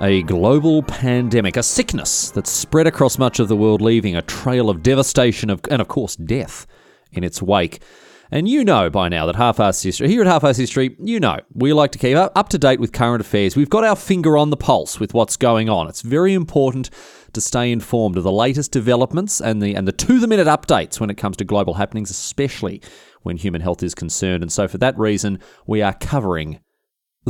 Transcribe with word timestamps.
a 0.00 0.22
global 0.24 0.82
pandemic, 0.82 1.56
a 1.56 1.62
sickness 1.62 2.30
that's 2.30 2.50
spread 2.50 2.86
across 2.86 3.18
much 3.18 3.38
of 3.40 3.48
the 3.48 3.56
world, 3.56 3.80
leaving 3.80 4.14
a 4.14 4.22
trail 4.22 4.68
of 4.68 4.82
devastation 4.82 5.48
of, 5.48 5.60
and, 5.70 5.80
of 5.80 5.88
course, 5.88 6.16
death 6.16 6.66
in 7.12 7.24
its 7.24 7.40
wake. 7.40 7.82
And 8.30 8.48
you 8.48 8.64
know 8.64 8.90
by 8.90 9.08
now 9.08 9.24
that 9.26 9.36
Half 9.36 9.58
Assed 9.58 9.84
History, 9.84 10.08
here 10.08 10.20
at 10.20 10.26
Half 10.26 10.42
Assed 10.42 10.58
History, 10.58 10.96
you 11.00 11.20
know, 11.20 11.38
we 11.54 11.72
like 11.72 11.92
to 11.92 11.98
keep 11.98 12.16
up, 12.16 12.32
up 12.36 12.48
to 12.50 12.58
date 12.58 12.80
with 12.80 12.92
current 12.92 13.20
affairs. 13.20 13.56
We've 13.56 13.70
got 13.70 13.84
our 13.84 13.96
finger 13.96 14.36
on 14.36 14.50
the 14.50 14.56
pulse 14.56 14.98
with 14.98 15.14
what's 15.14 15.36
going 15.36 15.70
on. 15.70 15.88
It's 15.88 16.02
very 16.02 16.34
important 16.34 16.90
to 17.32 17.40
stay 17.40 17.70
informed 17.70 18.16
of 18.16 18.24
the 18.24 18.32
latest 18.32 18.72
developments 18.72 19.40
and 19.40 19.62
the 19.62 19.74
and 19.74 19.86
the 19.86 19.92
to 19.92 20.18
the 20.18 20.26
minute 20.26 20.48
updates 20.48 20.98
when 20.98 21.10
it 21.10 21.16
comes 21.16 21.36
to 21.36 21.44
global 21.44 21.74
happenings, 21.74 22.10
especially 22.10 22.82
when 23.22 23.36
human 23.36 23.60
health 23.60 23.82
is 23.82 23.94
concerned. 23.94 24.42
And 24.42 24.50
so 24.50 24.66
for 24.66 24.78
that 24.78 24.98
reason, 24.98 25.38
we 25.66 25.80
are 25.82 25.94
covering 25.94 26.58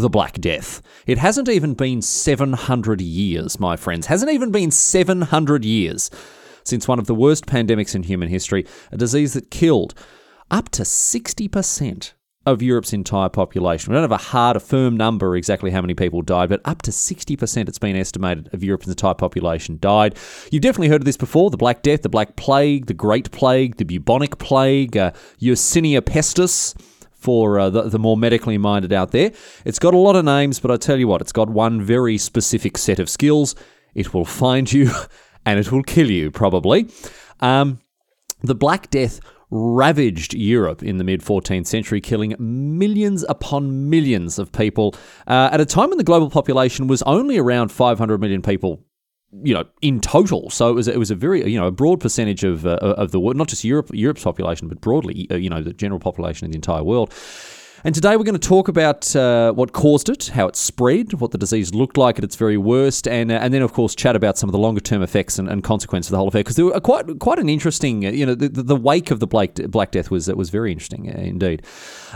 the 0.03 0.11
Black 0.11 0.41
Death. 0.41 0.83
It 1.07 1.19
hasn't 1.19 1.49
even 1.49 1.75
been 1.75 2.03
700 2.03 3.01
years, 3.01 3.59
my 3.59 3.77
friends. 3.77 4.07
Hasn't 4.07 4.31
even 4.31 4.51
been 4.51 4.71
700 4.71 5.65
years 5.65 6.11
since 6.65 6.87
one 6.87 6.99
of 6.99 7.07
the 7.07 7.15
worst 7.15 7.47
pandemics 7.47 7.95
in 7.95 8.03
human 8.03 8.29
history, 8.29 8.67
a 8.93 8.97
disease 8.97 9.33
that 9.35 9.51
killed 9.51 9.95
up 10.51 10.69
to 10.71 10.83
60% 10.83 12.13
of 12.45 12.63
Europe's 12.63 12.93
entire 12.93 13.29
population. 13.29 13.91
We 13.91 13.97
don't 13.97 14.05
have 14.05 14.13
a 14.13 14.17
hard, 14.17 14.57
a 14.57 14.61
firm 14.61 14.97
number 14.97 15.37
exactly 15.37 15.73
how 15.73 15.81
many 15.81 15.95
people 15.95 16.23
died, 16.23 16.49
but 16.49 16.61
up 16.65 16.83
to 16.83 16.93
60% 16.93 17.69
it's 17.69 17.79
been 17.79 17.97
estimated 17.97 18.53
of 18.55 18.63
Europe's 18.63 18.87
entire 18.87 19.15
population 19.15 19.79
died. 19.81 20.17
You've 20.53 20.63
definitely 20.63 20.89
heard 20.89 21.01
of 21.03 21.07
this 21.07 21.17
before 21.17 21.51
the 21.51 21.57
Black 21.57 21.83
Death, 21.83 22.03
the 22.03 22.09
Black 22.09 22.37
Plague, 22.37 22.87
the 22.87 22.95
Great 22.95 23.33
Plague, 23.33 23.77
the 23.77 23.85
bubonic 23.85 24.39
plague, 24.39 24.97
uh, 24.97 25.11
Yersinia 25.41 26.01
pestis 26.01 26.77
for 27.27 27.59
uh, 27.59 27.69
the, 27.69 27.83
the, 27.89 27.99
more 27.99 28.17
medically 28.17 28.57
minded 28.57 28.93
out 28.93 29.11
there. 29.11 29.33
It's 29.65 29.81
got 29.81 29.95
a 29.95 29.99
lot 29.99 30.15
of 30.15 30.25
names, 30.25 30.61
but 30.61 30.71
I 30.71 30.77
tell 30.77 30.97
you 30.97 31.09
what, 31.09 31.21
it's 31.21 31.33
got 31.33 31.51
one 31.51 31.83
very 31.83 32.19
specific 32.19 32.79
set 32.79 33.01
of 33.01 33.09
skills. 33.09 33.57
It 33.97 34.15
will 34.15 34.25
find 34.25 34.73
you 34.73 34.93
and 35.45 35.59
it 35.59 35.73
will 35.73 35.83
kill 35.83 36.09
you, 36.09 36.31
probably. 36.31 36.89
Um, 37.41 37.81
the 38.45 38.55
Black 38.55 38.91
Death 38.91 39.19
ravaged 39.51 40.35
Europe 40.35 40.85
in 40.85 40.99
the 40.99 41.05
mid 41.05 41.21
14th 41.21 41.67
century, 41.67 42.01
killing 42.01 42.37
millions 42.39 43.25
upon 43.29 43.91
millions 43.91 44.39
of 44.39 44.53
people 44.53 44.95
uh, 45.27 45.49
at 45.51 45.61
a 45.61 45.67
time 45.67 45.89
when 45.89 45.99
the 45.99 46.05
global 46.05 46.31
population 46.31 46.87
was 46.87 47.03
only 47.03 47.39
around 47.39 47.73
500 47.73 48.21
million 48.21 48.41
people. 48.41 48.85
You 49.33 49.55
know, 49.55 49.65
in 49.83 50.01
total, 50.01 50.51
so 50.51 50.71
it 50.71 50.75
was 50.75 50.89
it 50.89 50.99
was 50.99 51.11
a 51.11 51.15
very 51.15 51.51
you 51.51 51.59
know 51.59 51.67
a 51.67 51.73
broad 51.73 52.01
percentage 52.01 52.45
of 52.45 52.65
uh, 52.65 52.77
of 52.81 53.11
the 53.11 53.21
world, 53.21 53.37
not 53.37 53.49
just 53.49 53.65
Europe 53.65 53.91
Europe's 53.93 54.23
population, 54.23 54.69
but 54.69 54.81
broadly 54.81 55.27
uh, 55.31 55.35
you 55.35 55.51
know 55.51 55.63
the 55.63 55.73
general 55.73 55.99
population 55.99 56.47
of 56.47 56.53
the 56.53 56.57
entire 56.57 56.85
world. 56.85 57.13
And 57.87 57.95
today 57.95 58.17
we're 58.17 58.25
going 58.25 58.37
to 58.37 58.41
talk 58.41 58.67
about 58.67 59.15
uh, 59.15 59.53
what 59.53 59.73
caused 59.73 60.09
it, 60.09 60.27
how 60.35 60.49
it 60.49 60.57
spread, 60.57 61.13
what 61.13 61.31
the 61.31 61.39
disease 61.39 61.73
looked 61.73 61.97
like 61.97 62.19
at 62.19 62.25
its 62.25 62.35
very 62.35 62.57
worst, 62.57 63.07
and 63.07 63.31
uh, 63.31 63.37
and 63.37 63.55
then 63.55 63.63
of 63.63 63.73
course 63.73 63.95
chat 63.95 64.17
about 64.17 64.37
some 64.37 64.49
of 64.49 64.53
the 64.53 64.59
longer 64.59 64.81
term 64.81 65.05
effects 65.05 65.39
and, 65.39 65.49
and 65.49 65.63
consequences 65.63 66.11
of 66.11 66.15
the 66.15 66.17
whole 66.17 66.27
affair 66.27 66.41
because 66.41 66.57
there 66.57 66.65
were 66.65 66.81
quite 66.81 67.21
quite 67.21 67.39
an 67.39 67.49
interesting, 67.49 68.05
uh, 68.05 68.11
you 68.11 68.27
know, 68.27 68.35
the, 68.35 68.49
the 68.49 68.75
wake 68.75 69.13
of 69.13 69.21
the 69.21 69.27
Black 69.29 69.55
Black 69.55 69.93
Death 69.93 70.11
was 70.11 70.27
was 70.35 70.51
very 70.51 70.73
interesting 70.73 71.09
uh, 71.09 71.17
indeed. 71.17 71.63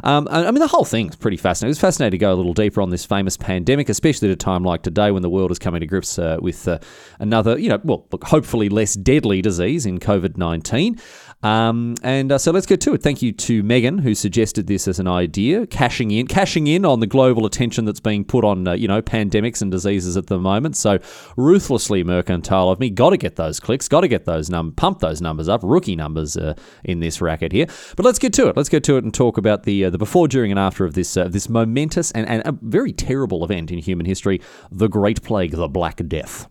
Um, 0.02 0.26
I 0.28 0.50
mean, 0.50 0.58
the 0.58 0.66
whole 0.66 0.84
thing's 0.84 1.14
pretty 1.14 1.36
fascinating. 1.36 1.68
It 1.68 1.78
was 1.78 1.80
fascinating 1.80 2.18
to 2.18 2.18
go 2.18 2.32
a 2.32 2.34
little 2.34 2.52
deeper 2.52 2.82
on 2.82 2.90
this 2.90 3.04
famous 3.04 3.36
pandemic, 3.36 3.88
especially 3.88 4.28
at 4.28 4.32
a 4.32 4.36
time 4.36 4.64
like 4.64 4.82
today 4.82 5.12
when 5.12 5.22
the 5.22 5.30
world 5.30 5.52
is 5.52 5.60
coming 5.60 5.82
to 5.82 5.86
grips 5.86 6.18
uh, 6.18 6.38
with 6.40 6.66
uh, 6.66 6.80
another, 7.20 7.56
you 7.56 7.68
know, 7.68 7.80
well, 7.84 8.08
hopefully 8.24 8.68
less 8.68 8.94
deadly 8.94 9.40
disease 9.40 9.86
in 9.86 10.00
COVID 10.00 10.36
nineteen. 10.36 10.98
Um, 11.42 11.94
and 12.02 12.32
uh, 12.32 12.38
so 12.38 12.50
let's 12.52 12.66
get 12.66 12.82
to 12.82 12.92
it. 12.92 13.02
Thank 13.02 13.22
you 13.22 13.32
to 13.32 13.62
Megan 13.62 13.98
who 13.98 14.14
suggested 14.14 14.66
this 14.66 14.86
as 14.86 14.98
an 14.98 15.08
idea, 15.08 15.66
cashing 15.66 16.10
in, 16.10 16.26
cashing 16.26 16.66
in 16.66 16.84
on 16.84 17.00
the 17.00 17.06
global 17.06 17.46
attention 17.46 17.86
that's 17.86 18.00
being 18.00 18.24
put 18.24 18.44
on 18.44 18.68
uh, 18.68 18.72
you 18.72 18.86
know 18.86 19.00
pandemics 19.00 19.62
and 19.62 19.70
diseases 19.70 20.16
at 20.16 20.26
the 20.26 20.38
moment. 20.38 20.76
So 20.76 20.98
ruthlessly 21.36 22.04
mercantile 22.04 22.68
of 22.70 22.78
me. 22.78 22.90
Got 22.90 23.10
to 23.10 23.16
get 23.16 23.36
those 23.36 23.58
clicks. 23.58 23.88
Got 23.88 24.02
to 24.02 24.08
get 24.08 24.26
those 24.26 24.50
num 24.50 24.72
pump 24.72 24.98
those 24.98 25.22
numbers 25.22 25.48
up. 25.48 25.60
Rookie 25.62 25.96
numbers 25.96 26.36
uh, 26.36 26.54
in 26.84 27.00
this 27.00 27.22
racket 27.22 27.52
here. 27.52 27.66
But 27.96 28.04
let's 28.04 28.18
get 28.18 28.34
to 28.34 28.48
it. 28.48 28.56
Let's 28.56 28.68
get 28.68 28.84
to 28.84 28.98
it 28.98 29.04
and 29.04 29.14
talk 29.14 29.38
about 29.38 29.62
the 29.62 29.86
uh, 29.86 29.90
the 29.90 29.98
before, 29.98 30.28
during, 30.28 30.50
and 30.50 30.60
after 30.60 30.84
of 30.84 30.92
this 30.92 31.16
uh, 31.16 31.28
this 31.28 31.48
momentous 31.48 32.10
and, 32.12 32.28
and 32.28 32.42
a 32.44 32.52
very 32.60 32.92
terrible 32.92 33.44
event 33.44 33.70
in 33.70 33.78
human 33.78 34.04
history, 34.04 34.42
the 34.70 34.88
Great 34.88 35.22
Plague, 35.22 35.52
the 35.52 35.68
Black 35.68 36.06
Death. 36.06 36.46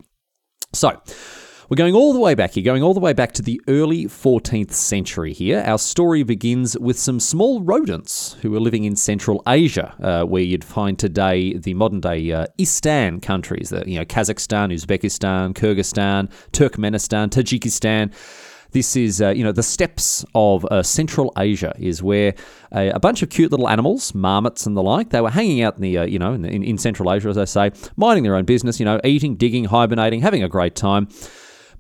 So. 0.73 0.99
We're 1.69 1.75
going 1.75 1.93
all 1.93 2.13
the 2.13 2.19
way 2.19 2.33
back 2.33 2.53
here, 2.53 2.63
going 2.63 2.81
all 2.81 2.95
the 2.95 2.99
way 2.99 3.13
back 3.13 3.31
to 3.33 3.43
the 3.43 3.61
early 3.67 4.05
14th 4.05 4.71
century 4.71 5.33
here. 5.33 5.63
Our 5.67 5.77
story 5.77 6.23
begins 6.23 6.75
with 6.79 6.97
some 6.97 7.19
small 7.19 7.61
rodents 7.61 8.35
who 8.41 8.49
were 8.49 8.59
living 8.59 8.85
in 8.85 8.95
Central 8.95 9.43
Asia, 9.47 9.93
uh, 10.01 10.23
where 10.23 10.41
you'd 10.41 10.63
find 10.63 10.97
today 10.97 11.55
the 11.59 11.75
modern 11.75 11.99
day 11.99 12.31
uh, 12.31 12.47
Istan 12.57 13.21
countries, 13.21 13.69
the, 13.69 13.83
you 13.85 13.99
know, 13.99 14.05
Kazakhstan, 14.05 14.73
Uzbekistan, 14.73 15.53
Kyrgyzstan, 15.53 16.31
Turkmenistan, 16.53 17.29
Tajikistan. 17.29 18.15
This 18.71 18.95
is, 18.95 19.21
uh, 19.21 19.29
you 19.29 19.43
know, 19.43 19.51
the 19.51 19.61
steppes 19.61 20.25
of 20.33 20.65
uh, 20.65 20.81
Central 20.81 21.31
Asia 21.37 21.73
is 21.77 22.01
where 22.01 22.33
a, 22.71 22.89
a, 22.89 22.99
bunch 22.99 23.21
of 23.21 23.29
cute 23.29 23.51
little 23.51 23.69
animals, 23.69 24.15
marmots 24.15 24.65
and 24.65 24.75
the 24.75 24.81
like, 24.81 25.11
they 25.11 25.21
were 25.21 25.29
hanging 25.29 25.61
out 25.61 25.75
in 25.75 25.81
the, 25.81 25.99
uh, 25.99 26.05
you 26.05 26.17
know, 26.17 26.33
in, 26.33 26.45
in, 26.45 26.63
in 26.63 26.77
Central 26.79 27.11
Asia, 27.11 27.29
as 27.29 27.37
I 27.37 27.45
say, 27.45 27.71
minding 27.95 28.23
their 28.23 28.35
own 28.35 28.45
business, 28.45 28.79
you 28.79 28.85
know, 28.85 28.99
eating, 29.03 29.35
digging, 29.35 29.65
hibernating, 29.65 30.21
having 30.21 30.43
a 30.43 30.49
great 30.49 30.75
time. 30.75 31.09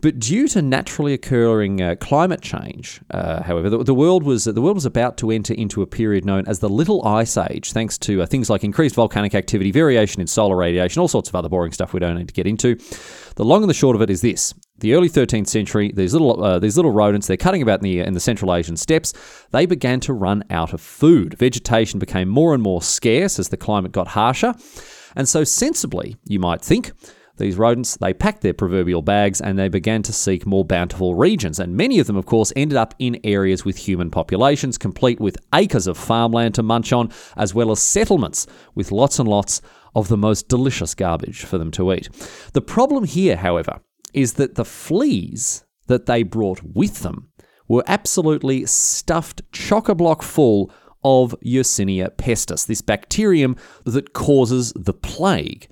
But 0.01 0.17
due 0.17 0.47
to 0.49 0.61
naturally 0.61 1.13
occurring 1.13 1.81
uh, 1.81 1.95
climate 1.99 2.41
change, 2.41 3.01
uh, 3.11 3.43
however, 3.43 3.69
the, 3.69 3.83
the, 3.83 3.93
world 3.93 4.23
was 4.23 4.45
the 4.45 4.61
world 4.61 4.75
was 4.75 4.85
about 4.85 5.17
to 5.17 5.29
enter 5.29 5.53
into 5.53 5.81
a 5.81 5.87
period 5.87 6.23
known 6.23 6.47
as 6.47 6.59
the 6.59 6.69
Little 6.69 7.05
Ice 7.05 7.35
Age, 7.35 7.73
thanks 7.73 7.97
to 7.99 8.21
uh, 8.21 8.25
things 8.25 8.49
like 8.49 8.63
increased 8.63 8.95
volcanic 8.95 9.35
activity, 9.35 9.71
variation 9.71 10.21
in 10.21 10.27
solar 10.27 10.55
radiation, 10.55 11.01
all 11.01 11.09
sorts 11.09 11.27
of 11.27 11.35
other 11.35 11.49
boring 11.49 11.73
stuff 11.73 11.91
we 11.91 11.99
don't 11.99 12.17
need 12.17 12.29
to 12.29 12.33
get 12.33 12.47
into. 12.47 12.75
The 13.35 13.43
long 13.43 13.61
and 13.61 13.69
the 13.69 13.73
short 13.73 13.95
of 13.97 14.01
it 14.01 14.09
is 14.09 14.21
this: 14.21 14.53
the 14.77 14.93
early 14.93 15.09
13th 15.09 15.47
century, 15.47 15.91
these 15.93 16.13
little 16.13 16.41
uh, 16.41 16.59
these 16.59 16.77
little 16.77 16.91
rodents, 16.91 17.27
they're 17.27 17.35
cutting 17.35 17.61
about 17.61 17.79
in 17.79 17.83
the 17.83 17.99
in 17.99 18.13
the 18.13 18.21
Central 18.21 18.55
Asian 18.55 18.77
steppes. 18.77 19.13
They 19.51 19.65
began 19.65 19.99
to 20.01 20.13
run 20.13 20.45
out 20.49 20.71
of 20.71 20.79
food. 20.79 21.33
Vegetation 21.33 21.99
became 21.99 22.29
more 22.29 22.53
and 22.53 22.63
more 22.63 22.81
scarce 22.81 23.37
as 23.37 23.49
the 23.49 23.57
climate 23.57 23.91
got 23.91 24.07
harsher, 24.07 24.55
and 25.17 25.27
so 25.27 25.43
sensibly, 25.43 26.15
you 26.25 26.39
might 26.39 26.61
think 26.61 26.93
these 27.39 27.57
rodents, 27.57 27.97
they 27.97 28.13
packed 28.13 28.41
their 28.41 28.53
proverbial 28.53 29.01
bags 29.01 29.41
and 29.41 29.57
they 29.57 29.69
began 29.69 30.03
to 30.03 30.13
seek 30.13 30.45
more 30.45 30.63
bountiful 30.63 31.15
regions. 31.15 31.59
And 31.59 31.75
many 31.75 31.99
of 31.99 32.07
them, 32.07 32.17
of 32.17 32.25
course, 32.25 32.53
ended 32.55 32.77
up 32.77 32.93
in 32.99 33.19
areas 33.23 33.65
with 33.65 33.77
human 33.77 34.11
populations, 34.11 34.77
complete 34.77 35.19
with 35.19 35.37
acres 35.55 35.87
of 35.87 35.97
farmland 35.97 36.55
to 36.55 36.63
munch 36.63 36.93
on, 36.93 37.11
as 37.35 37.55
well 37.55 37.71
as 37.71 37.81
settlements 37.81 38.45
with 38.75 38.91
lots 38.91 39.17
and 39.17 39.27
lots 39.27 39.61
of 39.95 40.07
the 40.07 40.17
most 40.17 40.47
delicious 40.47 40.93
garbage 40.93 41.43
for 41.43 41.57
them 41.57 41.71
to 41.71 41.91
eat. 41.91 42.09
The 42.53 42.61
problem 42.61 43.05
here, 43.05 43.37
however, 43.37 43.79
is 44.13 44.33
that 44.33 44.55
the 44.55 44.65
fleas 44.65 45.65
that 45.87 46.05
they 46.05 46.23
brought 46.23 46.61
with 46.63 46.99
them 46.99 47.29
were 47.67 47.83
absolutely 47.87 48.65
stuffed 48.65 49.41
chock 49.51 49.89
a 49.89 49.95
block 49.95 50.21
full 50.21 50.71
of 51.03 51.35
Yersinia 51.45 52.09
pestis, 52.11 52.67
this 52.67 52.81
bacterium 52.81 53.55
that 53.85 54.13
causes 54.13 54.73
the 54.75 54.93
plague. 54.93 55.67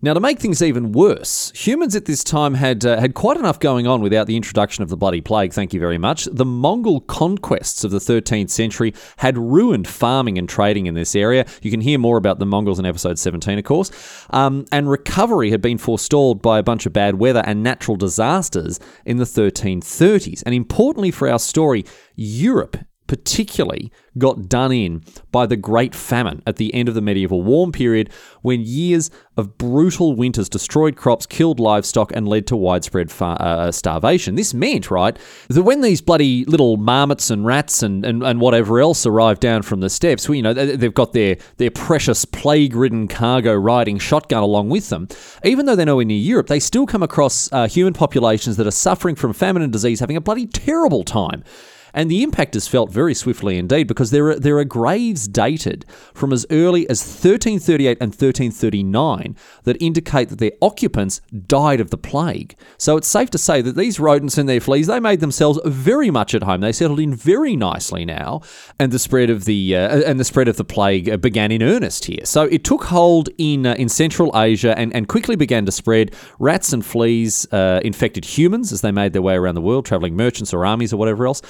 Now, 0.00 0.14
to 0.14 0.20
make 0.20 0.38
things 0.38 0.62
even 0.62 0.92
worse, 0.92 1.50
humans 1.56 1.96
at 1.96 2.04
this 2.04 2.22
time 2.22 2.54
had 2.54 2.86
uh, 2.86 3.00
had 3.00 3.14
quite 3.14 3.36
enough 3.36 3.58
going 3.58 3.88
on 3.88 4.00
without 4.00 4.28
the 4.28 4.36
introduction 4.36 4.84
of 4.84 4.90
the 4.90 4.96
bloody 4.96 5.20
plague. 5.20 5.52
Thank 5.52 5.74
you 5.74 5.80
very 5.80 5.98
much. 5.98 6.26
The 6.30 6.44
Mongol 6.44 7.00
conquests 7.00 7.82
of 7.82 7.90
the 7.90 7.98
13th 7.98 8.50
century 8.50 8.94
had 9.16 9.36
ruined 9.36 9.88
farming 9.88 10.38
and 10.38 10.48
trading 10.48 10.86
in 10.86 10.94
this 10.94 11.16
area. 11.16 11.46
You 11.62 11.72
can 11.72 11.80
hear 11.80 11.98
more 11.98 12.16
about 12.16 12.38
the 12.38 12.46
Mongols 12.46 12.78
in 12.78 12.86
episode 12.86 13.18
17, 13.18 13.58
of 13.58 13.64
course. 13.64 13.90
Um, 14.30 14.66
and 14.70 14.88
recovery 14.88 15.50
had 15.50 15.60
been 15.60 15.78
forestalled 15.78 16.42
by 16.42 16.60
a 16.60 16.62
bunch 16.62 16.86
of 16.86 16.92
bad 16.92 17.16
weather 17.16 17.42
and 17.44 17.64
natural 17.64 17.96
disasters 17.96 18.78
in 19.04 19.16
the 19.16 19.24
1330s. 19.24 20.44
And 20.46 20.54
importantly 20.54 21.10
for 21.10 21.28
our 21.28 21.40
story, 21.40 21.84
Europe 22.14 22.76
particularly 23.08 23.90
got 24.16 24.48
done 24.48 24.72
in 24.72 25.02
by 25.32 25.46
the 25.46 25.56
Great 25.56 25.94
Famine 25.94 26.42
at 26.46 26.56
the 26.56 26.72
end 26.74 26.88
of 26.88 26.94
the 26.94 27.00
medieval 27.00 27.42
warm 27.42 27.72
period, 27.72 28.10
when 28.42 28.60
years 28.60 29.10
of 29.36 29.56
brutal 29.56 30.14
winters 30.14 30.48
destroyed 30.48 30.96
crops, 30.96 31.24
killed 31.24 31.60
livestock, 31.60 32.12
and 32.12 32.28
led 32.28 32.46
to 32.46 32.56
widespread 32.56 33.10
far, 33.10 33.40
uh, 33.40 33.70
starvation. 33.72 34.34
This 34.34 34.52
meant, 34.52 34.90
right, 34.90 35.16
that 35.48 35.62
when 35.62 35.80
these 35.80 36.00
bloody 36.00 36.44
little 36.44 36.76
marmots 36.76 37.30
and 37.30 37.46
rats 37.46 37.82
and, 37.82 38.04
and, 38.04 38.22
and 38.22 38.40
whatever 38.40 38.80
else 38.80 39.06
arrived 39.06 39.40
down 39.40 39.62
from 39.62 39.80
the 39.80 39.88
steppes, 39.88 40.28
well, 40.28 40.36
you 40.36 40.42
know, 40.42 40.52
they've 40.52 40.94
got 40.94 41.12
their, 41.12 41.36
their 41.56 41.70
precious 41.70 42.24
plague 42.24 42.74
ridden 42.74 43.08
cargo 43.08 43.54
riding 43.54 43.98
shotgun 43.98 44.42
along 44.42 44.68
with 44.68 44.88
them. 44.88 45.08
Even 45.44 45.66
though 45.66 45.76
they're 45.76 45.86
nowhere 45.86 46.04
near 46.04 46.18
Europe, 46.18 46.48
they 46.48 46.60
still 46.60 46.86
come 46.86 47.02
across 47.02 47.50
uh, 47.52 47.68
human 47.68 47.92
populations 47.94 48.56
that 48.56 48.66
are 48.66 48.72
suffering 48.72 49.14
from 49.14 49.32
famine 49.32 49.62
and 49.62 49.72
disease, 49.72 50.00
having 50.00 50.16
a 50.16 50.20
bloody 50.20 50.46
terrible 50.46 51.04
time. 51.04 51.44
And 51.94 52.10
the 52.10 52.22
impact 52.22 52.56
is 52.56 52.68
felt 52.68 52.90
very 52.90 53.14
swiftly 53.14 53.58
indeed 53.58 53.88
because 53.88 54.10
there 54.10 54.28
are, 54.30 54.38
there 54.38 54.58
are 54.58 54.64
graves 54.64 55.26
dated 55.28 55.84
from 56.14 56.32
as 56.32 56.46
early 56.50 56.88
as 56.88 57.00
1338 57.00 57.98
and 58.00 58.10
1339 58.10 59.36
that 59.64 59.80
indicate 59.80 60.28
that 60.28 60.38
their 60.38 60.52
occupants 60.60 61.20
died 61.46 61.80
of 61.80 61.90
the 61.90 61.98
plague. 61.98 62.56
So 62.76 62.96
it's 62.96 63.08
safe 63.08 63.30
to 63.30 63.38
say 63.38 63.62
that 63.62 63.76
these 63.76 64.00
rodents 64.00 64.38
and 64.38 64.48
their 64.48 64.60
fleas, 64.60 64.86
they 64.86 65.00
made 65.00 65.20
themselves 65.20 65.58
very 65.64 66.10
much 66.10 66.34
at 66.34 66.42
home. 66.42 66.60
They 66.60 66.72
settled 66.72 67.00
in 67.00 67.14
very 67.14 67.56
nicely 67.56 68.04
now, 68.04 68.42
and 68.78 68.92
the 68.92 68.98
spread 68.98 69.30
of 69.30 69.44
the 69.44 69.76
uh, 69.76 70.02
and 70.02 70.18
the 70.18 70.24
spread 70.24 70.48
of 70.48 70.56
the 70.56 70.64
plague 70.64 71.08
uh, 71.08 71.16
began 71.16 71.50
in 71.52 71.62
earnest 71.62 72.04
here. 72.06 72.24
So 72.24 72.44
it 72.44 72.64
took 72.64 72.84
hold 72.84 73.28
in 73.38 73.66
uh, 73.66 73.74
in 73.74 73.88
Central 73.88 74.30
Asia 74.34 74.76
and, 74.78 74.94
and 74.94 75.08
quickly 75.08 75.36
began 75.36 75.66
to 75.66 75.72
spread. 75.72 76.14
Rats 76.38 76.72
and 76.72 76.84
fleas 76.84 77.46
uh, 77.52 77.80
infected 77.84 78.24
humans 78.24 78.72
as 78.72 78.80
they 78.80 78.92
made 78.92 79.12
their 79.12 79.22
way 79.22 79.34
around 79.34 79.54
the 79.54 79.60
world, 79.60 79.86
traveling 79.86 80.16
merchants 80.16 80.52
or 80.52 80.64
armies 80.64 80.92
or 80.92 80.96
whatever 80.96 81.26
else. 81.26 81.42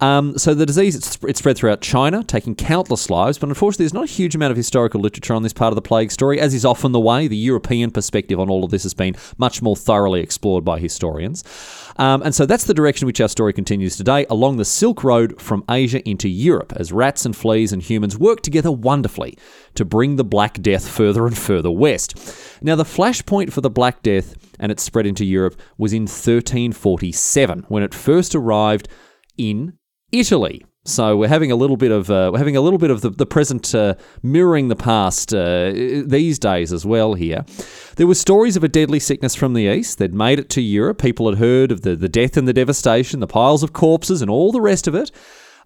Um, 0.00 0.38
so 0.38 0.54
the 0.54 0.66
disease 0.66 0.96
it 0.96 1.36
spread 1.36 1.56
throughout 1.56 1.80
China, 1.80 2.24
taking 2.24 2.54
countless 2.54 3.10
lives. 3.10 3.38
But 3.38 3.48
unfortunately, 3.48 3.84
there's 3.84 3.94
not 3.94 4.04
a 4.04 4.12
huge 4.12 4.34
amount 4.34 4.50
of 4.50 4.56
historical 4.56 5.00
literature 5.00 5.34
on 5.34 5.42
this 5.42 5.52
part 5.52 5.72
of 5.72 5.76
the 5.76 5.82
plague 5.82 6.10
story, 6.10 6.40
as 6.40 6.54
is 6.54 6.64
often 6.64 6.92
the 6.92 7.00
way. 7.00 7.28
The 7.28 7.36
European 7.36 7.90
perspective 7.90 8.40
on 8.40 8.48
all 8.48 8.64
of 8.64 8.70
this 8.70 8.82
has 8.84 8.94
been 8.94 9.16
much 9.38 9.62
more 9.62 9.76
thoroughly 9.76 10.20
explored 10.20 10.64
by 10.64 10.78
historians. 10.78 11.44
Um, 11.96 12.22
and 12.22 12.34
so 12.34 12.46
that's 12.46 12.64
the 12.64 12.74
direction 12.74 13.06
which 13.06 13.20
our 13.20 13.28
story 13.28 13.52
continues 13.52 13.96
today, 13.96 14.24
along 14.30 14.56
the 14.56 14.64
Silk 14.64 15.04
Road 15.04 15.40
from 15.40 15.64
Asia 15.68 16.06
into 16.08 16.28
Europe, 16.28 16.72
as 16.76 16.92
rats 16.92 17.26
and 17.26 17.36
fleas 17.36 17.72
and 17.72 17.82
humans 17.82 18.16
work 18.16 18.40
together 18.40 18.72
wonderfully 18.72 19.36
to 19.74 19.84
bring 19.84 20.16
the 20.16 20.24
Black 20.24 20.62
Death 20.62 20.88
further 20.88 21.26
and 21.26 21.36
further 21.36 21.70
west. 21.70 22.16
Now, 22.62 22.76
the 22.76 22.84
flashpoint 22.84 23.52
for 23.52 23.60
the 23.60 23.70
Black 23.70 24.02
Death 24.02 24.34
and 24.58 24.72
its 24.72 24.82
spread 24.82 25.06
into 25.06 25.24
Europe 25.24 25.60
was 25.76 25.92
in 25.92 26.02
1347, 26.02 27.64
when 27.68 27.82
it 27.82 27.94
first 27.94 28.34
arrived 28.34 28.88
in 29.36 29.74
Italy. 30.12 30.64
So 30.86 31.14
we're 31.14 31.28
having 31.28 31.52
a 31.52 31.56
little 31.56 31.76
bit 31.76 31.92
of 31.92 32.10
uh, 32.10 32.30
we're 32.32 32.38
having 32.38 32.56
a 32.56 32.60
little 32.62 32.78
bit 32.78 32.90
of 32.90 33.02
the, 33.02 33.10
the 33.10 33.26
present 33.26 33.74
uh, 33.74 33.96
mirroring 34.22 34.68
the 34.68 34.76
past 34.76 35.34
uh, 35.34 35.72
these 35.72 36.38
days 36.38 36.72
as 36.72 36.86
well. 36.86 37.12
Here, 37.14 37.44
there 37.96 38.06
were 38.06 38.14
stories 38.14 38.56
of 38.56 38.64
a 38.64 38.68
deadly 38.68 38.98
sickness 38.98 39.34
from 39.34 39.52
the 39.52 39.64
east. 39.64 39.98
They'd 39.98 40.14
made 40.14 40.38
it 40.38 40.48
to 40.50 40.62
Europe. 40.62 40.98
People 40.98 41.28
had 41.28 41.38
heard 41.38 41.70
of 41.70 41.82
the 41.82 41.96
the 41.96 42.08
death 42.08 42.38
and 42.38 42.48
the 42.48 42.54
devastation, 42.54 43.20
the 43.20 43.26
piles 43.26 43.62
of 43.62 43.74
corpses, 43.74 44.22
and 44.22 44.30
all 44.30 44.52
the 44.52 44.60
rest 44.60 44.88
of 44.88 44.94
it. 44.94 45.10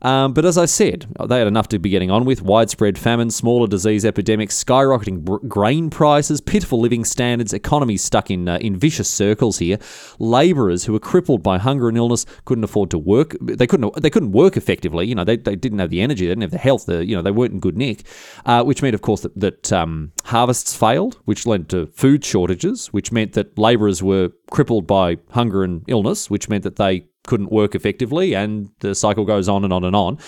Um, 0.03 0.33
but 0.33 0.45
as 0.45 0.59
I 0.59 0.67
said, 0.67 1.07
they 1.27 1.39
had 1.39 1.47
enough 1.47 1.69
to 1.69 1.79
be 1.79 1.89
getting 1.89 2.11
on 2.11 2.25
with 2.25 2.43
widespread 2.43 2.99
famine, 2.99 3.31
smaller 3.31 3.67
disease 3.67 4.05
epidemics, 4.05 4.63
skyrocketing 4.63 5.21
br- 5.21 5.39
grain 5.49 5.91
prices, 5.91 6.41
pitiful 6.41 6.81
living 6.81 7.05
standards, 7.05 7.53
economies 7.53 8.03
stuck 8.03 8.31
in, 8.31 8.49
uh, 8.49 8.59
in 8.59 8.77
vicious 8.77 9.09
circles 9.09 9.59
here. 9.59 9.79
Labourers 10.19 10.85
who 10.85 10.93
were 10.93 11.01
crippled 11.01 11.43
by 11.43 11.59
hunger 11.59 11.89
and 11.89 11.97
illness 11.97 12.27
couldn't 12.45 12.65
afford 12.65 12.91
to 12.91 12.99
work. 12.99 13.37
They 13.41 13.67
couldn't, 13.67 13.95
they 14.03 14.11
couldn't 14.11 14.33
work 14.33 14.57
effectively. 14.57 15.07
You 15.07 15.15
know, 15.15 15.25
they, 15.25 15.37
they 15.37 15.57
didn't 15.57 15.79
have 15.79 15.91
the 15.91 16.01
energy, 16.01 16.27
they 16.27 16.31
didn't 16.33 16.43
have 16.43 16.51
the 16.51 16.59
health, 16.59 16.87
the, 16.87 17.05
you 17.05 17.17
know, 17.17 17.23
they 17.23 17.31
weren't 17.31 17.53
in 17.53 17.61
good 17.61 17.77
nick, 17.77 18.05
uh, 18.45 18.63
which 18.63 18.83
meant, 18.83 18.95
of 18.95 19.03
course, 19.03 19.23
that, 19.23 19.39
that 19.39 19.73
um, 19.73 20.13
harvests 20.25 20.77
failed, 20.77 21.19
which 21.25 21.47
led 21.47 21.69
to 21.71 21.87
food 21.87 22.25
shortages, 22.25 22.89
which 22.89 23.13
meant 23.13 23.33
that 23.35 23.57
labourers 23.59 24.03
were 24.03 24.31
crippled 24.51 24.87
by 24.87 25.19
hunger 25.31 25.65
and 25.65 25.83
illness, 25.87 26.29
which 26.29 26.49
meant 26.49 26.65
that 26.65 26.77
they 26.77 27.07
couldn't 27.27 27.51
work 27.51 27.75
effectively, 27.75 28.35
and 28.35 28.71
the 28.81 28.95
cycle 28.95 29.25
goes 29.25 29.49
on 29.49 29.65
and 29.65 29.73
on 29.73 29.85
and 29.85 29.97
on. 29.97 30.19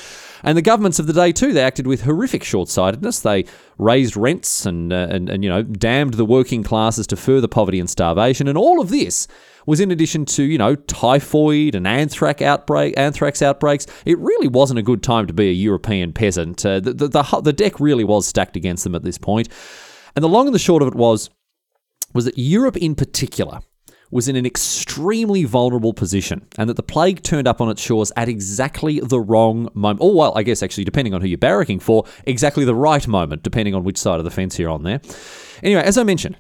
And 0.43 0.57
the 0.57 0.63
governments 0.63 0.99
of 0.99 1.07
the 1.07 1.13
day 1.13 1.33
too, 1.33 1.53
they 1.53 1.63
acted 1.63 1.87
with 1.87 2.03
horrific 2.03 2.43
short-sightedness. 2.43 3.21
They 3.21 3.45
raised 3.79 4.17
rents 4.17 4.67
and 4.67 4.93
uh, 4.93 5.09
and, 5.11 5.29
and 5.29 5.45
you 5.45 5.51
know 5.51 5.63
damned 5.63 6.15
the 6.15 6.25
working 6.25 6.63
classes 6.63 7.07
to 7.09 7.17
further 7.17 7.49
poverty 7.49 7.81
and 7.81 7.89
starvation. 7.89 8.49
And 8.49 8.57
all 8.57 8.81
of 8.81 8.91
this 8.91 9.29
was 9.67 9.81
in 9.81 9.91
addition 9.91 10.25
to 10.27 10.43
you 10.43 10.59
know 10.59 10.75
typhoid 10.75 11.75
and 11.75 11.87
anthrax 11.87 12.41
outbreak, 12.43 12.95
anthrax 12.97 13.43
outbreaks. 13.43 13.87
It 14.05 14.19
really 14.19 14.49
wasn't 14.49 14.79
a 14.79 14.83
good 14.83 15.03
time 15.03 15.27
to 15.27 15.33
be 15.33 15.49
a 15.49 15.53
European 15.53 16.13
peasant. 16.13 16.65
Uh, 16.65 16.81
the, 16.81 16.93
the, 16.93 17.09
the 17.09 17.41
the 17.43 17.53
deck 17.53 17.79
really 17.81 18.05
was 18.05 18.27
stacked 18.27 18.57
against 18.57 18.85
them 18.85 18.95
at 18.95 19.05
this 19.05 19.19
point. 19.19 19.49
And 20.15 20.23
the 20.23 20.29
long 20.29 20.47
and 20.47 20.55
the 20.55 20.59
short 20.59 20.83
of 20.83 20.89
it 20.89 20.95
was 20.95 21.31
was 22.15 22.25
that 22.25 22.39
Europe 22.39 22.77
in 22.79 22.95
particular 22.95 23.61
was 24.11 24.29
in 24.29 24.37
an 24.37 24.47
extremely 24.47 25.45
vulnerable 25.45 25.93
position 25.93 26.47
and 26.59 26.69
that 26.69 26.77
the 26.77 26.83
plague 26.83 27.23
turned 27.23 27.49
up 27.49 27.61
on 27.61 27.69
its 27.69 27.83
shores 27.83 28.13
at 28.17 28.29
exactly 28.29 29.01
the 29.01 29.21
wrong 29.21 29.69
moment. 29.75 30.01
Or, 30.01 30.15
well, 30.15 30.33
I 30.37 30.43
guess 30.43 30.63
actually, 30.63 30.85
depending 30.85 31.15
on 31.15 31.21
who 31.21 31.29
you're 31.29 31.39
barracking 31.39 31.83
for, 31.83 32.05
exactly 32.25 32.65
the 32.65 32.75
right 32.75 33.07
moment, 33.07 33.43
depending 33.43 33.75
on 33.75 33.85
which 33.85 33.99
side 33.99 34.19
of 34.19 34.25
the 34.25 34.31
fence 34.31 34.59
you're 34.59 34.71
on 34.71 34.83
there. 34.83 35.01
Anyway, 35.63 35.83
as 35.83 35.99
I 35.99 36.05
mentioned, 36.05 36.37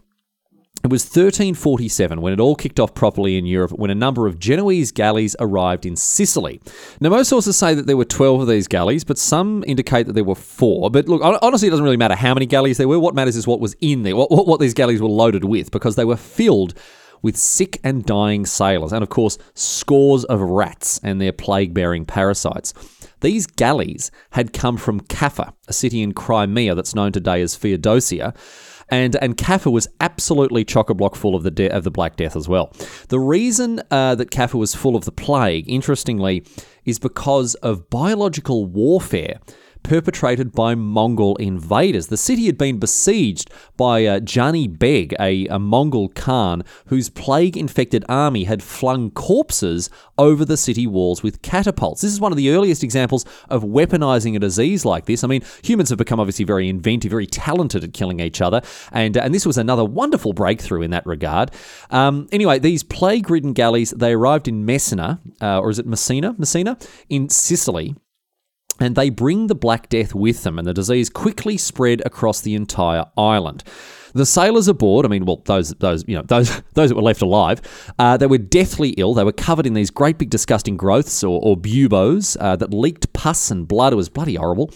it 0.84 0.90
was 0.90 1.02
1347 1.04 2.20
when 2.20 2.32
it 2.32 2.38
all 2.38 2.54
kicked 2.54 2.78
off 2.78 2.94
properly 2.94 3.36
in 3.36 3.44
Europe 3.44 3.72
when 3.72 3.90
a 3.90 3.94
number 3.94 4.28
of 4.28 4.38
Genoese 4.38 4.92
galleys 4.92 5.34
arrived 5.40 5.84
in 5.84 5.96
Sicily. 5.96 6.60
Now, 7.00 7.08
most 7.08 7.28
sources 7.28 7.56
say 7.56 7.74
that 7.74 7.86
there 7.86 7.96
were 7.96 8.04
12 8.04 8.42
of 8.42 8.46
these 8.46 8.68
galleys, 8.68 9.02
but 9.02 9.18
some 9.18 9.64
indicate 9.66 10.06
that 10.06 10.12
there 10.12 10.22
were 10.22 10.36
four. 10.36 10.90
But 10.90 11.08
look, 11.08 11.22
honestly, 11.42 11.66
it 11.66 11.70
doesn't 11.72 11.84
really 11.84 11.96
matter 11.96 12.14
how 12.14 12.34
many 12.34 12.46
galleys 12.46 12.76
there 12.76 12.86
were. 12.86 13.00
What 13.00 13.16
matters 13.16 13.34
is 13.34 13.48
what 13.48 13.58
was 13.58 13.74
in 13.80 14.04
there, 14.04 14.14
what, 14.14 14.30
what, 14.30 14.46
what 14.46 14.60
these 14.60 14.74
galleys 14.74 15.02
were 15.02 15.08
loaded 15.08 15.44
with, 15.44 15.72
because 15.72 15.96
they 15.96 16.04
were 16.04 16.16
filled 16.16 16.74
with 17.26 17.37
sick 17.37 17.81
and 17.82 18.06
dying 18.06 18.46
sailors, 18.46 18.93
and 18.93 19.02
of 19.02 19.08
course, 19.08 19.37
scores 19.55 20.25
of 20.26 20.40
rats 20.40 21.00
and 21.02 21.20
their 21.20 21.32
plague 21.32 21.75
bearing 21.75 22.06
parasites. 22.06 22.73
These 23.20 23.49
galleys 23.49 24.12
had 24.31 24.52
come 24.52 24.76
from 24.76 25.00
Kaffa, 25.00 25.52
a 25.67 25.73
city 25.73 26.02
in 26.02 26.12
Crimea 26.12 26.76
that's 26.76 26.94
known 26.94 27.11
today 27.11 27.43
as 27.43 27.56
Feodosia. 27.56 28.32
And 28.90 29.17
and 29.17 29.37
Kaffa 29.37 29.73
was 29.73 29.88
absolutely 30.00 30.64
chock 30.64 30.88
a 30.88 30.94
block 30.94 31.17
full 31.17 31.34
of 31.34 31.43
the 31.43 31.50
de- 31.50 31.69
of 31.69 31.82
the 31.82 31.90
Black 31.90 32.14
Death 32.14 32.37
as 32.37 32.49
well. 32.49 32.73
The 33.08 33.19
reason 33.19 33.82
uh, 33.90 34.14
that 34.14 34.31
Kaffa 34.31 34.55
was 34.55 34.76
full 34.76 34.94
of 34.94 35.05
the 35.05 35.11
plague, 35.11 35.69
interestingly, 35.69 36.44
is 36.84 37.00
because 37.00 37.56
of 37.56 37.90
biological 37.90 38.67
warfare 38.67 39.40
perpetrated 39.86 40.50
by 40.50 40.74
Mongol 40.74 41.36
invaders. 41.36 42.08
The 42.08 42.16
city 42.16 42.46
had 42.46 42.58
been 42.58 42.80
besieged 42.80 43.52
by 43.76 44.04
uh, 44.04 44.20
Jani 44.26 44.66
Beg, 44.66 45.14
a, 45.20 45.46
a 45.46 45.60
Mongol 45.60 46.08
Khan, 46.08 46.64
whose 46.86 47.08
plague 47.08 47.56
infected 47.56 48.04
army 48.08 48.44
had 48.44 48.64
flung 48.64 49.12
corpses 49.12 49.88
over 50.18 50.44
the 50.44 50.56
city 50.56 50.88
walls 50.88 51.22
with 51.22 51.40
catapults. 51.40 52.02
This 52.02 52.12
is 52.12 52.20
one 52.20 52.32
of 52.32 52.36
the 52.36 52.50
earliest 52.50 52.82
examples 52.82 53.24
of 53.48 53.62
weaponizing 53.62 54.34
a 54.34 54.40
disease 54.40 54.84
like 54.84 55.06
this. 55.06 55.22
I 55.22 55.28
mean, 55.28 55.42
humans 55.62 55.90
have 55.90 55.98
become 55.98 56.18
obviously 56.18 56.44
very 56.44 56.68
inventive, 56.68 57.12
very 57.12 57.28
talented 57.28 57.84
at 57.84 57.92
killing 57.92 58.18
each 58.18 58.40
other, 58.40 58.62
and, 58.90 59.16
and 59.16 59.32
this 59.32 59.46
was 59.46 59.56
another 59.56 59.84
wonderful 59.84 60.32
breakthrough 60.32 60.82
in 60.82 60.90
that 60.90 61.06
regard. 61.06 61.52
Um, 61.90 62.26
anyway, 62.32 62.58
these 62.58 62.82
plague 62.82 63.30
ridden 63.30 63.52
galleys, 63.52 63.92
they 63.92 64.14
arrived 64.14 64.49
in 64.49 64.64
Messina, 64.64 65.20
uh, 65.40 65.61
or 65.61 65.70
is 65.70 65.78
it 65.78 65.87
Messina? 65.87 66.34
Messina? 66.38 66.76
In 67.08 67.28
Sicily 67.28 67.94
and 68.80 68.97
they 68.97 69.11
bring 69.11 69.47
the 69.47 69.54
Black 69.54 69.88
Death 69.88 70.14
with 70.14 70.42
them, 70.42 70.59
and 70.59 70.66
the 70.66 70.75
disease 70.75 71.09
quickly 71.09 71.56
spread 71.56 72.02
across 72.04 72.40
the 72.40 72.54
entire 72.54 73.04
island. 73.16 73.64
The 74.14 74.26
sailors 74.26 74.66
aboard, 74.66 75.04
I 75.04 75.09
mean, 75.11 75.26
well, 75.26 75.42
those, 75.45 75.71
those, 75.75 76.04
you 76.09 76.16
know, 76.16 76.23
those, 76.26 76.62
those 76.75 76.88
that 76.88 76.97
were 76.97 77.02
left 77.02 77.23
alive, 77.23 77.61
uh, 77.99 78.16
they 78.16 78.26
were 78.26 78.38
deathly 78.38 78.90
ill. 78.90 79.14
They 79.14 79.25
were 79.25 79.33
covered 79.33 79.66
in 79.66 79.75
these 79.75 79.90
great 79.90 80.18
big 80.18 80.30
disgusting 80.30 80.76
growths 80.76 81.23
or, 81.23 81.40
or 81.42 81.56
buboes 81.56 82.37
uh, 82.40 82.56
that 82.56 82.73
leaked 82.73 83.12
pus 83.12 83.50
and 83.50 83.68
blood. 83.68 83.92
It 83.92 83.97
was 83.97 84.09
bloody 84.09 84.37
horrible. 84.37 84.73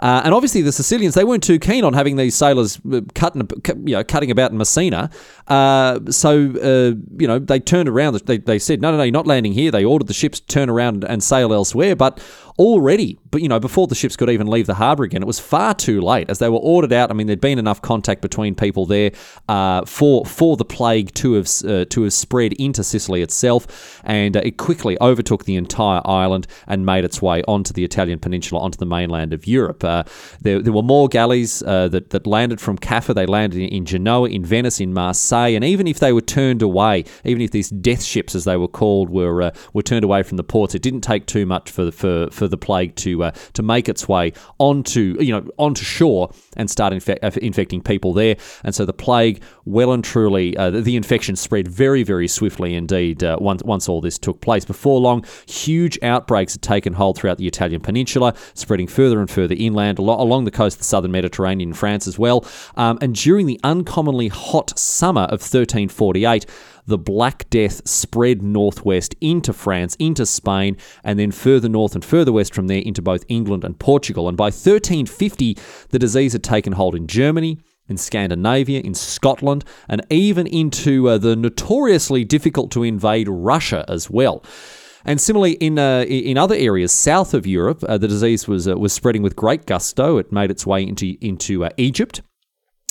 Uh, 0.00 0.22
and 0.24 0.32
obviously, 0.32 0.62
the 0.62 0.72
Sicilians 0.72 1.14
they 1.14 1.24
weren't 1.24 1.42
too 1.42 1.58
keen 1.58 1.84
on 1.84 1.92
having 1.92 2.16
these 2.16 2.34
sailors 2.34 2.78
uh, 2.92 3.00
cutting, 3.14 3.48
you 3.84 3.96
know, 3.96 4.04
cutting 4.04 4.30
about 4.30 4.52
in 4.52 4.58
Messina. 4.58 5.10
Uh, 5.48 5.98
so 6.10 6.30
uh, 6.62 6.94
you 7.18 7.26
know, 7.26 7.38
they 7.38 7.58
turned 7.58 7.88
around. 7.88 8.14
They, 8.20 8.38
they 8.38 8.58
said, 8.58 8.82
"No, 8.82 8.90
no, 8.90 8.98
no, 8.98 9.02
you're 9.04 9.12
not 9.12 9.26
landing 9.26 9.52
here." 9.52 9.70
They 9.70 9.84
ordered 9.84 10.06
the 10.06 10.14
ships 10.14 10.40
to 10.40 10.46
turn 10.46 10.68
around 10.68 11.04
and 11.04 11.22
sail 11.22 11.54
elsewhere. 11.54 11.96
But 11.96 12.20
already, 12.58 13.18
but 13.30 13.40
you 13.40 13.48
know, 13.48 13.58
before 13.58 13.86
the 13.86 13.94
ships 13.94 14.16
could 14.16 14.28
even 14.28 14.46
leave 14.46 14.66
the 14.66 14.74
harbour 14.74 15.04
again, 15.04 15.22
it 15.22 15.26
was 15.26 15.38
far 15.38 15.72
too 15.74 16.00
late 16.00 16.28
as 16.28 16.38
they 16.38 16.48
were 16.48 16.58
ordered 16.58 16.92
out. 16.92 17.10
I 17.10 17.14
mean, 17.14 17.26
there'd 17.28 17.40
been 17.40 17.58
enough 17.58 17.80
contact 17.80 18.20
between 18.20 18.54
people 18.54 18.84
there 18.84 19.12
uh, 19.48 19.86
for 19.86 20.26
for 20.26 20.56
the 20.58 20.66
plague 20.66 21.14
to 21.14 21.34
have 21.34 21.48
uh, 21.66 21.86
to 21.86 22.02
have 22.02 22.12
spread 22.12 22.52
into 22.54 22.84
Sicily 22.84 23.22
itself, 23.22 24.02
and 24.04 24.36
uh, 24.36 24.42
it 24.44 24.58
quickly 24.58 24.98
overtook 25.00 25.44
the 25.44 25.56
entire 25.56 26.02
island 26.04 26.46
and 26.66 26.84
made 26.84 27.04
its 27.04 27.22
way 27.22 27.42
onto 27.48 27.72
the 27.72 27.84
Italian 27.84 28.18
peninsula, 28.18 28.60
onto 28.60 28.76
the 28.76 28.86
mainland 28.86 29.32
of 29.32 29.46
Europe. 29.46 29.82
Uh, 29.82 30.02
there, 30.42 30.60
there 30.60 30.72
were 30.72 30.82
more 30.82 31.08
galleys 31.08 31.62
uh, 31.62 31.88
that 31.88 32.10
that 32.10 32.26
landed 32.26 32.60
from 32.60 32.76
Kaffa. 32.76 33.14
They 33.14 33.26
landed 33.26 33.60
in 33.60 33.86
Genoa, 33.86 34.28
in 34.28 34.44
Venice, 34.44 34.78
in 34.78 34.92
Marseille 34.92 35.37
stay, 35.38 35.54
and 35.54 35.64
even 35.64 35.86
if 35.86 35.98
they 35.98 36.12
were 36.12 36.20
turned 36.20 36.62
away, 36.62 37.04
even 37.24 37.42
if 37.42 37.50
these 37.50 37.70
death 37.70 38.02
ships, 38.02 38.34
as 38.34 38.44
they 38.44 38.56
were 38.56 38.68
called, 38.68 39.10
were 39.10 39.42
uh, 39.42 39.50
were 39.72 39.82
turned 39.82 40.04
away 40.04 40.22
from 40.22 40.36
the 40.36 40.44
ports, 40.44 40.74
it 40.74 40.82
didn't 40.82 41.02
take 41.02 41.26
too 41.26 41.46
much 41.46 41.70
for 41.70 41.90
for 41.90 42.28
for 42.30 42.48
the 42.48 42.56
plague 42.56 42.94
to 42.96 43.24
uh, 43.24 43.30
to 43.54 43.62
make 43.62 43.88
its 43.88 44.08
way 44.08 44.32
onto 44.58 45.16
you 45.20 45.32
know 45.32 45.48
onto 45.58 45.84
shore 45.84 46.30
and 46.56 46.70
start 46.70 46.92
infe- 46.92 47.18
uh, 47.22 47.30
infecting 47.40 47.82
people 47.82 48.12
there. 48.12 48.36
And 48.64 48.74
so 48.74 48.84
the 48.84 48.92
plague, 48.92 49.42
well 49.64 49.92
and 49.92 50.04
truly, 50.04 50.56
uh, 50.56 50.70
the 50.70 50.96
infection 50.96 51.36
spread 51.36 51.68
very 51.68 52.02
very 52.02 52.28
swiftly 52.28 52.74
indeed. 52.74 53.22
Uh, 53.22 53.36
once 53.40 53.62
once 53.62 53.88
all 53.88 54.00
this 54.00 54.18
took 54.18 54.40
place, 54.40 54.64
before 54.64 55.00
long, 55.00 55.24
huge 55.46 55.98
outbreaks 56.02 56.54
had 56.54 56.62
taken 56.62 56.94
hold 56.94 57.16
throughout 57.16 57.38
the 57.38 57.46
Italian 57.46 57.80
peninsula, 57.80 58.34
spreading 58.54 58.86
further 58.86 59.20
and 59.20 59.30
further 59.30 59.54
inland 59.58 59.98
along 59.98 60.44
the 60.44 60.50
coast 60.50 60.76
of 60.76 60.78
the 60.78 60.84
southern 60.84 61.12
Mediterranean, 61.12 61.72
France 61.72 62.06
as 62.06 62.18
well. 62.18 62.44
Um, 62.76 62.98
and 63.00 63.14
during 63.14 63.46
the 63.46 63.60
uncommonly 63.64 64.28
hot 64.28 64.78
summer 64.78 65.27
of 65.28 65.40
1348 65.40 66.46
the 66.88 66.98
Black 66.98 67.48
Death 67.50 67.86
spread 67.86 68.42
northwest 68.42 69.14
into 69.20 69.52
France, 69.52 69.94
into 69.96 70.24
Spain, 70.24 70.78
and 71.04 71.18
then 71.18 71.30
further 71.30 71.68
north 71.68 71.94
and 71.94 72.02
further 72.02 72.32
west 72.32 72.54
from 72.54 72.66
there 72.66 72.80
into 72.80 73.02
both 73.02 73.26
England 73.28 73.62
and 73.62 73.78
Portugal. 73.78 74.26
And 74.26 74.38
by 74.38 74.46
1350, 74.46 75.58
the 75.90 75.98
disease 75.98 76.32
had 76.32 76.42
taken 76.42 76.72
hold 76.72 76.94
in 76.94 77.06
Germany, 77.06 77.58
in 77.88 77.98
Scandinavia, 77.98 78.80
in 78.80 78.94
Scotland, 78.94 79.66
and 79.86 80.00
even 80.08 80.46
into 80.46 81.10
uh, 81.10 81.18
the 81.18 81.36
notoriously 81.36 82.24
difficult 82.24 82.70
to 82.70 82.82
invade 82.82 83.28
Russia 83.28 83.84
as 83.86 84.08
well. 84.08 84.42
And 85.04 85.20
similarly, 85.20 85.52
in 85.52 85.78
uh, 85.78 86.04
in 86.08 86.38
other 86.38 86.54
areas 86.54 86.92
south 86.92 87.34
of 87.34 87.46
Europe, 87.46 87.84
uh, 87.84 87.98
the 87.98 88.08
disease 88.08 88.48
was 88.48 88.66
uh, 88.66 88.76
was 88.76 88.94
spreading 88.94 89.22
with 89.22 89.36
great 89.36 89.66
gusto. 89.66 90.16
It 90.16 90.32
made 90.32 90.50
its 90.50 90.66
way 90.66 90.82
into 90.82 91.16
into 91.20 91.66
uh, 91.66 91.70
Egypt 91.76 92.22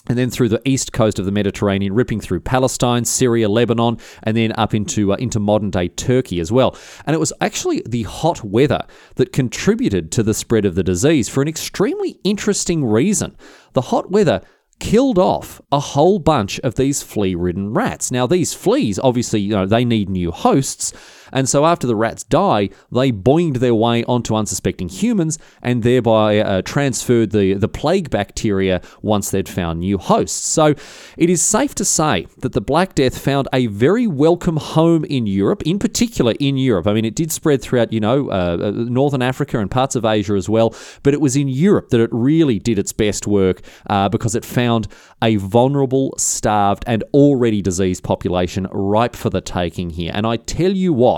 and 0.09 0.17
then 0.17 0.29
through 0.29 0.49
the 0.49 0.61
east 0.65 0.93
coast 0.93 1.19
of 1.19 1.25
the 1.25 1.31
Mediterranean, 1.31 1.93
ripping 1.93 2.21
through 2.21 2.39
Palestine, 2.41 3.05
Syria, 3.05 3.49
Lebanon, 3.49 3.97
and 4.23 4.35
then 4.35 4.53
up 4.57 4.73
into 4.73 5.13
uh, 5.13 5.15
into 5.17 5.39
modern 5.39 5.69
day 5.69 5.87
Turkey 5.87 6.39
as 6.39 6.51
well. 6.51 6.75
And 7.05 7.13
it 7.13 7.19
was 7.19 7.33
actually 7.41 7.83
the 7.85 8.03
hot 8.03 8.43
weather 8.43 8.85
that 9.15 9.33
contributed 9.33 10.11
to 10.13 10.23
the 10.23 10.33
spread 10.33 10.65
of 10.65 10.75
the 10.75 10.83
disease 10.83 11.29
for 11.29 11.41
an 11.41 11.47
extremely 11.47 12.19
interesting 12.23 12.85
reason. 12.85 13.35
The 13.73 13.81
hot 13.81 14.11
weather 14.11 14.41
killed 14.79 15.17
off 15.17 15.59
a 15.71 15.79
whole 15.79 16.19
bunch 16.19 16.59
of 16.59 16.75
these 16.75 17.01
flea-ridden 17.01 17.73
rats. 17.73 18.11
Now 18.11 18.27
these 18.27 18.53
fleas 18.53 18.99
obviously, 18.99 19.41
you 19.41 19.55
know, 19.55 19.65
they 19.65 19.83
need 19.83 20.07
new 20.07 20.31
hosts, 20.31 20.93
and 21.31 21.47
so 21.47 21.65
after 21.65 21.87
the 21.87 21.95
rats 21.95 22.23
die, 22.23 22.69
they 22.91 23.11
boinged 23.11 23.57
their 23.57 23.75
way 23.75 24.03
onto 24.05 24.35
unsuspecting 24.35 24.89
humans 24.89 25.37
and 25.61 25.83
thereby 25.83 26.39
uh, 26.39 26.61
transferred 26.61 27.31
the, 27.31 27.53
the 27.53 27.67
plague 27.67 28.09
bacteria 28.09 28.81
once 29.01 29.31
they'd 29.31 29.49
found 29.49 29.79
new 29.79 29.97
hosts. 29.97 30.47
So 30.47 30.75
it 31.17 31.29
is 31.29 31.41
safe 31.41 31.75
to 31.75 31.85
say 31.85 32.27
that 32.39 32.53
the 32.53 32.61
Black 32.61 32.95
Death 32.95 33.17
found 33.17 33.47
a 33.53 33.67
very 33.67 34.07
welcome 34.07 34.57
home 34.57 35.05
in 35.05 35.27
Europe, 35.27 35.63
in 35.63 35.79
particular 35.79 36.33
in 36.39 36.57
Europe. 36.57 36.87
I 36.87 36.93
mean, 36.93 37.05
it 37.05 37.15
did 37.15 37.31
spread 37.31 37.61
throughout, 37.61 37.91
you 37.93 37.99
know, 37.99 38.29
uh, 38.29 38.57
uh 38.61 38.71
Northern 38.71 39.21
Africa 39.21 39.59
and 39.59 39.69
parts 39.69 39.95
of 39.95 40.05
Asia 40.05 40.33
as 40.33 40.49
well, 40.49 40.75
but 41.03 41.13
it 41.13 41.21
was 41.21 41.35
in 41.35 41.47
Europe 41.47 41.89
that 41.89 41.99
it 41.99 42.09
really 42.11 42.59
did 42.59 42.79
its 42.79 42.93
best 42.93 43.27
work 43.27 43.61
uh, 43.89 44.09
because 44.09 44.35
it 44.35 44.45
found 44.45 44.87
a 45.21 45.35
vulnerable, 45.37 46.13
starved, 46.17 46.83
and 46.87 47.03
already 47.13 47.61
diseased 47.61 48.03
population 48.03 48.67
ripe 48.71 49.15
for 49.15 49.29
the 49.29 49.41
taking 49.41 49.89
here. 49.89 50.11
And 50.13 50.25
I 50.25 50.37
tell 50.37 50.71
you 50.71 50.93
what, 50.93 51.16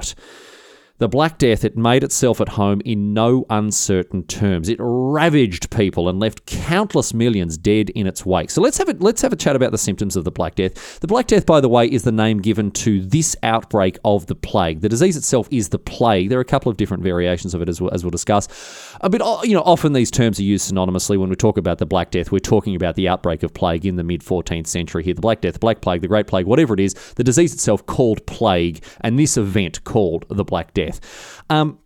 The 1.00 1.08
Black 1.08 1.38
Death, 1.38 1.63
it 1.63 1.77
made 1.77 2.03
itself 2.03 2.41
at 2.41 2.50
home 2.50 2.82
in 2.84 3.13
no 3.13 3.46
uncertain 3.50 4.24
terms. 4.24 4.68
It 4.68 4.75
ravaged 4.82 5.72
people 5.72 6.10
and 6.10 6.20
left 6.20 6.46
countless 6.46 7.13
millions 7.13 7.58
dead 7.58 7.89
in 7.91 8.06
its 8.06 8.25
wake. 8.25 8.50
So 8.50 8.62
let's 8.62 8.77
have 8.77 8.89
a, 8.89 8.94
let's 9.00 9.22
have 9.22 9.32
a 9.32 9.38
chat 9.38 9.56
about 9.56 9.72
the 9.72 9.77
symptoms 9.77 10.18
of 10.18 10.25
the 10.25 10.32
Black 10.32 10.56
Death. 10.56 11.00
The 11.00 11.08
Black 11.08 11.27
Death, 11.27 11.46
by 11.46 11.62
the 11.62 11.70
way, 11.70 11.88
is 11.88 12.03
the 12.03 12.12
name 12.12 12.41
given 12.41 12.70
to 12.72 13.00
this 13.00 13.34
outbreak 13.44 13.98
of 14.03 14.25
the 14.25 14.36
plague. 14.36 14.82
The 14.82 14.89
disease 14.89 15.15
itself 15.15 15.48
is 15.51 15.70
the 15.70 15.79
plague. 15.79 16.27
There 16.27 16.38
are 16.38 16.41
a 16.41 16.46
couple 16.46 16.70
of 16.70 16.75
different 16.75 17.01
variations 17.01 17.53
of 17.53 17.62
it 17.62 17.70
as 17.70 17.79
we'll, 17.79 17.94
as 17.94 18.03
we'll 18.03 18.12
discuss. 18.12 18.88
But 19.01 19.48
you 19.48 19.53
know, 19.53 19.62
often 19.62 19.94
these 19.94 20.12
terms 20.12 20.39
are 20.39 20.44
used 20.44 20.72
synonymously. 20.72 21.18
When 21.18 21.29
we 21.29 21.36
talk 21.36 21.58
about 21.58 21.77
the 21.77 21.86
Black 21.86 22.12
Death, 22.12 22.32
we're 22.32 22.39
talking 22.39 22.75
about 22.75 22.96
the 22.96 23.08
outbreak 23.08 23.44
of 23.44 23.53
plague 23.53 23.86
in 23.86 23.96
the 23.96 24.03
mid 24.03 24.22
14th 24.22 24.68
century 24.68 25.03
here. 25.03 25.13
The 25.13 25.22
Black 25.22 25.41
Death, 25.41 25.53
the 25.53 25.60
Black 25.60 25.82
Plague, 25.82 26.01
the 26.01 26.08
Great 26.08 26.27
Plague, 26.27 26.46
whatever 26.46 26.74
it 26.74 26.79
is, 26.79 26.94
the 27.15 27.24
disease 27.24 27.53
itself 27.53 27.86
called 27.86 28.25
plague, 28.25 28.84
and 29.01 29.18
this 29.18 29.38
event 29.38 29.84
called 29.84 30.25
the 30.29 30.44
Black 30.44 30.74
Death. 30.74 31.00
Um, 31.50 31.79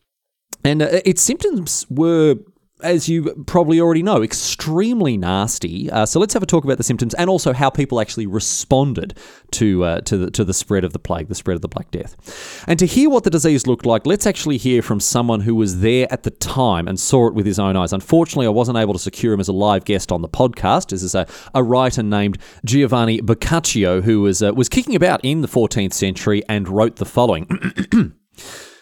and 0.64 0.82
uh, 0.82 1.02
its 1.06 1.22
symptoms 1.22 1.86
were 1.90 2.36
as 2.84 3.10
you 3.10 3.44
probably 3.48 3.80
already 3.80 4.04
know, 4.04 4.22
extremely 4.22 5.18
nasty. 5.18 5.90
Uh, 5.90 6.06
so 6.06 6.20
let's 6.20 6.34
have 6.34 6.44
a 6.44 6.46
talk 6.46 6.64
about 6.64 6.78
the 6.78 6.84
symptoms 6.84 7.14
and 7.16 7.30
also 7.30 7.54
how 7.54 7.70
people 7.70 8.00
actually 8.00 8.28
responded 8.28 9.18
to 9.52 9.84
uh, 9.84 10.02
to 10.02 10.18
the 10.18 10.32
to 10.32 10.44
the 10.44 10.54
spread 10.54 10.84
of 10.84 10.94
the 10.94 11.00
plague, 11.00 11.28
the 11.28 11.36
spread 11.36 11.56
of 11.56 11.62
the 11.62 11.68
Black 11.68 11.90
Death. 11.92 12.64
And 12.68 12.78
to 12.80 12.86
hear 12.86 13.10
what 13.10 13.24
the 13.24 13.30
disease 13.30 13.66
looked 13.66 13.86
like, 13.86 14.06
let's 14.06 14.28
actually 14.28 14.58
hear 14.58 14.82
from 14.82 15.00
someone 15.00 15.42
who 15.42 15.56
was 15.56 15.80
there 15.80 16.08
at 16.12 16.24
the 16.24 16.32
time 16.32 16.88
and 16.88 17.00
saw 17.00 17.28
it 17.28 17.34
with 17.34 17.46
his 17.46 17.60
own 17.60 17.76
eyes. 17.76 17.94
Unfortunately, 17.94 18.46
I 18.46 18.50
wasn't 18.50 18.78
able 18.78 18.94
to 18.94 19.00
secure 19.00 19.34
him 19.34 19.40
as 19.40 19.48
a 19.48 19.54
live 19.54 19.86
guest 19.86 20.12
on 20.12 20.22
the 20.22 20.30
podcast. 20.30 20.90
This 20.90 21.04
is 21.04 21.16
a, 21.16 21.26
a 21.54 21.64
writer 21.64 22.04
named 22.04 22.38
Giovanni 22.66 23.22
Boccaccio 23.22 24.02
who 24.02 24.22
was 24.22 24.44
uh, 24.44 24.54
was 24.54 24.70
kicking 24.70 24.96
about 24.96 25.22
in 25.24 25.42
the 25.42 25.48
14th 25.48 25.94
century 25.94 26.44
and 26.50 26.68
wrote 26.68 26.98
the 26.98 27.06
following. 27.06 27.48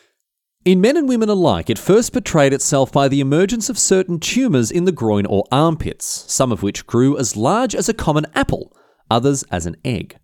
In 0.63 0.79
men 0.79 0.95
and 0.95 1.09
women 1.09 1.27
alike, 1.27 1.71
it 1.71 1.79
first 1.79 2.13
betrayed 2.13 2.53
itself 2.53 2.91
by 2.91 3.07
the 3.07 3.19
emergence 3.19 3.67
of 3.67 3.79
certain 3.79 4.19
tumours 4.19 4.69
in 4.69 4.85
the 4.85 4.91
groin 4.91 5.25
or 5.25 5.43
armpits, 5.51 6.23
some 6.31 6.51
of 6.51 6.61
which 6.61 6.85
grew 6.85 7.17
as 7.17 7.35
large 7.35 7.73
as 7.73 7.89
a 7.89 7.95
common 7.95 8.27
apple, 8.35 8.71
others 9.09 9.43
as 9.49 9.65
an 9.65 9.75
egg. 9.83 10.17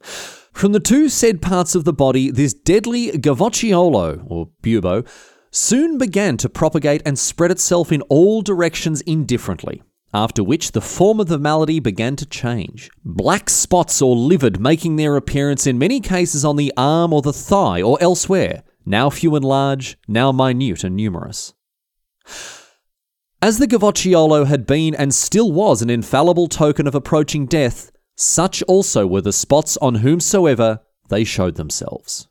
From 0.00 0.70
the 0.70 0.78
two 0.78 1.08
said 1.08 1.42
parts 1.42 1.74
of 1.74 1.84
the 1.84 1.92
body, 1.92 2.30
this 2.30 2.54
deadly 2.54 3.10
gavocciolo, 3.10 4.24
or 4.28 4.50
bubo, 4.62 5.04
soon 5.50 5.98
began 5.98 6.36
to 6.36 6.48
propagate 6.48 7.02
and 7.04 7.18
spread 7.18 7.50
itself 7.50 7.90
in 7.90 8.02
all 8.02 8.40
directions 8.40 9.00
indifferently. 9.00 9.82
After 10.14 10.44
which 10.44 10.72
the 10.72 10.80
form 10.80 11.18
of 11.18 11.26
the 11.26 11.40
malady 11.40 11.80
began 11.80 12.14
to 12.16 12.26
change. 12.26 12.88
Black 13.04 13.50
spots 13.50 14.00
or 14.00 14.14
livid 14.14 14.60
making 14.60 14.94
their 14.94 15.16
appearance 15.16 15.66
in 15.66 15.76
many 15.76 15.98
cases 15.98 16.44
on 16.44 16.54
the 16.54 16.72
arm 16.76 17.12
or 17.12 17.22
the 17.22 17.32
thigh 17.32 17.82
or 17.82 17.98
elsewhere, 18.00 18.62
now 18.84 19.10
few 19.10 19.34
and 19.36 19.44
large, 19.44 19.96
now 20.08 20.32
minute 20.32 20.84
and 20.84 20.96
numerous. 20.96 21.54
As 23.40 23.58
the 23.58 23.66
Gavocciolo 23.66 24.46
had 24.46 24.66
been 24.66 24.94
and 24.94 25.12
still 25.12 25.50
was 25.50 25.82
an 25.82 25.90
infallible 25.90 26.46
token 26.46 26.86
of 26.86 26.94
approaching 26.94 27.46
death, 27.46 27.90
such 28.16 28.62
also 28.64 29.06
were 29.06 29.20
the 29.20 29.32
spots 29.32 29.76
on 29.78 29.96
whomsoever 29.96 30.80
they 31.08 31.24
showed 31.24 31.56
themselves. 31.56 32.28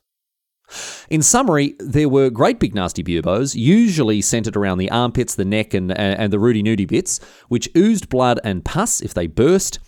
In 1.10 1.20
summary, 1.20 1.74
there 1.78 2.08
were 2.08 2.30
great 2.30 2.58
big 2.58 2.74
nasty 2.74 3.02
buboes, 3.02 3.54
usually 3.54 4.22
centered 4.22 4.56
around 4.56 4.78
the 4.78 4.90
armpits, 4.90 5.34
the 5.34 5.44
neck, 5.44 5.74
and, 5.74 5.92
and 5.92 6.32
the 6.32 6.38
rooty 6.38 6.62
nudie 6.62 6.88
bits, 6.88 7.20
which 7.48 7.68
oozed 7.76 8.08
blood 8.08 8.40
and 8.42 8.64
pus 8.64 9.02
if 9.02 9.12
they 9.12 9.26
burst, 9.26 9.78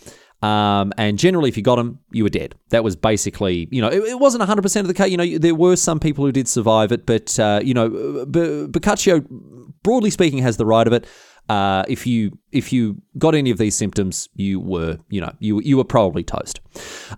um, 0.45 0.93
and 0.99 1.19
generally, 1.19 1.49
if 1.49 1.57
you 1.57 1.63
got 1.63 1.77
them, 1.77 2.01
you 2.11 2.23
were 2.23 2.29
dead. 2.29 2.55
That 2.69 2.85
was 2.85 2.97
basically, 2.97 3.67
you 3.71 3.81
know, 3.81 3.89
it, 3.89 4.03
it 4.03 4.19
wasn't 4.19 4.45
100% 4.45 4.81
of 4.81 4.89
the 4.89 4.93
case. 4.93 5.11
You 5.11 5.17
know, 5.17 5.39
there 5.39 5.55
were 5.55 5.75
some 5.75 5.99
people 5.99 6.27
who 6.27 6.33
did 6.33 6.49
survive 6.49 6.93
it, 6.93 7.07
but, 7.07 7.39
uh, 7.39 7.61
you 7.65 7.73
know, 7.73 8.27
B- 8.27 8.67
Boccaccio, 8.67 9.25
broadly 9.83 10.11
speaking, 10.11 10.41
has 10.41 10.59
the 10.59 10.67
right 10.67 10.87
of 10.87 10.93
it. 10.93 11.07
Uh, 11.49 11.85
if 11.89 12.07
you 12.07 12.39
if 12.55 12.73
you 12.73 13.03
got 13.19 13.35
any 13.35 13.51
of 13.51 13.59
these 13.59 13.75
symptoms, 13.75 14.29
you 14.35 14.61
were 14.61 14.99
you 15.11 15.21
know 15.21 15.33
you 15.39 15.61
you 15.61 15.77
were 15.77 15.85
probably 15.85 16.23
toast. 16.23 16.61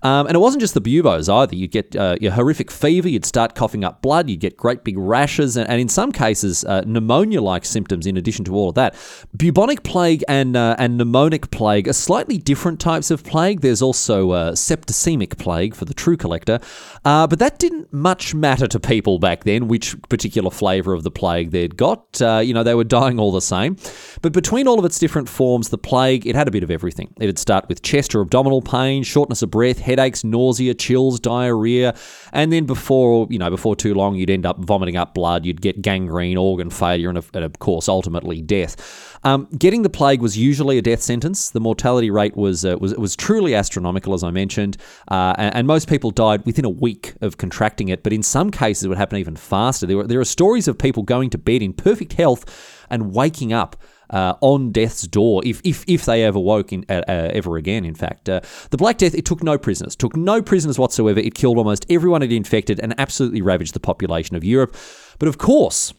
Um, 0.02 0.26
and 0.26 0.34
it 0.34 0.38
wasn't 0.38 0.60
just 0.60 0.74
the 0.74 0.80
buboes 0.80 1.28
either. 1.28 1.54
You'd 1.54 1.70
get 1.70 1.96
uh, 1.96 2.16
your 2.20 2.32
horrific 2.32 2.70
fever. 2.70 3.08
You'd 3.08 3.24
start 3.24 3.54
coughing 3.54 3.84
up 3.84 4.02
blood. 4.02 4.28
You'd 4.28 4.40
get 4.40 4.56
great 4.56 4.84
big 4.84 4.98
rashes, 4.98 5.56
and, 5.56 5.68
and 5.68 5.80
in 5.80 5.88
some 5.88 6.12
cases, 6.12 6.64
uh, 6.64 6.82
pneumonia-like 6.86 7.64
symptoms. 7.64 8.06
In 8.06 8.16
addition 8.16 8.44
to 8.46 8.54
all 8.54 8.70
of 8.70 8.74
that, 8.74 8.94
bubonic 9.36 9.82
plague 9.82 10.24
and 10.28 10.56
uh, 10.56 10.76
and 10.78 11.00
pneumonic 11.00 11.50
plague 11.50 11.88
are 11.88 11.92
slightly 11.92 12.38
different 12.38 12.80
types 12.80 13.10
of 13.10 13.24
plague. 13.24 13.60
There's 13.60 13.82
also 13.82 14.30
uh, 14.30 14.52
septicemic 14.52 15.38
plague 15.38 15.74
for 15.74 15.84
the 15.84 15.94
true 15.94 16.16
collector, 16.16 16.60
uh, 17.04 17.26
but 17.26 17.38
that 17.38 17.58
didn't 17.58 17.92
much 17.92 18.34
matter 18.34 18.66
to 18.66 18.80
people 18.80 19.18
back 19.18 19.44
then. 19.44 19.68
Which 19.68 19.96
particular 20.08 20.50
flavour 20.50 20.92
of 20.92 21.02
the 21.02 21.10
plague 21.10 21.50
they'd 21.50 21.76
got, 21.76 22.20
uh, 22.20 22.38
you 22.44 22.54
know, 22.54 22.62
they 22.62 22.74
were 22.74 22.84
dying 22.84 23.18
all 23.18 23.32
the 23.32 23.40
same. 23.40 23.76
But 24.22 24.32
between 24.32 24.68
all 24.68 24.78
of 24.78 24.84
its 24.84 24.98
different 24.98 25.25
forms, 25.28 25.68
the 25.68 25.78
plague, 25.78 26.26
it 26.26 26.34
had 26.34 26.48
a 26.48 26.50
bit 26.50 26.62
of 26.62 26.70
everything. 26.70 27.12
It'd 27.20 27.38
start 27.38 27.68
with 27.68 27.82
chest 27.82 28.14
or 28.14 28.20
abdominal 28.20 28.62
pain, 28.62 29.02
shortness 29.02 29.42
of 29.42 29.50
breath, 29.50 29.78
headaches, 29.78 30.24
nausea, 30.24 30.74
chills, 30.74 31.20
diarrhea, 31.20 31.94
and 32.32 32.52
then 32.52 32.66
before, 32.66 33.26
you 33.30 33.38
know, 33.38 33.50
before 33.50 33.76
too 33.76 33.94
long, 33.94 34.14
you'd 34.16 34.30
end 34.30 34.46
up 34.46 34.58
vomiting 34.58 34.96
up 34.96 35.14
blood, 35.14 35.44
you'd 35.44 35.60
get 35.60 35.82
gangrene, 35.82 36.36
organ 36.36 36.70
failure, 36.70 37.08
and, 37.08 37.18
and 37.34 37.44
of 37.44 37.58
course, 37.58 37.88
ultimately 37.88 38.42
death. 38.42 39.16
Um, 39.24 39.48
getting 39.58 39.82
the 39.82 39.90
plague 39.90 40.20
was 40.22 40.38
usually 40.38 40.78
a 40.78 40.82
death 40.82 41.02
sentence. 41.02 41.50
The 41.50 41.60
mortality 41.60 42.10
rate 42.10 42.36
was 42.36 42.64
uh, 42.64 42.76
was 42.80 42.94
was 42.94 43.16
truly 43.16 43.56
astronomical, 43.56 44.14
as 44.14 44.22
I 44.22 44.30
mentioned, 44.30 44.76
uh, 45.08 45.34
and, 45.36 45.54
and, 45.56 45.66
most 45.66 45.88
people 45.88 46.12
died 46.12 46.46
within 46.46 46.64
a 46.64 46.70
week 46.70 47.14
of 47.20 47.36
contracting 47.36 47.88
it. 47.88 48.04
But 48.04 48.12
in 48.12 48.22
some 48.22 48.52
cases, 48.52 48.84
it 48.84 48.88
would 48.88 48.98
happen 48.98 49.18
even 49.18 49.34
faster. 49.34 49.84
There 49.84 49.96
were 49.96 50.06
there 50.06 50.20
are 50.20 50.24
stories 50.24 50.68
of 50.68 50.78
people 50.78 51.02
going 51.02 51.30
to 51.30 51.38
bed 51.38 51.60
in 51.60 51.72
perfect 51.72 52.12
health 52.12 52.84
and 52.88 53.12
waking 53.12 53.52
up 53.52 53.76
uh, 54.10 54.34
on 54.40 54.72
death's 54.72 55.06
door 55.06 55.42
if, 55.44 55.60
if, 55.64 55.84
if 55.86 56.04
they 56.04 56.22
ever 56.24 56.38
woke 56.38 56.72
in, 56.72 56.84
uh, 56.88 57.02
uh, 57.08 57.30
ever 57.32 57.56
again, 57.56 57.84
in 57.84 57.94
fact. 57.94 58.28
Uh, 58.28 58.40
the 58.70 58.76
Black 58.76 58.98
Death, 58.98 59.14
it 59.14 59.24
took 59.24 59.42
no 59.42 59.58
prisoners, 59.58 59.96
took 59.96 60.16
no 60.16 60.42
prisoners 60.42 60.78
whatsoever. 60.78 61.20
It 61.20 61.34
killed 61.34 61.58
almost 61.58 61.86
everyone 61.90 62.22
it 62.22 62.32
infected 62.32 62.80
and 62.80 62.98
absolutely 62.98 63.42
ravaged 63.42 63.74
the 63.74 63.80
population 63.80 64.36
of 64.36 64.44
Europe. 64.44 64.76
But 65.18 65.28
of 65.28 65.38
course, 65.38 65.92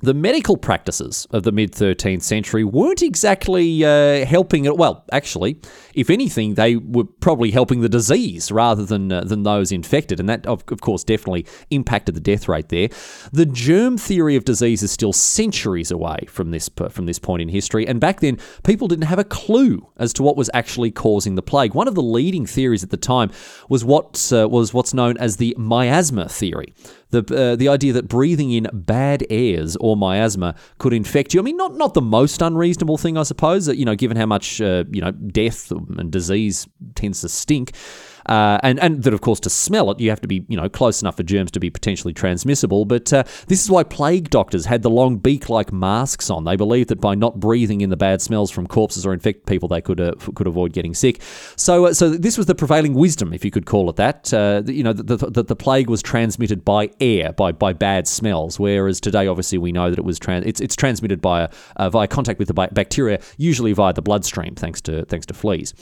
the 0.00 0.14
medical 0.14 0.56
practices 0.56 1.26
of 1.30 1.42
the 1.42 1.52
mid 1.52 1.72
13th 1.72 2.22
century 2.22 2.64
weren't 2.64 3.02
exactly 3.02 3.84
uh, 3.84 4.24
helping 4.24 4.64
it. 4.64 4.76
Well, 4.76 5.04
actually, 5.12 5.60
if 5.94 6.08
anything, 6.10 6.54
they 6.54 6.76
were 6.76 7.04
probably 7.04 7.50
helping 7.50 7.80
the 7.80 7.88
disease 7.88 8.52
rather 8.52 8.84
than 8.84 9.10
uh, 9.10 9.22
than 9.24 9.42
those 9.42 9.72
infected, 9.72 10.20
and 10.20 10.28
that, 10.28 10.46
of, 10.46 10.62
of 10.68 10.80
course, 10.80 11.02
definitely 11.04 11.46
impacted 11.70 12.14
the 12.14 12.20
death 12.20 12.48
rate 12.48 12.68
there. 12.68 12.88
The 13.32 13.46
germ 13.46 13.98
theory 13.98 14.36
of 14.36 14.44
disease 14.44 14.82
is 14.82 14.92
still 14.92 15.12
centuries 15.12 15.90
away 15.90 16.18
from 16.28 16.50
this 16.52 16.70
from 16.90 17.06
this 17.06 17.18
point 17.18 17.42
in 17.42 17.48
history, 17.48 17.86
and 17.86 18.00
back 18.00 18.20
then, 18.20 18.38
people 18.62 18.88
didn't 18.88 19.06
have 19.06 19.18
a 19.18 19.24
clue 19.24 19.88
as 19.96 20.12
to 20.14 20.22
what 20.22 20.36
was 20.36 20.50
actually 20.54 20.90
causing 20.90 21.34
the 21.34 21.42
plague. 21.42 21.74
One 21.74 21.88
of 21.88 21.94
the 21.94 22.02
leading 22.02 22.46
theories 22.46 22.84
at 22.84 22.90
the 22.90 22.96
time 22.96 23.30
was 23.68 23.84
what 23.84 24.32
uh, 24.32 24.48
was 24.48 24.72
what's 24.72 24.94
known 24.94 25.16
as 25.18 25.36
the 25.36 25.56
miasma 25.58 26.28
theory 26.28 26.72
the 27.10 27.20
uh, 27.34 27.56
the 27.56 27.68
idea 27.68 27.92
that 27.92 28.08
breathing 28.08 28.52
in 28.52 28.68
bad 28.72 29.24
airs 29.30 29.76
or 29.76 29.96
miasma 29.96 30.54
could 30.78 30.92
infect 30.92 31.34
you. 31.34 31.40
I 31.40 31.42
mean, 31.42 31.56
not 31.56 31.74
not 31.76 31.94
the 31.94 32.02
most 32.02 32.42
unreasonable 32.42 32.98
thing, 32.98 33.16
I 33.16 33.22
suppose. 33.22 33.68
You 33.68 33.84
know, 33.84 33.94
given 33.94 34.16
how 34.16 34.26
much 34.26 34.60
uh, 34.60 34.84
you 34.90 35.00
know 35.00 35.12
death 35.12 35.70
and 35.70 36.10
disease 36.10 36.68
tends 36.94 37.20
to 37.22 37.28
stink. 37.28 37.72
Uh, 38.28 38.58
and 38.62 38.78
and 38.80 39.02
that 39.04 39.14
of 39.14 39.22
course 39.22 39.40
to 39.40 39.48
smell 39.50 39.90
it 39.90 39.98
you 40.00 40.10
have 40.10 40.20
to 40.20 40.28
be 40.28 40.44
you 40.48 40.56
know 40.56 40.68
close 40.68 41.00
enough 41.00 41.16
for 41.16 41.22
germs 41.22 41.50
to 41.50 41.60
be 41.60 41.70
potentially 41.70 42.12
transmissible. 42.12 42.84
But 42.84 43.12
uh, 43.12 43.24
this 43.46 43.62
is 43.62 43.70
why 43.70 43.82
plague 43.84 44.30
doctors 44.30 44.66
had 44.66 44.82
the 44.82 44.90
long 44.90 45.16
beak-like 45.16 45.72
masks 45.72 46.30
on. 46.30 46.44
They 46.44 46.56
believed 46.56 46.90
that 46.90 47.00
by 47.00 47.14
not 47.14 47.40
breathing 47.40 47.80
in 47.80 47.90
the 47.90 47.96
bad 47.96 48.20
smells 48.20 48.50
from 48.50 48.66
corpses 48.66 49.06
or 49.06 49.12
infected 49.12 49.46
people, 49.46 49.68
they 49.68 49.80
could 49.80 50.00
uh, 50.00 50.12
could 50.34 50.46
avoid 50.46 50.72
getting 50.72 50.94
sick. 50.94 51.22
So 51.56 51.86
uh, 51.86 51.94
so 51.94 52.10
this 52.10 52.36
was 52.36 52.46
the 52.46 52.54
prevailing 52.54 52.94
wisdom, 52.94 53.32
if 53.32 53.44
you 53.44 53.50
could 53.50 53.66
call 53.66 53.88
it 53.88 53.96
that. 53.96 54.32
Uh, 54.32 54.62
you 54.66 54.82
know 54.82 54.92
that 54.92 55.06
the, 55.06 55.42
the, 55.42 55.56
plague 55.56 55.90
was 55.90 56.02
transmitted 56.02 56.64
by 56.64 56.90
air, 57.00 57.32
by 57.32 57.50
by 57.52 57.72
bad 57.72 58.06
smells, 58.06 58.60
whereas 58.60 59.00
today 59.00 59.26
obviously 59.26 59.58
we 59.58 59.72
know 59.72 59.90
that 59.90 59.98
it 59.98 60.04
was 60.04 60.18
trans- 60.18 60.46
it's 60.46 60.60
it's 60.60 60.76
transmitted 60.76 61.20
by 61.20 61.48
via 61.90 62.06
contact 62.06 62.38
with 62.38 62.48
the 62.48 62.54
bacteria, 62.54 63.20
usually 63.38 63.72
via 63.72 63.92
the 63.92 64.02
bloodstream, 64.02 64.54
thanks 64.54 64.80
to 64.82 65.04
thanks 65.06 65.26
to 65.26 65.34
fleas. 65.34 65.74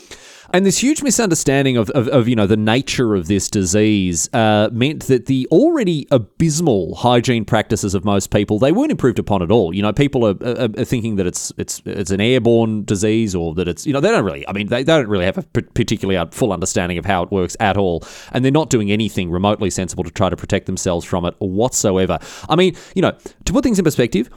And 0.53 0.65
this 0.65 0.79
huge 0.79 1.03
misunderstanding 1.03 1.77
of, 1.77 1.91
of, 1.91 2.09
of, 2.09 2.29
you 2.29 2.37
know 2.37 2.47
the 2.47 2.57
nature 2.57 3.15
of 3.15 3.27
this 3.27 3.49
disease 3.49 4.29
uh, 4.33 4.69
meant 4.73 5.05
that 5.05 5.27
the 5.27 5.47
already 5.51 6.07
abysmal 6.11 6.95
hygiene 6.95 7.45
practices 7.45 7.95
of 7.95 8.05
most 8.05 8.31
people 8.31 8.59
they 8.59 8.73
weren't 8.73 8.91
improved 8.91 9.19
upon 9.19 9.43
at 9.43 9.51
all. 9.51 9.75
You 9.75 9.83
know, 9.83 9.93
people 9.93 10.27
are, 10.27 10.37
are, 10.43 10.69
are, 10.79 10.85
thinking 10.85 11.17
that 11.17 11.27
it's 11.27 11.53
it's 11.57 11.83
it's 11.85 12.11
an 12.11 12.21
airborne 12.21 12.85
disease 12.85 13.35
or 13.35 13.55
that 13.55 13.69
it's 13.69 13.87
you 13.87 13.93
know 13.93 14.01
they 14.01 14.11
don't 14.11 14.25
really. 14.25 14.47
I 14.49 14.53
mean, 14.53 14.69
they, 14.69 14.83
they 14.83 14.97
don't 14.97 15.09
really 15.09 15.25
have 15.25 15.39
a 15.39 15.43
particularly 15.43 16.31
full 16.33 16.53
understanding 16.53 16.99
of 16.99 17.05
how 17.05 17.23
it 17.23 17.31
works 17.31 17.57
at 17.61 17.77
all, 17.77 18.05
and 18.33 18.45
they're 18.45 18.53
not 18.53 18.71
doing 18.71 18.91
anything 18.91 19.31
remotely 19.31 19.71
sensible 19.71 20.05
to 20.05 20.11
try 20.11 20.29
to 20.29 20.37
protect 20.37 20.67
themselves 20.67 21.05
from 21.05 21.25
it 21.25 21.35
whatsoever. 21.39 22.19
I 22.49 22.57
mean, 22.57 22.77
you 22.95 23.03
know, 23.03 23.17
to 23.45 23.53
put 23.53 23.65
things 23.65 23.79
in 23.79 23.85
perspective, 23.85 24.31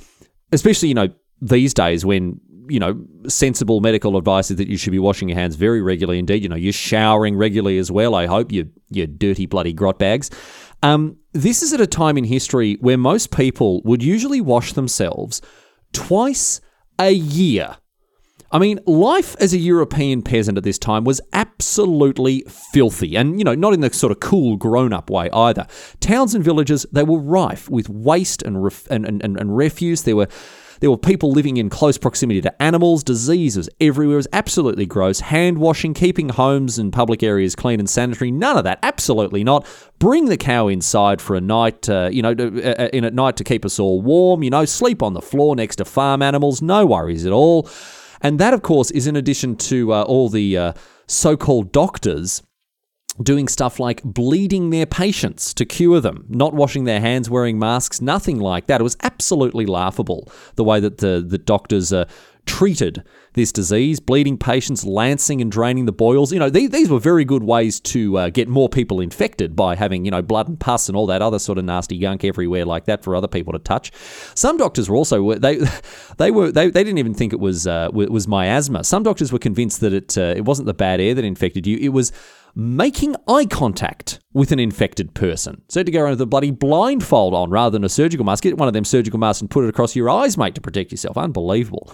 especially 0.51 0.89
you 0.89 0.95
know 0.95 1.09
these 1.41 1.73
days 1.73 2.05
when 2.05 2.39
you 2.69 2.79
know, 2.79 3.05
sensible 3.27 3.81
medical 3.81 4.17
advice 4.17 4.51
is 4.51 4.57
that 4.57 4.67
you 4.67 4.77
should 4.77 4.91
be 4.91 4.99
washing 4.99 5.29
your 5.29 5.37
hands 5.37 5.55
very 5.55 5.81
regularly 5.81 6.19
indeed. 6.19 6.43
You 6.43 6.49
know, 6.49 6.55
you're 6.55 6.73
showering 6.73 7.35
regularly 7.35 7.77
as 7.77 7.91
well, 7.91 8.15
I 8.15 8.27
hope, 8.27 8.51
you, 8.51 8.69
you 8.89 9.07
dirty 9.07 9.45
bloody 9.45 9.73
grot 9.73 9.99
bags. 9.99 10.29
Um, 10.81 11.17
this 11.33 11.61
is 11.61 11.73
at 11.73 11.81
a 11.81 11.87
time 11.87 12.17
in 12.17 12.23
history 12.23 12.77
where 12.79 12.97
most 12.97 13.31
people 13.31 13.81
would 13.83 14.01
usually 14.01 14.41
wash 14.41 14.73
themselves 14.73 15.41
twice 15.91 16.61
a 16.97 17.11
year. 17.11 17.77
I 18.51 18.57
mean, 18.57 18.79
life 18.87 19.35
as 19.39 19.53
a 19.53 19.59
European 19.59 20.23
peasant 20.23 20.57
at 20.57 20.63
this 20.63 20.79
time 20.79 21.03
was 21.03 21.21
absolutely 21.33 22.43
filthy. 22.73 23.15
And, 23.15 23.37
you 23.37 23.43
know, 23.43 23.53
not 23.53 23.73
in 23.73 23.81
the 23.81 23.93
sort 23.93 24.11
of 24.11 24.19
cool, 24.19 24.57
grown 24.57 24.91
up 24.91 25.11
way 25.11 25.29
either. 25.31 25.67
Towns 25.99 26.33
and 26.33 26.43
villages, 26.43 26.85
they 26.91 27.03
were 27.03 27.19
rife 27.19 27.69
with 27.69 27.89
waste 27.89 28.41
and, 28.41 28.63
ref- 28.63 28.87
and, 28.89 29.05
and, 29.05 29.21
and 29.21 29.55
refuse. 29.55 30.01
There 30.01 30.15
were 30.15 30.27
there 30.79 30.89
were 30.89 30.97
people 30.97 31.31
living 31.31 31.57
in 31.57 31.69
close 31.69 31.97
proximity 31.97 32.41
to 32.41 32.61
animals. 32.61 33.03
Disease 33.03 33.57
was 33.57 33.69
everywhere. 33.79 34.15
It 34.15 34.17
was 34.17 34.27
absolutely 34.33 34.85
gross. 34.85 35.19
Hand 35.19 35.57
washing, 35.57 35.93
keeping 35.93 36.29
homes 36.29 36.79
and 36.79 36.93
public 36.93 37.23
areas 37.23 37.55
clean 37.55 37.79
and 37.79 37.89
sanitary. 37.89 38.31
None 38.31 38.57
of 38.57 38.63
that. 38.63 38.79
Absolutely 38.83 39.43
not. 39.43 39.67
Bring 39.99 40.25
the 40.25 40.37
cow 40.37 40.67
inside 40.67 41.21
for 41.21 41.35
a 41.35 41.41
night, 41.41 41.89
uh, 41.89 42.09
you 42.11 42.21
know, 42.21 42.31
uh, 42.31 42.83
uh, 42.83 42.89
in 42.93 43.03
at 43.03 43.13
night 43.13 43.35
to 43.37 43.43
keep 43.43 43.65
us 43.65 43.79
all 43.79 44.01
warm. 44.01 44.43
You 44.43 44.49
know, 44.49 44.65
sleep 44.65 45.03
on 45.03 45.13
the 45.13 45.21
floor 45.21 45.55
next 45.55 45.77
to 45.77 45.85
farm 45.85 46.21
animals. 46.21 46.61
No 46.61 46.85
worries 46.85 47.25
at 47.25 47.33
all. 47.33 47.69
And 48.21 48.39
that, 48.39 48.53
of 48.53 48.61
course, 48.61 48.91
is 48.91 49.07
in 49.07 49.15
addition 49.15 49.55
to 49.55 49.93
uh, 49.93 50.03
all 50.03 50.29
the 50.29 50.57
uh, 50.57 50.73
so 51.07 51.37
called 51.37 51.71
doctors 51.71 52.41
doing 53.21 53.47
stuff 53.47 53.79
like 53.79 54.01
bleeding 54.03 54.69
their 54.69 54.85
patients 54.85 55.53
to 55.55 55.65
cure 55.65 55.99
them, 55.99 56.25
not 56.29 56.53
washing 56.53 56.85
their 56.85 57.01
hands, 57.01 57.29
wearing 57.29 57.59
masks, 57.59 58.01
nothing 58.01 58.39
like 58.39 58.67
that. 58.67 58.81
It 58.81 58.83
was 58.83 58.97
absolutely 59.03 59.65
laughable 59.65 60.31
the 60.55 60.63
way 60.63 60.79
that 60.79 60.99
the, 60.99 61.23
the 61.25 61.37
doctors 61.37 61.91
uh, 61.91 62.05
treated 62.45 63.03
this 63.33 63.51
disease, 63.51 63.99
bleeding 63.99 64.37
patients, 64.37 64.83
lancing 64.83 65.39
and 65.39 65.51
draining 65.51 65.85
the 65.85 65.91
boils. 65.91 66.33
You 66.33 66.39
know, 66.39 66.49
these, 66.49 66.71
these 66.71 66.89
were 66.89 66.99
very 66.99 67.23
good 67.23 67.43
ways 67.43 67.79
to 67.81 68.17
uh, 68.17 68.29
get 68.29 68.47
more 68.47 68.67
people 68.67 68.99
infected 68.99 69.55
by 69.55 69.75
having, 69.75 70.03
you 70.03 70.11
know, 70.11 70.23
blood 70.23 70.47
and 70.47 70.59
pus 70.59 70.89
and 70.89 70.95
all 70.95 71.05
that 71.07 71.21
other 71.21 71.37
sort 71.37 71.59
of 71.59 71.65
nasty 71.65 71.99
gunk 71.99 72.23
everywhere 72.23 72.65
like 72.65 72.85
that 72.85 73.03
for 73.03 73.15
other 73.15 73.27
people 73.27 73.53
to 73.53 73.59
touch. 73.59 73.91
Some 74.33 74.57
doctors 74.57 74.89
were 74.89 74.95
also 74.95 75.35
they 75.35 75.59
they 76.17 76.31
were 76.31 76.51
they, 76.51 76.69
they 76.69 76.83
didn't 76.83 76.97
even 76.97 77.13
think 77.13 77.31
it 77.31 77.39
was 77.39 77.67
uh, 77.67 77.89
was 77.93 78.27
miasma. 78.27 78.83
Some 78.83 79.03
doctors 79.03 79.31
were 79.31 79.39
convinced 79.39 79.81
that 79.81 79.93
it 79.93 80.17
uh, 80.17 80.33
it 80.35 80.45
wasn't 80.45 80.65
the 80.65 80.73
bad 80.73 80.99
air 80.99 81.13
that 81.13 81.23
infected 81.23 81.67
you. 81.67 81.77
It 81.77 81.89
was 81.89 82.11
making 82.55 83.15
eye 83.27 83.45
contact 83.45 84.19
with 84.33 84.51
an 84.51 84.59
infected 84.59 85.13
person. 85.13 85.61
So 85.69 85.83
to 85.83 85.91
go 85.91 86.01
around 86.01 86.11
with 86.11 86.21
a 86.21 86.25
bloody 86.25 86.51
blindfold 86.51 87.33
on 87.33 87.49
rather 87.49 87.71
than 87.71 87.83
a 87.83 87.89
surgical 87.89 88.25
mask. 88.25 88.43
Get 88.43 88.57
one 88.57 88.67
of 88.67 88.73
them 88.73 88.85
surgical 88.85 89.19
masks 89.19 89.41
and 89.41 89.49
put 89.49 89.63
it 89.63 89.69
across 89.69 89.95
your 89.95 90.09
eyes, 90.09 90.37
mate, 90.37 90.55
to 90.55 90.61
protect 90.61 90.91
yourself. 90.91 91.17
Unbelievable. 91.17 91.91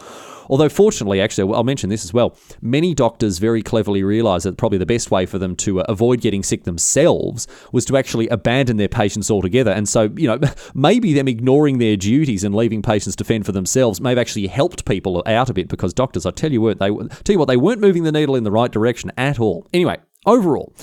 Although, 0.47 0.69
fortunately, 0.69 1.21
actually, 1.21 1.53
I'll 1.53 1.63
mention 1.63 1.89
this 1.89 2.03
as 2.03 2.13
well. 2.13 2.37
Many 2.61 2.93
doctors 2.93 3.39
very 3.39 3.63
cleverly 3.63 4.03
realised 4.03 4.45
that 4.45 4.57
probably 4.57 4.77
the 4.77 4.85
best 4.85 5.11
way 5.11 5.25
for 5.25 5.39
them 5.39 5.55
to 5.57 5.81
uh, 5.81 5.85
avoid 5.89 6.21
getting 6.21 6.43
sick 6.43 6.63
themselves 6.63 7.47
was 7.71 7.85
to 7.85 7.97
actually 7.97 8.27
abandon 8.27 8.77
their 8.77 8.87
patients 8.87 9.31
altogether. 9.31 9.71
And 9.71 9.87
so, 9.89 10.13
you 10.15 10.27
know, 10.27 10.39
maybe 10.73 11.13
them 11.13 11.27
ignoring 11.27 11.79
their 11.79 11.95
duties 11.95 12.43
and 12.43 12.53
leaving 12.53 12.81
patients 12.81 13.15
to 13.17 13.23
fend 13.23 13.45
for 13.45 13.51
themselves 13.51 13.99
may 13.99 14.09
have 14.09 14.19
actually 14.19 14.47
helped 14.47 14.85
people 14.85 15.23
out 15.25 15.49
a 15.49 15.53
bit 15.53 15.67
because 15.67 15.93
doctors, 15.93 16.25
I 16.25 16.31
tell 16.31 16.51
you 16.51 16.61
what, 16.61 16.79
they 16.79 16.89
tell 16.89 17.33
you 17.33 17.39
what, 17.39 17.47
they 17.47 17.57
weren't 17.57 17.81
moving 17.81 18.03
the 18.03 18.11
needle 18.11 18.35
in 18.35 18.43
the 18.43 18.51
right 18.51 18.71
direction 18.71 19.11
at 19.17 19.39
all. 19.39 19.67
Anyway, 19.73 19.97
Overall, 20.25 20.73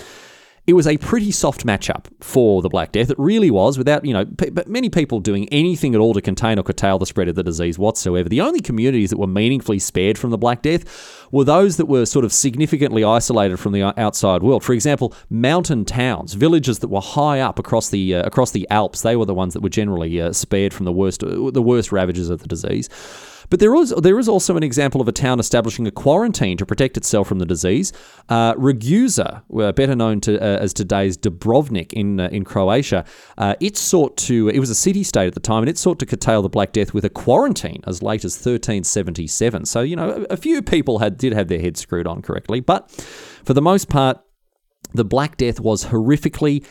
it 0.65 0.75
was 0.75 0.87
a 0.87 0.97
pretty 0.97 1.33
soft 1.33 1.67
matchup 1.67 2.07
for 2.21 2.63
the 2.63 2.69
Black 2.69 2.93
Death. 2.93 3.11
It 3.11 3.19
really 3.19 3.51
was, 3.51 3.77
without 3.77 4.05
you 4.05 4.13
know, 4.13 4.25
but 4.25 4.69
many 4.69 4.89
people 4.89 5.19
doing 5.19 5.49
anything 5.49 5.93
at 5.97 6.01
all 6.01 6.15
to 6.15 6.21
contain 6.21 6.57
or 6.57 6.63
curtail 6.63 7.01
the 7.01 7.07
spread 7.07 7.27
of 7.27 7.35
the 7.35 7.43
disease 7.43 7.81
whatsoever. 7.81 8.29
The 8.29 8.41
only 8.41 8.61
communities 8.61 9.11
that 9.11 9.19
were 9.19 9.27
meaningfully 9.27 9.81
spared 9.81 10.19
from 10.19 10.31
the 10.31 10.39
Black 10.39 10.63
Death 10.63 11.27
were 11.33 11.43
those 11.43 11.79
that 11.79 11.87
were 11.87 12.07
sort 12.07 12.25
of 12.25 12.33
significantly 12.33 13.03
isolated 13.03 13.57
from 13.57 13.73
the 13.73 13.99
outside 14.01 14.45
world. 14.45 14.63
For 14.63 14.73
example, 14.73 15.13
mountain 15.29 15.85
towns, 15.85 16.35
villages 16.35 16.79
that 16.79 16.89
were 16.89 17.01
high 17.01 17.41
up 17.41 17.59
across 17.59 17.91
the 17.91 18.15
uh, 18.15 18.23
across 18.23 18.53
the 18.53 18.69
Alps, 18.71 19.03
they 19.03 19.17
were 19.17 19.27
the 19.27 19.35
ones 19.35 19.55
that 19.55 19.63
were 19.63 19.69
generally 19.69 20.21
uh, 20.21 20.33
spared 20.33 20.73
from 20.73 20.85
the 20.85 20.93
worst 20.93 21.25
uh, 21.25 21.51
the 21.51 21.63
worst 21.63 21.91
ravages 21.91 22.31
of 22.31 22.41
the 22.41 22.47
disease. 22.49 22.89
But 23.53 23.61
there 23.61 23.75
is 23.75 23.91
there 23.99 24.19
is 24.19 24.31
also 24.31 24.57
an 24.57 24.63
example 24.63 25.03
of 25.03 25.09
a 25.09 25.13
town 25.13 25.39
establishing 25.39 25.87
a 25.87 25.91
quarantine 25.91 26.57
to 26.57 26.65
protect 26.65 26.97
itself 26.97 27.29
from 27.29 27.39
the 27.39 27.45
disease. 27.45 27.93
Uh, 28.31 28.55
Ragusa, 28.55 29.43
uh, 29.55 29.73
better 29.73 29.95
known 29.95 30.23
to, 30.23 30.41
uh, 30.41 30.57
as 30.57 30.73
today's 30.73 31.19
Dubrovnik 31.19 31.93
in 31.93 32.19
uh, 32.19 32.31
in 32.33 32.45
Croatia, 32.45 33.05
uh, 33.37 33.55
it 33.61 33.77
sought 33.77 34.17
to 34.29 34.49
it 34.49 34.59
was 34.59 34.71
a 34.71 34.75
city 34.75 35.03
state 35.03 35.27
at 35.27 35.35
the 35.35 35.41
time, 35.41 35.63
and 35.63 35.69
it 35.69 35.77
sought 35.77 35.99
to 35.99 36.07
curtail 36.07 36.41
the 36.41 36.49
Black 36.49 36.73
Death 36.73 36.95
with 36.95 37.05
a 37.05 37.11
quarantine 37.11 37.83
as 37.87 38.03
late 38.03 38.25
as 38.25 38.33
1377. 38.37 39.67
So 39.67 39.83
you 39.83 39.97
know 39.97 40.25
a, 40.31 40.33
a 40.33 40.37
few 40.39 40.63
people 40.63 41.01
had 41.01 41.19
did 41.19 41.35
have 41.35 41.49
their 41.49 41.61
heads 41.61 41.79
screwed 41.79 42.07
on 42.07 42.23
correctly, 42.23 42.61
but 42.61 42.91
for 43.45 43.53
the 43.53 43.61
most 43.61 43.91
part, 43.91 44.19
the 44.95 45.05
Black 45.05 45.37
Death 45.37 45.61
was 45.61 45.85
horrifically 45.85 46.65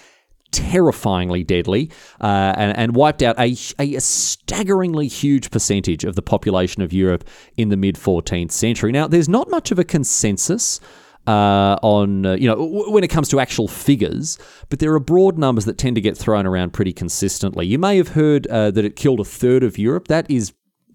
terrifyingly 0.52 1.44
deadly 1.44 1.90
uh, 2.20 2.54
and, 2.58 2.78
and, 2.78 2.96
wiped 2.96 3.22
out 3.22 3.40
a, 3.40 3.56
a, 3.80 4.00
staggeringly 4.00 5.08
huge 5.08 5.50
percentage 5.50 6.04
of 6.04 6.16
the 6.16 6.22
population 6.22 6.82
of 6.82 6.92
Europe 6.92 7.28
in 7.58 7.70
the 7.70 7.78
mid 7.78 7.96
14th 7.96 8.52
century. 8.52 8.92
Now, 8.92 9.08
there's 9.08 9.30
not 9.30 9.50
much 9.50 9.72
of 9.72 9.80
a 9.80 9.84
consensus. 9.84 10.80
Uh, 11.28 11.78
on 11.84 12.26
uh, 12.26 12.34
you 12.34 12.48
know 12.48 12.56
w- 12.56 12.90
when 12.90 13.04
it 13.04 13.10
comes 13.10 13.30
to 13.30 13.40
actual 13.40 13.68
figures, 13.68 14.40
but 14.70 14.80
there 14.80 14.92
are 14.92 15.00
broad 15.00 15.38
numbers 15.38 15.66
that 15.66 15.78
tend 15.78 15.94
to 15.94 16.02
get 16.02 16.18
thrown 16.18 16.48
around 16.48 16.74
pretty 16.74 16.92
consistently. 16.92 17.64
You 17.68 17.78
may 17.78 17.98
have 17.98 18.08
heard 18.08 18.48
uh, 18.48 18.72
that 18.72 18.84
it 18.84 18.96
killed 18.96 19.20
a 19.20 19.24
third 19.24 19.62
of 19.62 19.78
Europe. 19.78 20.08
That 20.08 20.30
is 20.32 20.52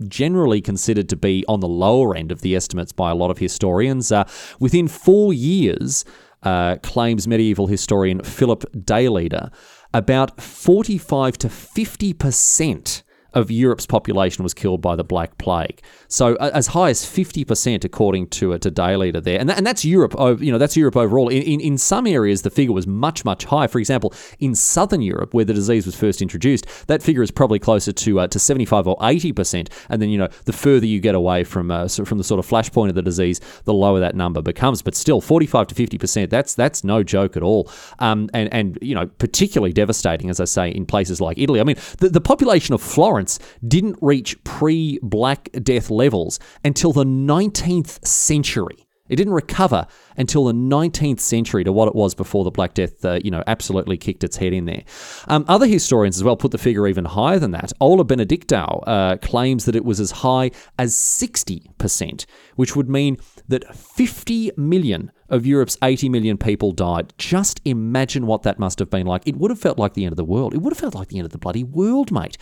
generally 0.09 0.61
considered 0.61 1.09
to 1.09 1.17
be 1.17 1.45
on 1.49 1.61
the 1.61 1.69
lower 1.69 2.17
end 2.17 2.33
of 2.33 2.41
the 2.41 2.57
estimates 2.57 2.93
by 2.93 3.11
a 3.11 3.15
lot 3.15 3.31
of 3.31 3.39
historians. 3.39 4.13
Uh, 4.13 4.25
within 4.59 4.89
four 4.89 5.33
years, 5.33 6.05
uh, 6.47 6.77
claims 6.83 7.27
medieval 7.27 7.67
historian 7.67 8.23
Philip 8.23 8.63
Daileader, 8.73 9.53
about 9.93 10.41
45 10.41 11.37
to 11.39 11.49
50 11.49 12.13
percent 12.13 13.03
of 13.37 13.51
Europe's 13.51 13.87
population 13.87 14.43
was 14.43 14.55
killed 14.55 14.81
by 14.81 14.97
the 14.97 15.05
Black 15.05 15.37
Plague. 15.37 15.83
So 16.09 16.37
uh, 16.37 16.51
as 16.55 16.69
high 16.69 16.89
as 16.89 17.03
50% 17.03 17.85
according 17.85 18.29
to 18.29 18.55
uh, 18.55 18.59
to 18.59 18.71
Daileader 18.71 19.23
there. 19.23 19.39
And, 19.39 19.49
that, 19.51 19.59
and 19.59 19.67
that's 19.67 19.85
Europe, 19.85 20.15
you 20.41 20.51
know, 20.51 20.59
that's 20.59 20.77
Europe 20.77 20.97
overall. 20.97 21.29
In, 21.29 21.43
in, 21.43 21.61
in 21.61 21.79
some 21.79 22.07
areas, 22.07 22.43
the 22.43 22.51
figure 22.51 22.73
was 22.73 22.87
much, 22.87 23.25
much 23.25 23.45
higher. 23.45 23.69
For 23.69 23.79
example, 23.79 24.15
in 24.41 24.55
southern 24.55 25.03
Europe, 25.03 25.35
where 25.35 25.45
the 25.45 25.53
disease 25.53 25.85
was 25.85 25.95
first 25.95 26.23
introduced, 26.23 26.67
that 26.87 27.03
figure 27.03 27.23
is 27.23 27.31
probably 27.31 27.59
closer 27.59 27.93
to 27.93 28.21
uh, 28.21 28.27
to 28.29 28.39
75 28.39 28.89
or 28.89 28.97
80%. 28.97 29.69
And 29.91 30.01
then, 30.01 30.09
you 30.09 30.19
know, 30.19 30.29
the 30.47 30.53
further 30.55 30.87
you 30.87 31.01
get 31.01 31.15
away 31.15 31.45
from 31.45 31.71
uh, 31.71 31.89
from 31.89 32.17
the 32.17 32.25
sort 32.25 32.39
of 32.39 32.47
flashpoint 32.47 32.89
of 32.89 32.95
the 32.95 33.03
disease, 33.03 33.41
the 33.65 33.75
lower 33.75 34.01
that 34.01 34.15
number 34.15 34.41
becomes. 34.41 34.81
But 34.81 34.95
still, 34.95 35.21
45 35.21 35.67
to 35.69 35.75
50%, 35.75 36.31
that's 36.31 36.55
that's 36.55 36.85
no 36.85 37.03
joke 37.03 37.37
at 37.37 37.43
all. 37.43 37.71
Um, 37.99 38.31
and, 38.33 38.53
and, 38.53 38.79
you 38.81 38.95
know, 38.95 39.07
particularly 39.19 39.75
devastating, 39.75 40.31
as 40.31 40.41
I 40.41 40.47
say, 40.47 40.71
in 40.71 40.87
places 40.87 41.21
like 41.21 41.39
Italy. 41.39 41.61
I 41.61 41.65
mean, 41.65 41.77
the, 41.99 42.09
the 42.09 42.21
population 42.21 42.75
of 42.75 42.81
Florence 42.81 43.26
didn't 43.67 43.99
reach 44.01 44.43
pre 44.45 44.99
Black 45.03 45.51
Death 45.63 45.91
levels 45.91 46.39
until 46.65 46.93
the 46.93 47.05
19th 47.05 48.05
century. 48.07 48.87
It 49.09 49.17
didn't 49.17 49.35
recover 49.35 49.87
until 50.17 50.47
the 50.47 50.53
19th 50.53 51.21
century 51.21 51.65
to 51.65 51.73
what 51.73 51.89
it 51.89 51.95
was 51.95 52.15
before 52.15 52.45
the 52.45 52.51
Black 52.51 52.75
Death, 52.75 53.05
uh, 53.05 53.21
you 53.23 53.31
know, 53.31 53.43
absolutely 53.47 53.97
kicked 53.97 54.25
its 54.25 54.37
head 54.37 54.53
in 54.53 54.65
there. 54.65 54.83
Um, 55.29 55.45
other 55.49 55.67
historians 55.67 56.17
as 56.17 56.25
well 56.25 56.37
put 56.37 56.51
the 56.51 56.59
figure 56.59 56.87
even 56.89 57.05
higher 57.05 57.39
than 57.39 57.53
that. 57.53 57.73
Ola 57.81 58.05
Benedictow 58.05 58.83
uh, 58.87 59.17
claims 59.19 59.65
that 59.67 59.77
it 59.77 59.85
was 59.85 60.01
as 60.01 60.11
high 60.11 60.51
as 60.79 60.95
60%, 60.95 62.27
which 62.57 62.75
would 62.75 62.89
mean 62.89 63.19
that 63.49 63.77
50 63.77 64.53
million 64.57 65.13
of 65.29 65.47
Europe's 65.47 65.77
80 65.83 66.09
million 66.09 66.39
people 66.39 66.73
died. 66.73 67.13
Just 67.19 67.61
imagine 67.65 68.27
what 68.27 68.43
that 68.43 68.59
must 68.59 68.79
have 68.79 68.91
been 68.91 69.07
like. 69.07 69.27
It 69.27 69.37
would 69.37 69.51
have 69.51 69.61
felt 69.61 69.79
like 69.79 69.95
the 69.95 70.05
end 70.05 70.13
of 70.13 70.17
the 70.17 70.25
world. 70.25 70.55
It 70.55 70.59
would 70.59 70.73
have 70.73 70.79
felt 70.79 70.95
like 70.95 71.09
the 71.09 71.19
end 71.19 71.27
of 71.27 71.33
the 71.33 71.39
bloody 71.39 71.65
world, 71.65 72.13
mate. 72.13 72.39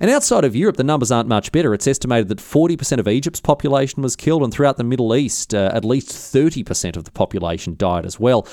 And 0.00 0.10
outside 0.10 0.44
of 0.44 0.56
Europe, 0.56 0.76
the 0.76 0.84
numbers 0.84 1.10
aren't 1.10 1.28
much 1.28 1.52
better. 1.52 1.74
It's 1.74 1.86
estimated 1.86 2.28
that 2.28 2.38
40% 2.38 2.98
of 2.98 3.08
Egypt's 3.08 3.40
population 3.40 4.02
was 4.02 4.16
killed, 4.16 4.42
and 4.42 4.52
throughout 4.52 4.76
the 4.76 4.84
Middle 4.84 5.14
East, 5.14 5.54
uh, 5.54 5.70
at 5.72 5.84
least 5.84 6.08
30% 6.08 6.96
of 6.96 7.04
the 7.04 7.12
population 7.12 7.76
died 7.76 8.06
as 8.06 8.18
well. 8.18 8.46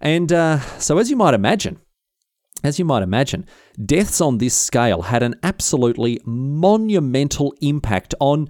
And 0.00 0.32
uh, 0.32 0.60
so, 0.78 0.98
as 0.98 1.10
you 1.10 1.16
might 1.16 1.34
imagine, 1.34 1.80
as 2.62 2.78
you 2.78 2.84
might 2.84 3.02
imagine, 3.02 3.46
deaths 3.84 4.20
on 4.20 4.38
this 4.38 4.54
scale 4.54 5.02
had 5.02 5.22
an 5.22 5.34
absolutely 5.42 6.20
monumental 6.24 7.54
impact 7.60 8.14
on 8.20 8.48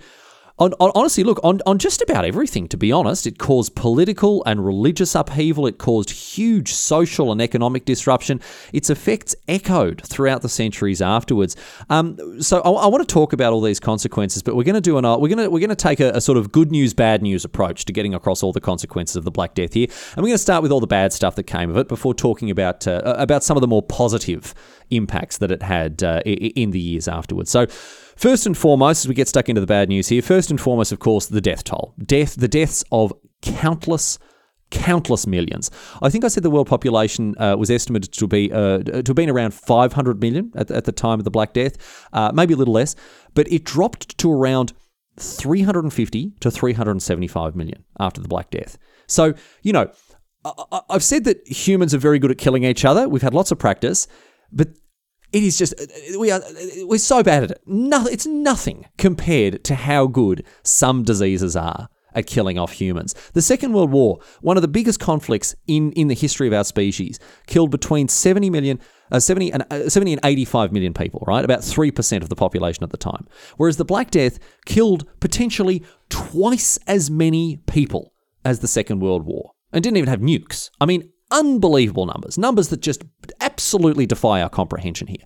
on, 0.59 0.73
on, 0.81 0.91
honestly, 0.95 1.23
look, 1.23 1.39
on, 1.45 1.61
on 1.67 1.79
just 1.79 2.01
about 2.01 2.25
everything, 2.25 2.67
to 2.69 2.77
be 2.79 2.91
honest. 2.91 3.27
It 3.27 3.39
caused 3.39 3.75
political 3.75 4.43
and 4.45 4.65
religious 4.65 5.15
upheaval. 5.15 5.67
It 5.67 5.77
caused 5.79 6.11
huge 6.11 6.73
social 6.73 7.31
and 7.31 7.43
economic 7.43 7.85
disruption. 7.85 8.41
Its 8.73 8.89
effects 8.89 9.37
echoed 9.49 10.03
throughout 10.07 10.41
the 10.41 10.49
centuries 10.49 11.03
afterwards. 11.03 11.57
Um, 11.91 12.41
so 12.41 12.61
I, 12.63 12.71
I, 12.71 12.87
want 12.87 13.07
to 13.07 13.13
talk 13.13 13.35
about 13.35 13.53
all 13.53 13.61
these 13.61 13.81
consequences, 13.81 14.43
but 14.43 14.57
we're 14.57 14.65
going 14.65 14.77
to 14.77 14.81
do 14.81 14.97
an 14.97 15.05
uh, 15.05 15.19
we're 15.19 15.29
going 15.29 15.45
to 15.45 15.51
we're 15.51 15.61
going 15.61 15.69
to 15.69 15.77
take 15.77 16.01
a, 16.01 16.11
a, 16.13 16.21
sort 16.21 16.39
of 16.39 16.53
good 16.53 16.71
news, 16.71 16.95
bad 16.95 17.23
news 17.23 17.45
approach 17.45 17.85
to 17.85 17.93
getting 17.93 18.15
across 18.15 18.43
all 18.43 18.53
the 18.53 18.61
consequences 18.61 19.17
of 19.17 19.25
the 19.25 19.31
Black 19.31 19.55
Death 19.55 19.75
here, 19.75 19.89
and 19.89 20.23
we're 20.23 20.29
going 20.29 20.35
to 20.35 20.39
start 20.39 20.63
with 20.63 20.73
all 20.73 20.81
the 20.81 20.87
bad 20.87 21.13
stuff 21.13 21.37
that 21.37 21.45
came 21.45 21.69
of 21.69 21.77
it 21.77 21.89
before 21.89 22.15
talking 22.15 22.51
about 22.51 22.87
uh, 22.87 23.03
about 23.05 23.45
some 23.45 23.57
of 23.57 23.61
the 23.61 23.69
more 23.69 23.83
positive 23.83 24.55
impacts 24.91 25.39
that 25.39 25.51
it 25.51 25.63
had 25.63 26.03
uh, 26.03 26.21
in 26.25 26.71
the 26.71 26.81
years 26.81 27.09
afterwards. 27.09 27.51
So. 27.51 27.67
First 28.17 28.47
and 28.47 28.57
foremost, 28.57 29.05
as 29.05 29.09
we 29.09 29.15
get 29.15 29.29
stuck 29.29 29.49
into 29.49 29.61
the 29.61 29.67
bad 29.67 29.89
news 29.89 30.09
here, 30.09 30.23
first 30.23 30.51
and 30.51 30.61
foremost, 30.61 30.91
of 30.91 30.99
course, 30.99 31.27
the 31.27 31.41
death 31.41 31.65
toll. 31.65 31.95
Death, 32.03 32.35
the 32.35 32.49
deaths 32.49 32.83
of 32.91 33.13
countless 33.43 34.19
countless 34.71 35.29
millions. 35.29 35.71
I 36.03 36.11
think 36.11 36.25
I 36.25 36.29
said 36.29 36.43
the 36.43 36.51
world 36.51 36.67
population 36.67 37.37
uh, 37.39 37.57
was 37.57 37.71
estimated 37.71 38.13
to 38.13 38.27
be 38.27 38.53
uh, 38.53 38.79
to 38.79 39.03
have 39.07 39.15
been 39.15 39.31
around 39.31 39.55
500 39.55 40.21
million 40.21 40.51
at, 40.57 40.71
at 40.71 40.85
the 40.87 40.93
time 40.93 41.21
of 41.21 41.25
the 41.25 41.31
Black 41.31 41.53
Death, 41.53 42.09
uh, 42.13 42.33
maybe 42.35 42.55
a 42.55 42.57
little 42.57 42.75
less, 42.75 42.97
but 43.35 43.51
it 43.53 43.65
dropped 43.65 44.19
to 44.19 44.33
around 44.33 44.73
350 45.19 46.33
to 46.41 46.51
375 46.51 47.55
million 47.55 47.85
after 48.01 48.21
the 48.21 48.29
Black 48.29 48.51
Death. 48.51 48.77
So, 49.07 49.35
you 49.63 49.73
know, 49.73 49.91
I, 50.45 50.81
I've 50.91 51.05
said 51.05 51.25
that 51.25 51.47
humans 51.47 51.95
are 51.95 51.99
very 51.99 52.19
good 52.19 52.31
at 52.31 52.39
killing 52.39 52.65
each 52.65 52.85
other. 52.85 53.09
We've 53.09 53.23
had 53.23 53.35
lots 53.35 53.53
of 53.53 53.59
practice, 53.59 54.09
but 54.51 54.71
it 55.37 55.43
is 55.43 55.59
just 55.59 55.75
we 56.19 56.31
are 56.31 56.41
we're 56.79 56.99
so 56.99 57.23
bad 57.23 57.45
at 57.45 57.51
it. 57.51 57.63
No, 57.67 58.07
it's 58.07 58.27
nothing 58.27 58.87
compared 58.97 59.63
to 59.65 59.75
how 59.75 60.07
good 60.07 60.47
some 60.63 61.03
diseases 61.03 61.55
are 61.55 61.91
at 62.15 62.27
killing 62.27 62.59
off 62.59 62.73
humans. 62.73 63.15
The 63.35 63.43
Second 63.43 63.75
World 63.75 63.91
War, 63.91 64.19
one 64.41 64.57
of 64.57 64.63
the 64.63 64.69
biggest 64.69 64.99
conflicts 64.99 65.55
in, 65.67 65.93
in 65.93 66.09
the 66.09 66.15
history 66.15 66.47
of 66.47 66.55
our 66.55 66.65
species, 66.65 67.21
killed 67.47 67.71
between 67.71 68.09
70 68.09 68.49
million, 68.49 68.81
uh, 69.13 69.21
70, 69.21 69.53
and, 69.53 69.67
uh, 69.71 69.91
70 69.91 70.15
and 70.15 70.21
85 70.25 70.73
million 70.73 70.95
people, 70.95 71.23
right? 71.27 71.45
About 71.45 71.61
3% 71.61 72.23
of 72.23 72.31
the 72.31 72.35
population 72.35 72.83
at 72.83 72.89
the 72.89 72.97
time. 72.97 73.27
Whereas 73.59 73.77
the 73.77 73.85
Black 73.85 74.11
Death 74.11 74.39
killed 74.65 75.05
potentially 75.21 75.85
twice 76.09 76.79
as 76.87 77.11
many 77.11 77.59
people 77.67 78.15
as 78.43 78.61
the 78.61 78.69
Second 78.69 79.01
World 79.01 79.27
War 79.27 79.51
and 79.71 79.85
didn't 79.85 79.99
even 79.99 80.09
have 80.09 80.21
nukes. 80.21 80.71
I 80.81 80.87
mean, 80.87 81.11
unbelievable 81.31 82.07
numbers, 82.07 82.39
numbers 82.39 82.69
that 82.69 82.81
just 82.81 83.05
absolutely 83.41 84.07
defy 84.07 84.43
our 84.43 84.49
comprehension 84.49 85.07
here. 85.07 85.25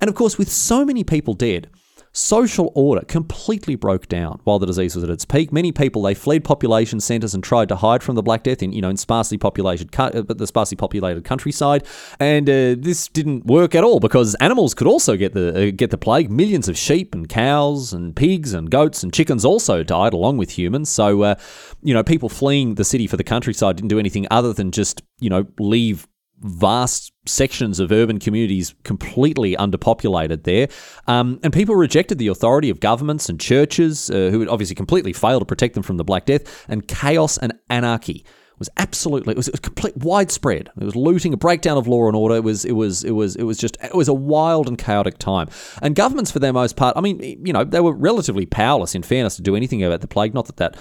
And 0.00 0.08
of 0.08 0.14
course, 0.14 0.38
with 0.38 0.50
so 0.50 0.84
many 0.84 1.04
people 1.04 1.34
dead, 1.34 1.70
social 2.18 2.72
order 2.74 3.02
completely 3.06 3.76
broke 3.76 4.08
down 4.08 4.40
while 4.44 4.58
the 4.58 4.66
disease 4.66 4.94
was 4.94 5.04
at 5.04 5.10
its 5.10 5.24
peak. 5.24 5.52
Many 5.52 5.72
people 5.72 6.02
they 6.02 6.14
fled 6.14 6.44
population 6.44 7.00
centres 7.00 7.34
and 7.34 7.42
tried 7.42 7.68
to 7.68 7.76
hide 7.76 8.02
from 8.02 8.16
the 8.16 8.22
Black 8.22 8.42
Death 8.42 8.62
in 8.62 8.72
you 8.72 8.82
know 8.82 8.90
in 8.90 8.96
sparsely 8.96 9.38
populated 9.38 9.94
uh, 9.98 10.22
the 10.26 10.46
sparsely 10.46 10.76
populated 10.76 11.24
countryside, 11.24 11.86
and 12.18 12.48
uh, 12.48 12.74
this 12.78 13.08
didn't 13.08 13.46
work 13.46 13.74
at 13.74 13.84
all 13.84 14.00
because 14.00 14.34
animals 14.36 14.74
could 14.74 14.86
also 14.86 15.16
get 15.16 15.32
the 15.32 15.68
uh, 15.68 15.70
get 15.74 15.90
the 15.90 15.98
plague. 15.98 16.30
Millions 16.30 16.68
of 16.68 16.76
sheep 16.76 17.14
and 17.14 17.28
cows 17.28 17.92
and 17.92 18.16
pigs 18.16 18.52
and 18.52 18.70
goats 18.70 19.02
and 19.02 19.12
chickens 19.12 19.44
also 19.44 19.82
died 19.82 20.12
along 20.12 20.36
with 20.36 20.58
humans. 20.58 20.88
So 20.88 21.22
uh, 21.22 21.34
you 21.82 21.94
know 21.94 22.02
people 22.02 22.28
fleeing 22.28 22.74
the 22.74 22.84
city 22.84 23.06
for 23.06 23.16
the 23.16 23.24
countryside 23.24 23.76
didn't 23.76 23.88
do 23.88 23.98
anything 23.98 24.26
other 24.30 24.52
than 24.52 24.72
just 24.72 25.02
you 25.20 25.30
know 25.30 25.46
leave 25.58 26.06
vast 26.40 27.12
sections 27.26 27.80
of 27.80 27.92
urban 27.92 28.18
communities 28.18 28.74
completely 28.84 29.56
underpopulated 29.56 30.44
there. 30.44 30.68
Um, 31.06 31.40
and 31.42 31.52
people 31.52 31.74
rejected 31.74 32.18
the 32.18 32.28
authority 32.28 32.70
of 32.70 32.80
governments 32.80 33.28
and 33.28 33.40
churches, 33.40 34.10
uh, 34.10 34.30
who 34.30 34.38
would 34.38 34.48
obviously 34.48 34.74
completely 34.74 35.12
fail 35.12 35.38
to 35.38 35.44
protect 35.44 35.74
them 35.74 35.82
from 35.82 35.96
the 35.96 36.04
Black 36.04 36.26
Death, 36.26 36.64
and 36.68 36.86
chaos 36.86 37.38
and 37.38 37.52
anarchy 37.70 38.24
was 38.58 38.68
absolutely 38.76 39.32
it 39.32 39.36
was, 39.36 39.48
it 39.48 39.54
was 39.54 39.60
complete 39.60 39.96
widespread. 39.96 40.70
It 40.80 40.84
was 40.84 40.96
looting, 40.96 41.32
a 41.32 41.36
breakdown 41.36 41.76
of 41.76 41.86
law 41.86 42.06
and 42.06 42.16
order. 42.16 42.36
It 42.36 42.44
was 42.44 42.64
it 42.64 42.72
was 42.72 43.04
it 43.04 43.12
was 43.12 43.36
it 43.36 43.44
was 43.44 43.58
just 43.58 43.76
it 43.82 43.94
was 43.94 44.08
a 44.08 44.14
wild 44.14 44.68
and 44.68 44.78
chaotic 44.78 45.18
time. 45.18 45.48
And 45.82 45.94
governments, 45.94 46.30
for 46.30 46.38
their 46.38 46.52
most 46.52 46.76
part, 46.76 46.96
I 46.96 47.00
mean, 47.00 47.20
you 47.44 47.52
know, 47.52 47.64
they 47.64 47.80
were 47.80 47.92
relatively 47.92 48.46
powerless. 48.46 48.94
In 48.94 49.02
fairness, 49.02 49.36
to 49.36 49.42
do 49.42 49.56
anything 49.56 49.82
about 49.82 50.00
the 50.00 50.08
plague. 50.08 50.34
Not 50.34 50.46
that 50.46 50.56
that 50.56 50.76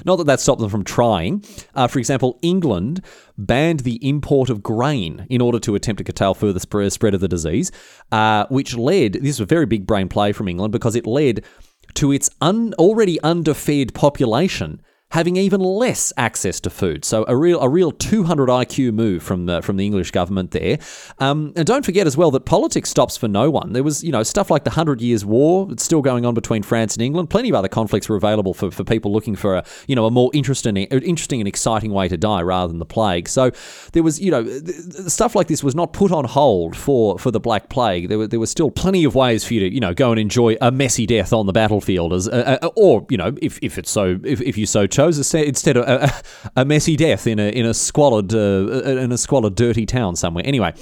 not 0.04 0.16
that 0.16 0.26
that 0.26 0.40
stopped 0.40 0.60
them 0.60 0.70
from 0.70 0.84
trying. 0.84 1.44
Uh, 1.74 1.88
for 1.88 1.98
example, 1.98 2.38
England 2.42 3.04
banned 3.38 3.80
the 3.80 3.96
import 4.06 4.50
of 4.50 4.62
grain 4.62 5.26
in 5.28 5.40
order 5.40 5.58
to 5.60 5.74
attempt 5.74 5.98
to 5.98 6.04
curtail 6.04 6.34
further 6.34 6.60
spread 6.60 7.14
of 7.14 7.20
the 7.20 7.28
disease, 7.28 7.70
uh, 8.12 8.46
which 8.48 8.76
led. 8.76 9.14
This 9.14 9.38
was 9.38 9.40
a 9.40 9.46
very 9.46 9.66
big 9.66 9.86
brain 9.86 10.08
play 10.08 10.32
from 10.32 10.48
England 10.48 10.72
because 10.72 10.96
it 10.96 11.06
led 11.06 11.44
to 11.94 12.12
its 12.12 12.30
un, 12.40 12.74
already 12.78 13.20
underfed 13.20 13.94
population 13.94 14.80
having 15.10 15.36
even 15.36 15.60
less 15.60 16.12
access 16.16 16.60
to 16.60 16.70
food. 16.70 17.04
So 17.04 17.24
a 17.28 17.36
real 17.36 17.60
a 17.60 17.68
real 17.68 17.92
200 17.92 18.48
IQ 18.48 18.92
move 18.92 19.22
from 19.22 19.46
the 19.46 19.62
from 19.62 19.76
the 19.76 19.86
English 19.86 20.10
government 20.10 20.50
there. 20.50 20.78
Um, 21.18 21.52
and 21.56 21.66
don't 21.66 21.84
forget 21.84 22.06
as 22.06 22.16
well 22.16 22.30
that 22.32 22.44
politics 22.44 22.90
stops 22.90 23.16
for 23.16 23.28
no 23.28 23.50
one. 23.50 23.72
There 23.72 23.84
was 23.84 24.02
you 24.02 24.12
know 24.12 24.22
stuff 24.22 24.50
like 24.50 24.64
the 24.64 24.70
Hundred 24.70 25.00
Years' 25.00 25.24
War. 25.24 25.68
It's 25.70 25.84
still 25.84 26.02
going 26.02 26.26
on 26.26 26.34
between 26.34 26.62
France 26.62 26.96
and 26.96 27.02
England. 27.02 27.30
Plenty 27.30 27.48
of 27.50 27.54
other 27.54 27.68
conflicts 27.68 28.08
were 28.08 28.16
available 28.16 28.52
for, 28.52 28.70
for 28.70 28.82
people 28.84 29.12
looking 29.12 29.36
for 29.36 29.56
a 29.56 29.64
you 29.86 29.94
know 29.94 30.06
a 30.06 30.10
more 30.10 30.30
interesting 30.34 30.76
interesting 30.76 31.40
and 31.40 31.48
exciting 31.48 31.92
way 31.92 32.08
to 32.08 32.16
die 32.16 32.42
rather 32.42 32.68
than 32.68 32.78
the 32.78 32.86
plague. 32.86 33.28
So 33.28 33.52
there 33.92 34.02
was 34.02 34.20
you 34.20 34.32
know 34.32 34.44
stuff 35.06 35.36
like 35.36 35.46
this 35.46 35.62
was 35.62 35.74
not 35.74 35.92
put 35.92 36.10
on 36.10 36.24
hold 36.24 36.76
for 36.76 37.18
for 37.18 37.30
the 37.30 37.40
Black 37.40 37.68
Plague. 37.68 38.08
There 38.08 38.18
were 38.18 38.26
there 38.26 38.40
was 38.40 38.50
still 38.50 38.72
plenty 38.72 39.04
of 39.04 39.14
ways 39.14 39.44
for 39.44 39.54
you 39.54 39.60
to 39.60 39.72
you 39.72 39.80
know 39.80 39.94
go 39.94 40.10
and 40.10 40.18
enjoy 40.18 40.56
a 40.60 40.72
messy 40.72 41.06
death 41.06 41.32
on 41.32 41.46
the 41.46 41.52
battlefield 41.52 42.12
as 42.12 42.28
uh, 42.28 42.58
uh, 42.60 42.70
or 42.74 43.06
you 43.08 43.16
know 43.16 43.34
if, 43.40 43.58
if 43.62 43.78
it's 43.78 43.90
so 43.90 44.18
if, 44.24 44.40
if 44.40 44.58
you 44.58 44.66
so 44.66 44.86
chose 44.96 45.05
instead 45.06 45.76
of 45.76 45.88
a, 45.88 46.12
a, 46.56 46.64
messy 46.64 46.96
death 46.96 47.26
in 47.26 47.38
a 47.38 47.48
in 47.48 47.66
a 47.66 47.74
squalid 47.74 48.34
uh, 48.34 48.82
in 49.02 49.12
a 49.12 49.18
squalid 49.18 49.54
dirty 49.54 49.86
town 49.86 50.16
somewhere. 50.16 50.44
Anyway, 50.46 50.72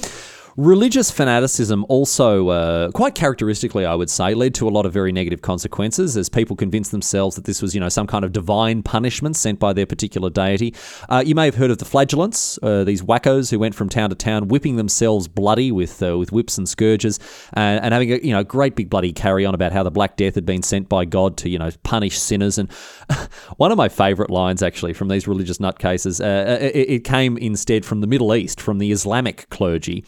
Religious 0.56 1.10
fanaticism 1.10 1.84
also, 1.88 2.48
uh, 2.48 2.90
quite 2.92 3.16
characteristically, 3.16 3.84
I 3.84 3.96
would 3.96 4.08
say, 4.08 4.34
led 4.34 4.54
to 4.54 4.68
a 4.68 4.70
lot 4.70 4.86
of 4.86 4.92
very 4.92 5.10
negative 5.10 5.42
consequences 5.42 6.16
as 6.16 6.28
people 6.28 6.54
convinced 6.54 6.92
themselves 6.92 7.34
that 7.34 7.44
this 7.44 7.60
was, 7.60 7.74
you 7.74 7.80
know, 7.80 7.88
some 7.88 8.06
kind 8.06 8.24
of 8.24 8.30
divine 8.30 8.84
punishment 8.84 9.34
sent 9.34 9.58
by 9.58 9.72
their 9.72 9.84
particular 9.84 10.30
deity. 10.30 10.72
Uh, 11.08 11.24
you 11.26 11.34
may 11.34 11.46
have 11.46 11.56
heard 11.56 11.72
of 11.72 11.78
the 11.78 11.84
flagellants, 11.84 12.56
uh, 12.62 12.84
these 12.84 13.02
wackos 13.02 13.50
who 13.50 13.58
went 13.58 13.74
from 13.74 13.88
town 13.88 14.10
to 14.10 14.14
town 14.14 14.46
whipping 14.46 14.76
themselves 14.76 15.26
bloody 15.26 15.72
with 15.72 16.00
uh, 16.00 16.16
with 16.16 16.30
whips 16.30 16.56
and 16.56 16.68
scourges 16.68 17.18
and, 17.54 17.84
and 17.84 17.92
having 17.92 18.12
a, 18.12 18.18
you 18.18 18.32
know, 18.32 18.44
great 18.44 18.76
big 18.76 18.88
bloody 18.88 19.12
carry 19.12 19.44
on 19.44 19.54
about 19.54 19.72
how 19.72 19.82
the 19.82 19.90
Black 19.90 20.16
Death 20.16 20.36
had 20.36 20.46
been 20.46 20.62
sent 20.62 20.88
by 20.88 21.04
God 21.04 21.36
to, 21.38 21.48
you 21.48 21.58
know, 21.58 21.70
punish 21.82 22.16
sinners. 22.16 22.58
And 22.58 22.70
one 23.56 23.72
of 23.72 23.76
my 23.76 23.88
favourite 23.88 24.30
lines, 24.30 24.62
actually, 24.62 24.92
from 24.92 25.08
these 25.08 25.26
religious 25.26 25.58
nutcases, 25.58 26.20
uh, 26.20 26.52
uh, 26.52 26.58
it, 26.60 26.90
it 26.90 27.04
came 27.04 27.36
instead 27.38 27.84
from 27.84 28.02
the 28.02 28.06
Middle 28.06 28.32
East, 28.32 28.60
from 28.60 28.78
the 28.78 28.92
Islamic 28.92 29.50
clergy. 29.50 30.04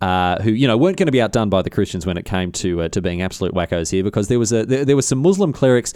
Uh, 0.00 0.40
who 0.42 0.50
you 0.50 0.66
know 0.66 0.76
weren't 0.76 0.96
going 0.96 1.06
to 1.06 1.12
be 1.12 1.20
outdone 1.20 1.48
by 1.48 1.62
the 1.62 1.70
Christians 1.70 2.06
when 2.06 2.16
it 2.16 2.24
came 2.24 2.52
to 2.52 2.82
uh, 2.82 2.88
to 2.88 3.00
being 3.00 3.22
absolute 3.22 3.54
wackos 3.54 3.90
here, 3.90 4.04
because 4.04 4.28
there 4.28 4.38
was 4.38 4.52
a 4.52 4.64
there, 4.64 4.84
there 4.84 5.00
some 5.02 5.18
Muslim 5.18 5.52
clerics 5.52 5.92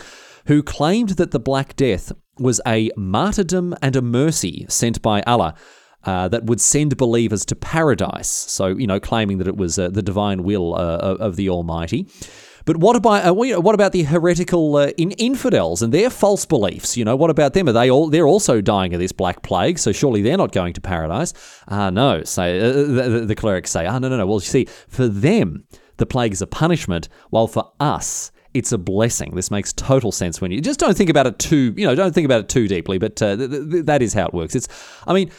who 0.47 0.63
claimed 0.63 1.11
that 1.11 1.31
the 1.31 1.39
Black 1.39 1.77
Death 1.77 2.13
was 2.39 2.61
a 2.67 2.91
martyrdom 2.97 3.75
and 3.83 3.95
a 3.95 4.03
mercy 4.03 4.67
sent 4.69 5.03
by 5.03 5.23
Allah. 5.23 5.55
Uh, 6.05 6.27
that 6.27 6.43
would 6.47 6.61
send 6.61 6.97
believers 6.97 7.45
to 7.45 7.55
paradise. 7.55 8.29
So, 8.29 8.67
you 8.67 8.89
know, 8.89 8.99
claiming 8.99 9.39
that 9.39 9.47
it 9.47 9.57
was 9.57 9.79
uh, 9.79 9.89
the 9.89 10.03
divine 10.03 10.43
will 10.43 10.75
uh, 10.75 10.97
of 11.21 11.37
the 11.37 11.49
Almighty. 11.49 12.09
But 12.65 12.77
what 12.77 12.97
about 12.97 13.27
uh, 13.27 13.35
what 13.35 13.75
about 13.75 13.93
the 13.93 14.05
heretical 14.05 14.77
uh, 14.77 14.89
in, 14.97 15.13
infidels 15.13 15.83
and 15.83 15.93
their 15.93 16.11
false 16.11 16.45
beliefs? 16.47 16.97
You 16.97 17.05
know, 17.05 17.17
what 17.17 17.31
about 17.31 17.55
them? 17.55 17.69
Are 17.69 17.73
they 17.73 17.91
all? 17.91 18.09
They're 18.09 18.27
also 18.27 18.61
dying 18.61 18.95
of 18.95 19.01
this 19.01 19.13
black 19.13 19.43
plague, 19.43 19.79
so 19.79 19.93
surely 19.93 20.23
they're 20.23 20.37
not 20.37 20.53
going 20.53 20.73
to 20.75 20.81
paradise. 20.81 21.33
Ah, 21.69 21.91
no. 21.91 22.23
Say 22.25 22.61
uh, 22.61 22.73
the, 22.73 23.25
the, 23.27 23.35
clerics 23.35 23.71
say, 23.71 23.87
ah, 23.87 23.99
no, 23.99 24.09
no, 24.09 24.17
no. 24.17 24.27
Well, 24.27 24.37
you 24.37 24.41
see, 24.41 24.67
for 24.89 25.09
them, 25.09 25.65
the 25.97 26.07
plague 26.07 26.33
is 26.33 26.43
a 26.43 26.47
punishment, 26.47 27.09
while 27.31 27.47
for 27.47 27.71
us, 27.81 28.31
it's 28.55 28.73
a 28.73 28.79
blessing. 28.79 29.35
This 29.35 29.51
makes 29.51 29.73
total 29.73 30.13
sense 30.13 30.41
when 30.41 30.51
you 30.51 30.61
just 30.61 30.79
don't 30.79 30.97
think 30.97 31.11
about 31.11 31.27
it 31.27 31.39
too, 31.39 31.75
you 31.77 31.87
know, 31.87 31.95
don't 31.95 32.15
think 32.15 32.25
about 32.25 32.41
it 32.41 32.49
too 32.49 32.69
deeply, 32.69 32.99
but 32.99 33.21
uh, 33.23 33.37
th- 33.37 33.51
th- 33.51 33.85
that 33.87 34.03
is 34.03 34.13
how 34.13 34.27
it 34.27 34.35
works. 34.35 34.55
It's, 34.55 34.69
I 35.07 35.15
mean, 35.15 35.31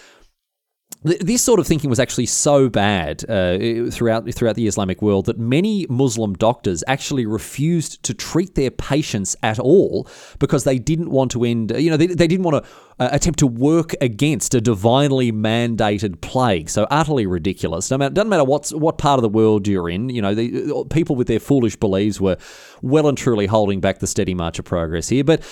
this 1.04 1.42
sort 1.42 1.60
of 1.60 1.68
thinking 1.68 1.90
was 1.90 2.00
actually 2.00 2.26
so 2.26 2.70
bad 2.70 3.30
uh, 3.30 3.58
throughout 3.92 4.32
throughout 4.34 4.56
the 4.56 4.68
Islamic 4.68 5.02
world 5.02 5.26
that 5.26 5.38
many 5.38 5.86
Muslim 5.90 6.34
doctors 6.34 6.84
actually 6.88 7.26
refused 7.26 8.02
to 8.04 8.14
treat 8.14 8.56
their 8.56 8.72
patients 8.72 9.36
at 9.44 9.60
all 9.60 10.08
because 10.40 10.64
they 10.64 10.80
didn't 10.80 11.10
want 11.10 11.32
to 11.32 11.44
end. 11.44 11.72
You 11.76 11.90
know, 11.90 11.98
they, 11.98 12.08
they 12.08 12.28
didn't 12.28 12.44
want 12.44 12.64
to 12.64 12.72
uh, 13.00 13.10
attempt 13.12 13.40
to 13.40 13.48
work 13.48 13.94
against 14.02 14.56
a 14.56 14.62
divinely 14.62 15.32
mandated 15.32 16.22
plague. 16.22 16.70
So 16.70 16.88
utterly 16.90 17.26
ridiculous. 17.26 17.92
No 17.92 17.98
matter, 17.98 18.14
doesn't 18.14 18.30
matter 18.30 18.46
what's 18.46 18.72
what 18.74 18.98
part 18.98 19.18
of 19.18 19.24
the 19.24 19.30
world 19.30 19.68
you're 19.68 19.90
in. 19.90 20.10
You 20.10 20.22
know, 20.22 20.34
the, 20.34 20.86
people 20.90 21.16
with 21.16 21.28
their 21.28 21.40
foolish 21.40 21.76
beliefs 21.76 22.22
were 22.22 22.38
well 22.82 23.08
and 23.08 23.18
truly 23.18 23.46
holding 23.46 23.82
back 23.82 24.00
the 24.00 24.08
steady 24.08 24.34
march 24.34 24.60
of 24.60 24.66
progress 24.66 25.10
here, 25.10 25.24
but. 25.24 25.44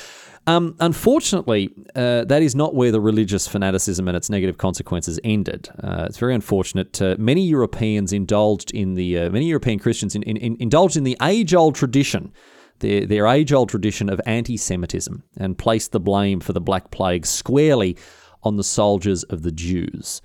Um, 0.47 0.75
unfortunately, 0.79 1.69
uh, 1.95 2.25
that 2.25 2.41
is 2.41 2.55
not 2.55 2.73
where 2.73 2.91
the 2.91 2.99
religious 2.99 3.47
fanaticism 3.47 4.07
and 4.07 4.17
its 4.17 4.29
negative 4.29 4.57
consequences 4.57 5.19
ended. 5.23 5.69
Uh, 5.83 6.05
it's 6.07 6.17
very 6.17 6.33
unfortunate. 6.33 6.99
Uh, 7.01 7.15
many 7.19 7.45
Europeans 7.45 8.11
indulged 8.11 8.71
in 8.71 8.95
the 8.95 9.19
uh, 9.19 9.29
many 9.29 9.45
European 9.45 9.77
Christians 9.77 10.15
in, 10.15 10.23
in, 10.23 10.37
in, 10.37 10.57
indulged 10.59 10.97
in 10.97 11.03
the 11.03 11.17
age-old 11.21 11.75
tradition, 11.75 12.33
their 12.79 13.05
their 13.05 13.27
age-old 13.27 13.69
tradition 13.69 14.09
of 14.09 14.19
anti-Semitism, 14.25 15.23
and 15.37 15.57
placed 15.57 15.91
the 15.91 15.99
blame 15.99 16.39
for 16.39 16.53
the 16.53 16.61
Black 16.61 16.89
Plague 16.89 17.27
squarely 17.27 17.95
on 18.41 18.57
the 18.57 18.63
soldiers 18.63 19.23
of 19.23 19.43
the 19.43 19.51
Jews. 19.51 20.21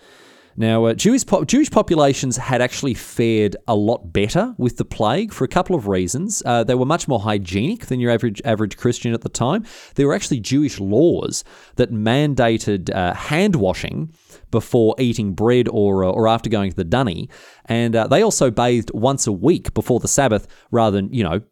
Now, 0.59 0.87
uh, 0.87 0.95
Jewish, 0.95 1.27
po- 1.27 1.45
Jewish 1.45 1.71
populations 1.71 2.39
had 2.39 2.63
actually 2.63 2.95
fared 2.95 3.57
a 3.69 3.75
lot 3.75 4.13
better 4.13 4.55
with 4.57 4.79
the 4.79 4.87
plague 4.87 5.33
for 5.33 5.45
a 5.45 5.49
couple 5.49 5.77
of 5.77 5.87
reasons. 5.87 6.43
Uh, 6.47 6.65
they 6.65 6.75
were 6.75 6.87
much 6.87 7.07
more 7.07 7.21
hygienic 7.21 7.87
than 7.87 8.01
your 8.01 8.11
average 8.11 8.41
average 8.45 8.79
Christian 8.79 9.13
at 9.13 9.21
the 9.21 9.29
time. 9.29 9.65
There 9.97 10.07
were 10.07 10.15
actually 10.15 10.41
Jewish 10.41 10.81
laws 10.81 11.45
that 11.77 11.93
mandated 11.93 12.95
uh, 12.95 13.13
hand 13.13 13.57
washing 13.57 14.15
before 14.51 14.95
eating 14.99 15.35
bread 15.35 15.69
or 15.69 16.05
uh, 16.05 16.11
or 16.11 16.27
after 16.27 16.49
going 16.49 16.71
to 16.71 16.77
the 16.77 16.85
dunny, 16.85 17.29
and 17.67 17.95
uh, 17.95 18.07
they 18.07 18.23
also 18.23 18.51
bathed 18.51 18.91
once 18.95 19.27
a 19.27 19.33
week 19.33 19.75
before 19.75 20.01
the 20.01 20.09
Sabbath 20.09 20.47
rather 20.71 20.97
than 20.97 21.13
you 21.13 21.23
know 21.23 21.43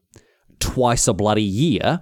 twice 0.60 1.06
a 1.06 1.12
bloody 1.12 1.42
year. 1.42 2.00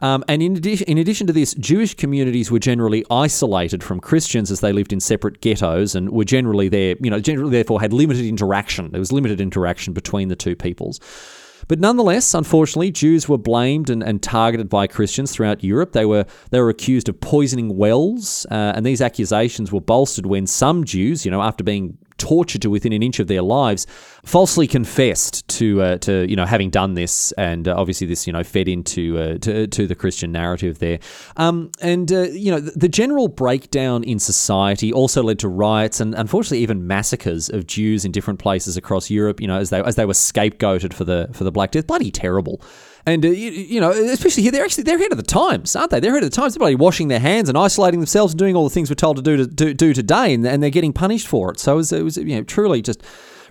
Um, 0.00 0.24
and 0.28 0.42
in 0.42 0.56
addition, 0.56 0.86
in 0.86 0.98
addition 0.98 1.26
to 1.26 1.32
this, 1.32 1.54
Jewish 1.54 1.94
communities 1.94 2.50
were 2.50 2.58
generally 2.58 3.04
isolated 3.10 3.84
from 3.84 4.00
Christians 4.00 4.50
as 4.50 4.60
they 4.60 4.72
lived 4.72 4.92
in 4.92 5.00
separate 5.00 5.40
ghettos 5.40 5.94
and 5.94 6.10
were 6.10 6.24
generally 6.24 6.68
there, 6.68 6.96
you 7.00 7.10
know, 7.10 7.20
generally 7.20 7.50
therefore 7.50 7.80
had 7.80 7.92
limited 7.92 8.24
interaction. 8.24 8.90
There 8.90 9.00
was 9.00 9.12
limited 9.12 9.40
interaction 9.40 9.92
between 9.92 10.28
the 10.28 10.36
two 10.36 10.56
peoples. 10.56 11.00
But 11.68 11.78
nonetheless, 11.78 12.34
unfortunately, 12.34 12.90
Jews 12.90 13.28
were 13.28 13.38
blamed 13.38 13.90
and, 13.90 14.02
and, 14.02 14.22
targeted 14.22 14.68
by 14.68 14.86
Christians 14.86 15.30
throughout 15.30 15.62
Europe. 15.62 15.92
They 15.92 16.04
were 16.04 16.24
they 16.50 16.60
were 16.60 16.70
accused 16.70 17.08
of 17.08 17.20
poisoning 17.20 17.76
wells, 17.76 18.46
uh, 18.50 18.72
and 18.74 18.84
these 18.84 19.00
accusations 19.00 19.70
were 19.70 19.80
bolstered 19.80 20.26
when 20.26 20.46
some 20.46 20.84
Jews, 20.84 21.24
you 21.24 21.30
know, 21.30 21.42
after 21.42 21.62
being 21.62 21.98
tortured 22.20 22.62
to 22.62 22.70
within 22.70 22.92
an 22.92 23.02
inch 23.02 23.18
of 23.18 23.26
their 23.26 23.42
lives, 23.42 23.86
falsely 24.24 24.68
confessed 24.68 25.48
to 25.48 25.82
uh, 25.82 25.98
to 25.98 26.28
you 26.28 26.36
know 26.36 26.46
having 26.46 26.70
done 26.70 26.94
this, 26.94 27.32
and 27.32 27.66
uh, 27.66 27.74
obviously 27.76 28.06
this 28.06 28.26
you 28.26 28.32
know 28.32 28.44
fed 28.44 28.68
into 28.68 29.18
uh, 29.18 29.38
to, 29.38 29.66
to 29.66 29.86
the 29.88 29.94
Christian 29.96 30.30
narrative 30.30 30.78
there, 30.78 31.00
um, 31.36 31.72
and 31.80 32.12
uh, 32.12 32.22
you 32.22 32.50
know 32.52 32.60
the 32.60 32.88
general 32.88 33.26
breakdown 33.26 34.04
in 34.04 34.18
society 34.18 34.92
also 34.92 35.22
led 35.22 35.38
to 35.40 35.48
riots 35.48 35.98
and 36.00 36.14
unfortunately 36.14 36.58
even 36.58 36.86
massacres 36.86 37.48
of 37.48 37.66
Jews 37.66 38.04
in 38.04 38.12
different 38.12 38.38
places 38.38 38.76
across 38.76 39.10
Europe. 39.10 39.40
You 39.40 39.48
know 39.48 39.58
as 39.58 39.70
they 39.70 39.82
as 39.82 39.96
they 39.96 40.04
were 40.04 40.12
scapegoated 40.12 40.92
for 40.92 41.04
the 41.04 41.28
for 41.32 41.44
the 41.44 41.50
Black 41.50 41.72
Death, 41.72 41.86
bloody 41.86 42.10
terrible. 42.10 42.60
And 43.06 43.24
uh, 43.24 43.28
you, 43.28 43.50
you, 43.50 43.80
know, 43.80 43.90
especially 43.90 44.42
here, 44.42 44.52
they're 44.52 44.64
actually 44.64 44.84
they're 44.84 44.96
ahead 44.96 45.12
of 45.12 45.18
the 45.18 45.24
times, 45.24 45.74
aren't 45.74 45.90
they? 45.90 46.00
They're 46.00 46.12
ahead 46.12 46.24
of 46.24 46.30
the 46.30 46.36
times. 46.36 46.54
They're 46.54 46.76
washing 46.76 47.08
their 47.08 47.20
hands 47.20 47.48
and 47.48 47.56
isolating 47.56 48.00
themselves 48.00 48.32
and 48.34 48.38
doing 48.38 48.54
all 48.56 48.64
the 48.64 48.70
things 48.70 48.90
we're 48.90 48.94
told 48.94 49.16
to 49.16 49.22
do 49.22 49.36
to 49.38 49.46
do, 49.46 49.74
do 49.74 49.94
today, 49.94 50.34
and, 50.34 50.46
and 50.46 50.62
they're 50.62 50.70
getting 50.70 50.92
punished 50.92 51.26
for 51.26 51.52
it. 51.52 51.58
So 51.58 51.74
it 51.74 51.76
was, 51.76 51.92
it 51.92 52.02
was 52.02 52.16
you 52.16 52.36
know 52.36 52.42
truly 52.42 52.82
just 52.82 53.02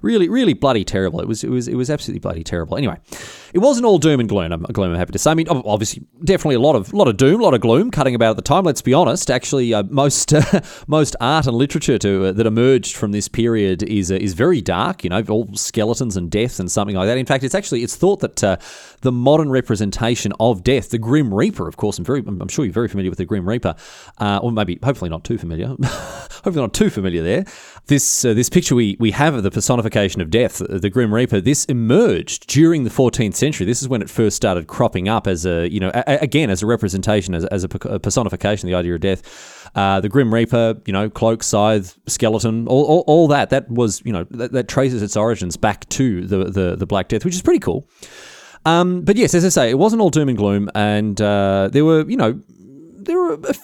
really, 0.01 0.29
really 0.29 0.53
bloody 0.53 0.83
terrible. 0.83 1.19
It 1.21 1.27
was, 1.27 1.43
it 1.43 1.49
was, 1.49 1.67
it 1.67 1.75
was 1.75 1.89
absolutely 1.89 2.19
bloody 2.19 2.43
terrible. 2.43 2.77
Anyway, 2.77 2.97
it 3.53 3.59
wasn't 3.59 3.85
all 3.85 3.97
doom 3.97 4.19
and 4.19 4.29
gloom. 4.29 4.51
I'm, 4.51 4.61
gloom, 4.63 4.91
I'm 4.91 4.97
happy 4.97 5.13
to 5.13 5.19
say. 5.19 5.31
I 5.31 5.33
mean, 5.33 5.47
obviously, 5.49 6.05
definitely 6.23 6.55
a 6.55 6.59
lot 6.59 6.75
of, 6.75 6.93
lot 6.93 7.07
of 7.07 7.17
doom, 7.17 7.41
a 7.41 7.43
lot 7.43 7.53
of 7.53 7.61
gloom 7.61 7.91
cutting 7.91 8.15
about 8.15 8.31
at 8.31 8.35
the 8.35 8.41
time. 8.41 8.63
Let's 8.63 8.81
be 8.81 8.93
honest. 8.93 9.29
Actually, 9.31 9.73
uh, 9.73 9.83
most, 9.83 10.33
uh, 10.33 10.61
most 10.87 11.15
art 11.19 11.47
and 11.47 11.55
literature 11.55 11.97
to, 11.97 12.25
uh, 12.25 12.31
that 12.33 12.45
emerged 12.45 12.95
from 12.95 13.11
this 13.11 13.27
period 13.27 13.83
is, 13.83 14.11
uh, 14.11 14.15
is 14.15 14.33
very 14.33 14.61
dark. 14.61 15.03
You 15.03 15.09
know, 15.09 15.23
all 15.29 15.49
skeletons 15.55 16.17
and 16.17 16.29
death 16.29 16.59
and 16.59 16.71
something 16.71 16.95
like 16.95 17.07
that. 17.07 17.17
In 17.17 17.25
fact, 17.25 17.43
it's 17.43 17.55
actually 17.55 17.83
it's 17.83 17.95
thought 17.95 18.19
that 18.21 18.43
uh, 18.43 18.57
the 19.01 19.11
modern 19.11 19.49
representation 19.49 20.33
of 20.39 20.63
death, 20.63 20.89
the 20.89 20.97
Grim 20.97 21.33
Reaper, 21.33 21.67
of 21.67 21.77
course, 21.77 21.97
I'm 21.97 22.05
very, 22.05 22.19
I'm 22.19 22.47
sure 22.47 22.65
you're 22.65 22.73
very 22.73 22.87
familiar 22.87 23.11
with 23.11 23.17
the 23.17 23.25
Grim 23.25 23.47
Reaper, 23.47 23.75
uh, 24.19 24.39
or 24.41 24.51
maybe 24.51 24.79
hopefully 24.83 25.09
not 25.09 25.23
too 25.23 25.37
familiar. 25.37 25.67
hopefully 26.43 26.61
not 26.61 26.73
too 26.73 26.89
familiar 26.89 27.23
there. 27.23 27.45
This, 27.89 28.21
this 28.21 28.49
picture 28.49 28.75
we, 28.75 28.97
we 28.99 29.09
have 29.09 29.33
of 29.33 29.41
the 29.41 29.49
personification 29.49 30.21
of 30.21 30.29
death, 30.29 30.61
the 30.69 30.91
Grim 30.91 31.11
Reaper, 31.11 31.41
this 31.41 31.65
emerged 31.65 32.45
during 32.45 32.83
the 32.83 32.91
14th 32.91 33.33
century. 33.33 33.65
This 33.65 33.81
is 33.81 33.89
when 33.89 34.03
it 34.03 34.11
first 34.11 34.35
started 34.35 34.67
cropping 34.67 35.09
up 35.09 35.25
as 35.25 35.43
a, 35.43 35.67
you 35.67 35.79
know, 35.79 35.89
a, 35.95 36.19
again, 36.21 36.51
as 36.51 36.61
a 36.61 36.67
representation, 36.67 37.33
as, 37.33 37.45
as 37.45 37.63
a, 37.63 37.67
personification, 37.67 38.69
the 38.69 38.75
idea 38.75 38.93
of 38.93 39.01
death. 39.01 39.71
Uh, 39.73 39.99
the 40.01 40.07
Grim 40.07 40.31
Reaper, 40.31 40.75
you 40.85 40.93
know, 40.93 41.09
cloak, 41.09 41.41
scythe, 41.41 41.97
skeleton, 42.05 42.67
all, 42.67 42.85
all, 42.85 43.03
all 43.07 43.27
that, 43.29 43.49
that 43.49 43.67
was, 43.71 44.03
you 44.05 44.13
know, 44.13 44.23
that, 44.29 44.51
that, 44.51 44.67
traces 44.67 45.01
its 45.01 45.17
origins 45.17 45.57
back 45.57 45.89
to 45.89 46.27
the, 46.27 46.43
the, 46.43 46.75
the 46.75 46.85
Black 46.85 47.07
Death, 47.07 47.25
which 47.25 47.33
is 47.33 47.41
pretty 47.41 47.59
cool. 47.59 47.89
Um, 48.65 49.01
but 49.01 49.15
yes, 49.15 49.33
as 49.33 49.43
I 49.43 49.49
say, 49.49 49.71
it 49.71 49.79
wasn't 49.79 50.03
all 50.03 50.11
doom 50.11 50.29
and 50.29 50.37
gloom, 50.37 50.69
and 50.75 51.19
uh, 51.19 51.69
there 51.71 51.85
were, 51.85 52.07
you 52.07 52.17
know, 52.17 52.39
there 53.05 53.17
were 53.17 53.33
a, 53.33 53.55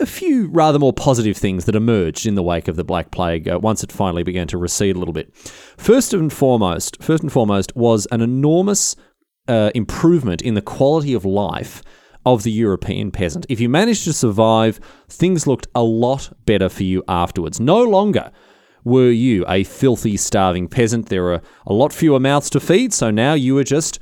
a, 0.00 0.06
few 0.06 0.48
rather 0.48 0.78
more 0.78 0.92
positive 0.92 1.36
things 1.36 1.64
that 1.64 1.76
emerged 1.76 2.26
in 2.26 2.34
the 2.34 2.42
wake 2.42 2.68
of 2.68 2.76
the 2.76 2.84
Black 2.84 3.10
Plague 3.10 3.48
uh, 3.48 3.58
once 3.58 3.82
it 3.82 3.92
finally 3.92 4.22
began 4.22 4.46
to 4.48 4.58
recede 4.58 4.96
a 4.96 4.98
little 4.98 5.14
bit. 5.14 5.34
First 5.76 6.12
and 6.12 6.32
foremost, 6.32 7.02
first 7.02 7.22
and 7.22 7.32
foremost 7.32 7.74
was 7.76 8.06
an 8.10 8.20
enormous 8.20 8.96
uh, 9.48 9.70
improvement 9.74 10.42
in 10.42 10.54
the 10.54 10.62
quality 10.62 11.14
of 11.14 11.24
life 11.24 11.82
of 12.26 12.42
the 12.42 12.52
European 12.52 13.10
peasant. 13.10 13.46
If 13.48 13.60
you 13.60 13.68
managed 13.68 14.04
to 14.04 14.12
survive, 14.12 14.80
things 15.08 15.46
looked 15.46 15.68
a 15.74 15.82
lot 15.82 16.30
better 16.44 16.68
for 16.68 16.82
you 16.82 17.02
afterwards. 17.08 17.60
No 17.60 17.82
longer 17.82 18.30
were 18.84 19.10
you 19.10 19.44
a 19.48 19.64
filthy, 19.64 20.16
starving 20.16 20.68
peasant. 20.68 21.08
There 21.08 21.22
were 21.22 21.42
a 21.66 21.72
lot 21.72 21.92
fewer 21.92 22.20
mouths 22.20 22.50
to 22.50 22.60
feed, 22.60 22.92
so 22.92 23.10
now 23.10 23.34
you 23.34 23.54
were 23.54 23.64
just 23.64 23.98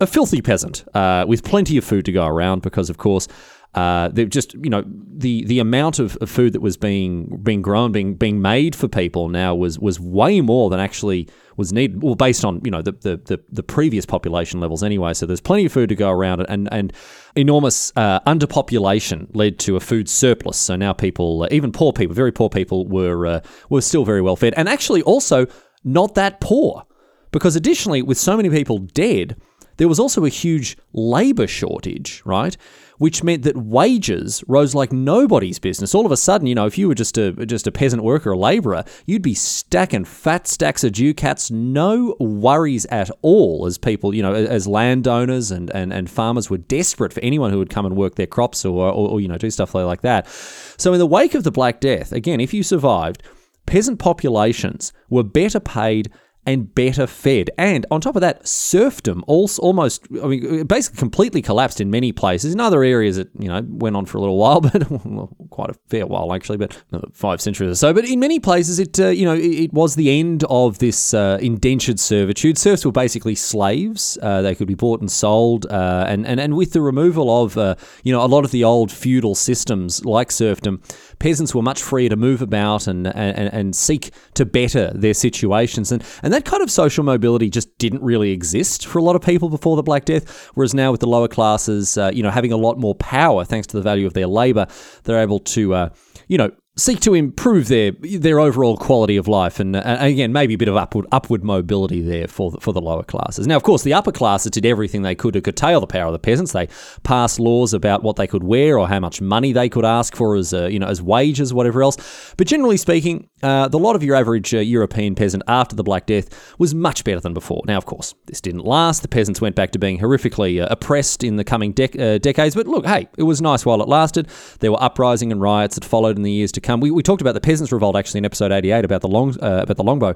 a 0.00 0.06
filthy 0.06 0.40
peasant 0.40 0.84
uh, 0.94 1.24
with 1.28 1.44
plenty 1.44 1.76
of 1.76 1.84
food 1.84 2.04
to 2.06 2.12
go 2.12 2.26
around 2.26 2.62
because, 2.62 2.90
of 2.90 2.98
course, 2.98 3.28
uh, 3.74 4.08
just 4.08 4.54
you 4.54 4.68
know 4.68 4.82
the 4.86 5.44
the 5.44 5.60
amount 5.60 6.00
of, 6.00 6.16
of, 6.16 6.28
food 6.28 6.52
that 6.54 6.60
was 6.60 6.76
being 6.76 7.38
being 7.42 7.62
grown, 7.62 7.92
being 7.92 8.14
being 8.16 8.42
made 8.42 8.74
for 8.74 8.88
people 8.88 9.28
now 9.28 9.54
was 9.54 9.78
was 9.78 10.00
way 10.00 10.40
more 10.40 10.70
than 10.70 10.80
actually 10.80 11.28
was 11.56 11.72
needed. 11.72 12.02
Well, 12.02 12.16
based 12.16 12.44
on 12.44 12.60
you 12.64 12.70
know 12.72 12.82
the 12.82 12.92
the, 12.92 13.16
the, 13.18 13.40
the 13.52 13.62
previous 13.62 14.04
population 14.04 14.58
levels 14.58 14.82
anyway. 14.82 15.14
So 15.14 15.24
there's 15.24 15.40
plenty 15.40 15.66
of 15.66 15.72
food 15.72 15.88
to 15.90 15.94
go 15.94 16.10
around, 16.10 16.44
and 16.48 16.68
and 16.72 16.92
enormous 17.36 17.92
uh, 17.94 18.18
underpopulation 18.20 19.28
led 19.34 19.60
to 19.60 19.76
a 19.76 19.80
food 19.80 20.08
surplus. 20.08 20.58
So 20.58 20.74
now 20.74 20.92
people, 20.92 21.44
uh, 21.44 21.48
even 21.52 21.70
poor 21.70 21.92
people, 21.92 22.14
very 22.14 22.32
poor 22.32 22.48
people, 22.48 22.88
were 22.88 23.24
uh, 23.24 23.40
were 23.68 23.82
still 23.82 24.04
very 24.04 24.20
well 24.20 24.34
fed, 24.34 24.52
and 24.56 24.68
actually 24.68 25.02
also 25.02 25.46
not 25.84 26.16
that 26.16 26.40
poor, 26.40 26.86
because 27.30 27.54
additionally, 27.54 28.02
with 28.02 28.18
so 28.18 28.36
many 28.36 28.50
people 28.50 28.80
dead, 28.80 29.36
there 29.76 29.88
was 29.88 29.98
also 29.98 30.26
a 30.26 30.28
huge 30.28 30.76
labour 30.92 31.46
shortage, 31.46 32.20
right? 32.26 32.56
Which 33.00 33.24
meant 33.24 33.44
that 33.44 33.56
wages 33.56 34.44
rose 34.46 34.74
like 34.74 34.92
nobody's 34.92 35.58
business. 35.58 35.94
All 35.94 36.04
of 36.04 36.12
a 36.12 36.18
sudden, 36.18 36.46
you 36.46 36.54
know, 36.54 36.66
if 36.66 36.76
you 36.76 36.86
were 36.86 36.94
just 36.94 37.16
a 37.16 37.32
just 37.46 37.66
a 37.66 37.72
peasant 37.72 38.02
worker, 38.02 38.32
a 38.32 38.36
labourer, 38.36 38.84
you'd 39.06 39.22
be 39.22 39.32
stacking 39.32 40.04
fat 40.04 40.46
stacks 40.46 40.84
of 40.84 40.92
ducats, 40.92 41.50
no 41.50 42.14
worries 42.20 42.84
at 42.86 43.10
all. 43.22 43.64
As 43.64 43.78
people, 43.78 44.14
you 44.14 44.22
know, 44.22 44.34
as 44.34 44.66
landowners 44.66 45.50
and, 45.50 45.70
and, 45.70 45.94
and 45.94 46.10
farmers 46.10 46.50
were 46.50 46.58
desperate 46.58 47.14
for 47.14 47.20
anyone 47.20 47.50
who 47.50 47.56
would 47.56 47.70
come 47.70 47.86
and 47.86 47.96
work 47.96 48.16
their 48.16 48.26
crops 48.26 48.66
or, 48.66 48.88
or, 48.88 49.08
or 49.12 49.20
you 49.20 49.28
know 49.28 49.38
do 49.38 49.50
stuff 49.50 49.74
like 49.74 50.02
that. 50.02 50.28
So 50.76 50.92
in 50.92 50.98
the 50.98 51.06
wake 51.06 51.34
of 51.34 51.42
the 51.42 51.50
Black 51.50 51.80
Death, 51.80 52.12
again, 52.12 52.38
if 52.38 52.52
you 52.52 52.62
survived, 52.62 53.22
peasant 53.64 53.98
populations 53.98 54.92
were 55.08 55.22
better 55.22 55.58
paid 55.58 56.10
and 56.46 56.74
better 56.74 57.06
fed. 57.06 57.50
And 57.58 57.84
on 57.90 58.00
top 58.00 58.16
of 58.16 58.22
that, 58.22 58.46
serfdom 58.48 59.22
also 59.26 59.60
almost, 59.62 60.06
I 60.22 60.26
mean, 60.26 60.66
basically 60.66 60.98
completely 60.98 61.42
collapsed 61.42 61.80
in 61.80 61.90
many 61.90 62.12
places. 62.12 62.54
In 62.54 62.60
other 62.60 62.82
areas, 62.82 63.18
it, 63.18 63.28
you 63.38 63.48
know, 63.48 63.62
went 63.68 63.94
on 63.94 64.06
for 64.06 64.18
a 64.18 64.20
little 64.20 64.38
while, 64.38 64.60
but 64.60 64.90
well, 64.90 65.30
quite 65.50 65.70
a 65.70 65.74
fair 65.88 66.06
while 66.06 66.32
actually, 66.32 66.56
but 66.56 66.76
five 67.12 67.40
centuries 67.40 67.70
or 67.70 67.74
so. 67.74 67.92
But 67.92 68.06
in 68.06 68.20
many 68.20 68.40
places, 68.40 68.78
it, 68.78 68.98
uh, 68.98 69.08
you 69.08 69.24
know, 69.24 69.34
it, 69.34 69.40
it, 69.40 69.72
was 69.72 69.94
the 69.94 70.18
end 70.18 70.44
of 70.50 70.78
this 70.78 71.14
uh, 71.14 71.38
indentured 71.40 72.00
servitude. 72.00 72.58
Serfs 72.58 72.84
were 72.84 72.92
basically 72.92 73.34
slaves. 73.34 74.18
Uh, 74.20 74.42
they 74.42 74.54
could 74.54 74.66
be 74.66 74.74
bought 74.74 75.00
and 75.00 75.10
sold. 75.10 75.66
Uh, 75.66 76.06
and, 76.08 76.26
and, 76.26 76.40
and 76.40 76.56
with 76.56 76.72
the 76.72 76.80
removal 76.80 77.44
of, 77.44 77.56
uh, 77.56 77.76
you 78.02 78.12
know, 78.12 78.24
a 78.24 78.26
lot 78.26 78.44
of 78.44 78.50
the 78.50 78.64
old 78.64 78.90
feudal 78.90 79.34
systems 79.34 80.04
like 80.04 80.32
serfdom, 80.32 80.82
peasants 81.20 81.54
were 81.54 81.62
much 81.62 81.80
freer 81.80 82.08
to 82.08 82.16
move 82.16 82.42
about 82.42 82.88
and, 82.88 83.06
and, 83.06 83.52
and 83.52 83.76
seek 83.76 84.10
to 84.34 84.44
better 84.44 84.90
their 84.94 85.14
situations. 85.14 85.92
And, 85.92 86.02
and 86.22 86.32
that 86.32 86.44
kind 86.44 86.62
of 86.62 86.70
social 86.70 87.04
mobility 87.04 87.48
just 87.48 87.76
didn't 87.78 88.02
really 88.02 88.32
exist 88.32 88.86
for 88.86 88.98
a 88.98 89.02
lot 89.02 89.14
of 89.14 89.22
people 89.22 89.48
before 89.48 89.76
the 89.76 89.82
Black 89.82 90.06
Death. 90.06 90.50
Whereas 90.54 90.74
now, 90.74 90.90
with 90.90 91.00
the 91.00 91.06
lower 91.06 91.28
classes, 91.28 91.96
uh, 91.96 92.10
you 92.12 92.22
know, 92.22 92.30
having 92.30 92.52
a 92.52 92.56
lot 92.56 92.78
more 92.78 92.96
power 92.96 93.44
thanks 93.44 93.68
to 93.68 93.76
the 93.76 93.82
value 93.82 94.06
of 94.06 94.14
their 94.14 94.26
labor, 94.26 94.66
they're 95.04 95.20
able 95.20 95.38
to, 95.40 95.74
uh, 95.74 95.88
you 96.26 96.38
know, 96.38 96.50
seek 96.80 97.00
to 97.00 97.14
improve 97.14 97.68
their 97.68 97.92
their 97.92 98.40
overall 98.40 98.76
quality 98.76 99.16
of 99.16 99.28
life, 99.28 99.60
and, 99.60 99.76
and, 99.76 100.02
again, 100.02 100.32
maybe 100.32 100.54
a 100.54 100.58
bit 100.58 100.68
of 100.68 100.76
upward 100.76 101.06
upward 101.12 101.44
mobility 101.44 102.00
there 102.00 102.26
for 102.26 102.50
the, 102.50 102.60
for 102.60 102.72
the 102.72 102.80
lower 102.80 103.02
classes. 103.02 103.46
Now, 103.46 103.56
of 103.56 103.62
course, 103.62 103.82
the 103.82 103.94
upper 103.94 104.12
classes 104.12 104.50
did 104.50 104.66
everything 104.66 105.02
they 105.02 105.14
could 105.14 105.34
to 105.34 105.40
curtail 105.40 105.80
the 105.80 105.86
power 105.86 106.06
of 106.06 106.12
the 106.12 106.18
peasants. 106.18 106.52
They 106.52 106.68
passed 107.02 107.38
laws 107.38 107.74
about 107.74 108.02
what 108.02 108.16
they 108.16 108.26
could 108.26 108.42
wear 108.42 108.78
or 108.78 108.88
how 108.88 109.00
much 109.00 109.20
money 109.20 109.52
they 109.52 109.68
could 109.68 109.84
ask 109.84 110.16
for 110.16 110.36
as 110.36 110.54
uh, 110.54 110.66
you 110.66 110.78
know 110.78 110.88
as 110.88 111.02
wages, 111.02 111.52
whatever 111.52 111.82
else. 111.82 112.34
But 112.36 112.46
generally 112.46 112.78
speaking, 112.78 113.28
uh, 113.42 113.68
the 113.68 113.78
lot 113.78 113.96
of 113.96 114.02
your 114.02 114.16
average 114.16 114.54
uh, 114.54 114.58
European 114.58 115.14
peasant 115.14 115.42
after 115.46 115.76
the 115.76 115.84
Black 115.84 116.06
Death 116.06 116.54
was 116.58 116.74
much 116.74 117.04
better 117.04 117.20
than 117.20 117.34
before. 117.34 117.62
Now, 117.66 117.76
of 117.76 117.86
course, 117.86 118.14
this 118.26 118.40
didn't 118.40 118.64
last. 118.64 119.02
The 119.02 119.08
peasants 119.08 119.40
went 119.40 119.56
back 119.56 119.72
to 119.72 119.78
being 119.78 119.98
horrifically 119.98 120.62
uh, 120.62 120.68
oppressed 120.70 121.22
in 121.24 121.36
the 121.36 121.44
coming 121.44 121.74
dec- 121.74 122.00
uh, 122.00 122.18
decades. 122.18 122.54
But 122.54 122.66
look, 122.66 122.86
hey, 122.86 123.08
it 123.16 123.24
was 123.24 123.42
nice 123.42 123.66
while 123.66 123.82
it 123.82 123.88
lasted. 123.88 124.28
There 124.60 124.72
were 124.72 124.82
uprising 124.82 125.32
and 125.32 125.40
riots 125.40 125.74
that 125.74 125.84
followed 125.84 126.16
in 126.16 126.22
the 126.22 126.32
years 126.32 126.52
to 126.52 126.60
come. 126.60 126.69
Um, 126.70 126.80
we, 126.80 126.90
we 126.90 127.02
talked 127.02 127.20
about 127.20 127.32
the 127.32 127.40
peasants' 127.40 127.72
revolt 127.72 127.96
actually 127.96 128.18
in 128.18 128.24
episode 128.24 128.52
88 128.52 128.84
about 128.84 129.00
the 129.00 129.08
long 129.08 129.36
uh, 129.42 129.60
about 129.62 129.76
the 129.76 129.82
longbow. 129.82 130.14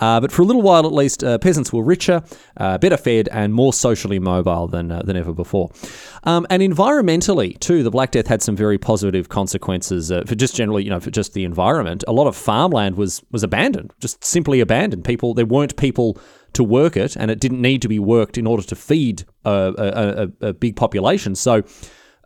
Uh, 0.00 0.20
but 0.20 0.32
for 0.32 0.42
a 0.42 0.44
little 0.44 0.62
while 0.62 0.84
at 0.84 0.92
least, 0.92 1.22
uh, 1.22 1.38
peasants 1.38 1.72
were 1.72 1.82
richer, 1.82 2.22
uh, 2.56 2.78
better 2.78 2.96
fed, 2.96 3.28
and 3.28 3.54
more 3.54 3.72
socially 3.72 4.18
mobile 4.18 4.66
than 4.66 4.88
than 4.88 5.16
ever 5.16 5.32
before. 5.32 5.70
Um, 6.24 6.46
and 6.50 6.62
environmentally 6.62 7.58
too, 7.58 7.82
the 7.82 7.90
Black 7.90 8.10
Death 8.10 8.26
had 8.26 8.42
some 8.42 8.56
very 8.56 8.78
positive 8.78 9.28
consequences 9.28 10.10
for 10.26 10.34
just 10.34 10.56
generally, 10.56 10.84
you 10.84 10.90
know, 10.90 11.00
for 11.00 11.10
just 11.10 11.34
the 11.34 11.44
environment. 11.44 12.04
A 12.08 12.12
lot 12.12 12.26
of 12.26 12.36
farmland 12.36 12.96
was 12.96 13.22
was 13.30 13.42
abandoned, 13.42 13.92
just 14.00 14.22
simply 14.24 14.60
abandoned. 14.60 15.04
People 15.04 15.34
there 15.34 15.46
weren't 15.46 15.76
people 15.76 16.18
to 16.54 16.64
work 16.64 16.96
it, 16.96 17.16
and 17.16 17.30
it 17.30 17.40
didn't 17.40 17.62
need 17.62 17.80
to 17.82 17.88
be 17.88 17.98
worked 17.98 18.36
in 18.36 18.46
order 18.46 18.62
to 18.62 18.76
feed 18.76 19.24
a, 19.44 19.72
a, 19.78 20.22
a, 20.44 20.48
a 20.48 20.52
big 20.52 20.76
population. 20.76 21.34
So. 21.34 21.62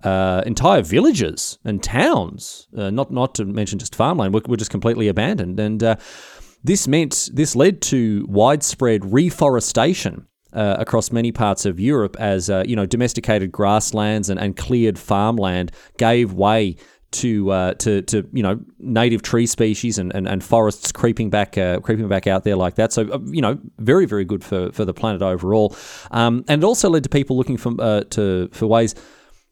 Uh, 0.02 0.42
entire 0.44 0.82
villages 0.82 1.58
and 1.64 1.82
towns, 1.82 2.68
uh, 2.76 2.90
not 2.90 3.10
not 3.10 3.34
to 3.34 3.44
mention 3.44 3.78
just 3.78 3.94
farmland, 3.94 4.34
were, 4.34 4.42
were 4.46 4.56
just 4.56 4.70
completely 4.70 5.08
abandoned, 5.08 5.58
and 5.58 5.82
uh, 5.82 5.96
this 6.62 6.86
meant 6.86 7.30
this 7.32 7.56
led 7.56 7.80
to 7.80 8.26
widespread 8.28 9.10
reforestation 9.10 10.26
uh, 10.52 10.76
across 10.78 11.12
many 11.12 11.32
parts 11.32 11.64
of 11.64 11.80
Europe 11.80 12.16
as 12.18 12.50
uh, 12.50 12.64
you 12.66 12.76
know 12.76 12.86
domesticated 12.86 13.52
grasslands 13.52 14.28
and, 14.28 14.38
and 14.38 14.56
cleared 14.56 14.98
farmland 14.98 15.72
gave 15.96 16.32
way 16.32 16.76
to 17.12 17.50
uh, 17.50 17.74
to 17.74 18.02
to 18.02 18.28
you 18.32 18.42
know 18.42 18.58
native 18.78 19.22
tree 19.22 19.46
species 19.46 19.98
and, 19.98 20.14
and, 20.14 20.26
and 20.26 20.42
forests 20.42 20.92
creeping 20.92 21.30
back 21.30 21.56
uh, 21.56 21.80
creeping 21.80 22.08
back 22.08 22.26
out 22.26 22.44
there 22.44 22.56
like 22.56 22.74
that. 22.76 22.92
So 22.92 23.08
uh, 23.12 23.18
you 23.26 23.40
know 23.40 23.58
very 23.78 24.06
very 24.06 24.24
good 24.24 24.42
for, 24.42 24.72
for 24.72 24.84
the 24.84 24.94
planet 24.94 25.22
overall, 25.22 25.76
um, 26.10 26.44
and 26.48 26.62
it 26.62 26.66
also 26.66 26.90
led 26.90 27.02
to 27.04 27.08
people 27.08 27.36
looking 27.36 27.56
for 27.56 27.72
uh, 27.80 28.02
to 28.10 28.48
for 28.52 28.66
ways. 28.66 28.94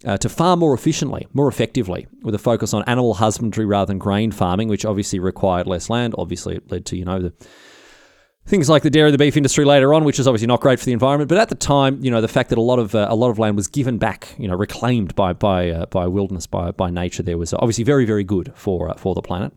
Uh, 0.04 0.18
to 0.18 0.28
farm 0.28 0.58
more 0.58 0.74
efficiently, 0.74 1.26
more 1.32 1.48
effectively, 1.48 2.06
with 2.22 2.34
a 2.34 2.38
focus 2.38 2.74
on 2.74 2.82
animal 2.86 3.14
husbandry 3.14 3.64
rather 3.64 3.86
than 3.86 3.98
grain 3.98 4.30
farming, 4.30 4.68
which 4.68 4.84
obviously 4.84 5.18
required 5.18 5.66
less 5.66 5.88
land. 5.88 6.14
Obviously, 6.18 6.56
it 6.56 6.70
led 6.70 6.84
to 6.84 6.96
you 6.96 7.06
know 7.06 7.20
the 7.20 7.32
things 8.46 8.68
like 8.68 8.82
the 8.82 8.90
dairy 8.90 9.10
the 9.10 9.18
beef 9.18 9.36
industry 9.36 9.64
later 9.64 9.94
on, 9.94 10.04
which 10.04 10.18
is 10.18 10.28
obviously 10.28 10.46
not 10.46 10.60
great 10.60 10.78
for 10.78 10.84
the 10.84 10.92
environment. 10.92 11.28
But 11.28 11.38
at 11.38 11.48
the 11.48 11.54
time, 11.54 11.98
you 12.02 12.10
know, 12.10 12.20
the 12.20 12.28
fact 12.28 12.50
that 12.50 12.58
a 12.58 12.62
lot 12.62 12.78
of 12.78 12.94
uh, 12.94 13.06
a 13.08 13.14
lot 13.14 13.30
of 13.30 13.38
land 13.38 13.56
was 13.56 13.68
given 13.68 13.98
back, 13.98 14.34
you 14.38 14.48
know, 14.48 14.54
reclaimed 14.54 15.14
by 15.14 15.32
by 15.32 15.70
uh, 15.70 15.86
by 15.86 16.06
wilderness, 16.06 16.46
by 16.46 16.70
by 16.70 16.90
nature, 16.90 17.22
there 17.22 17.38
was 17.38 17.54
obviously 17.54 17.84
very 17.84 18.04
very 18.04 18.24
good 18.24 18.52
for 18.54 18.90
uh, 18.90 18.94
for 18.94 19.14
the 19.14 19.22
planet. 19.22 19.52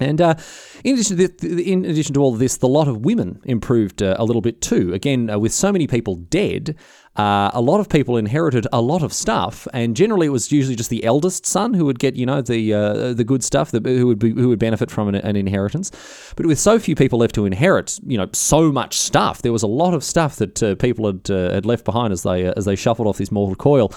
And 0.00 0.20
uh, 0.20 0.36
in, 0.84 0.94
addition 0.94 1.18
in 1.42 1.84
addition 1.84 2.14
to 2.14 2.20
all 2.20 2.32
of 2.32 2.38
this, 2.38 2.56
the 2.58 2.68
lot 2.68 2.86
of 2.86 3.04
women 3.04 3.40
improved 3.44 4.00
uh, 4.00 4.14
a 4.18 4.24
little 4.24 4.42
bit 4.42 4.60
too. 4.60 4.92
Again, 4.94 5.28
uh, 5.28 5.38
with 5.38 5.52
so 5.52 5.72
many 5.72 5.88
people 5.88 6.14
dead, 6.14 6.76
uh, 7.18 7.50
a 7.52 7.60
lot 7.60 7.80
of 7.80 7.88
people 7.88 8.16
inherited 8.16 8.66
a 8.72 8.80
lot 8.80 9.02
of 9.02 9.12
stuff, 9.12 9.66
and 9.72 9.96
generally 9.96 10.28
it 10.28 10.30
was 10.30 10.52
usually 10.52 10.76
just 10.76 10.88
the 10.88 11.04
eldest 11.04 11.44
son 11.44 11.74
who 11.74 11.84
would 11.84 11.98
get, 11.98 12.14
you 12.14 12.24
know, 12.24 12.40
the 12.40 12.72
uh, 12.72 13.12
the 13.12 13.24
good 13.24 13.42
stuff, 13.42 13.72
that, 13.72 13.84
who 13.84 14.06
would 14.06 14.20
be, 14.20 14.30
who 14.30 14.48
would 14.48 14.60
benefit 14.60 14.88
from 14.88 15.08
an, 15.08 15.16
an, 15.16 15.34
inheritance. 15.34 15.90
But 16.36 16.46
with 16.46 16.60
so 16.60 16.78
few 16.78 16.94
people 16.94 17.18
left 17.18 17.34
to 17.34 17.44
inherit, 17.44 17.98
you 18.06 18.16
know, 18.16 18.28
so 18.32 18.70
much 18.70 18.98
stuff, 18.98 19.42
there 19.42 19.52
was 19.52 19.64
a 19.64 19.68
lot 19.68 19.94
of 19.94 20.04
stuff 20.04 20.36
that 20.36 20.62
uh, 20.62 20.76
people 20.76 21.06
had 21.06 21.26
had 21.26 21.66
left 21.66 21.84
behind 21.84 22.12
as 22.12 22.22
they 22.22 22.44
as 22.44 22.66
they 22.66 22.76
shuffled 22.76 23.08
off 23.08 23.18
this 23.18 23.32
mortal 23.32 23.56
coil. 23.56 23.92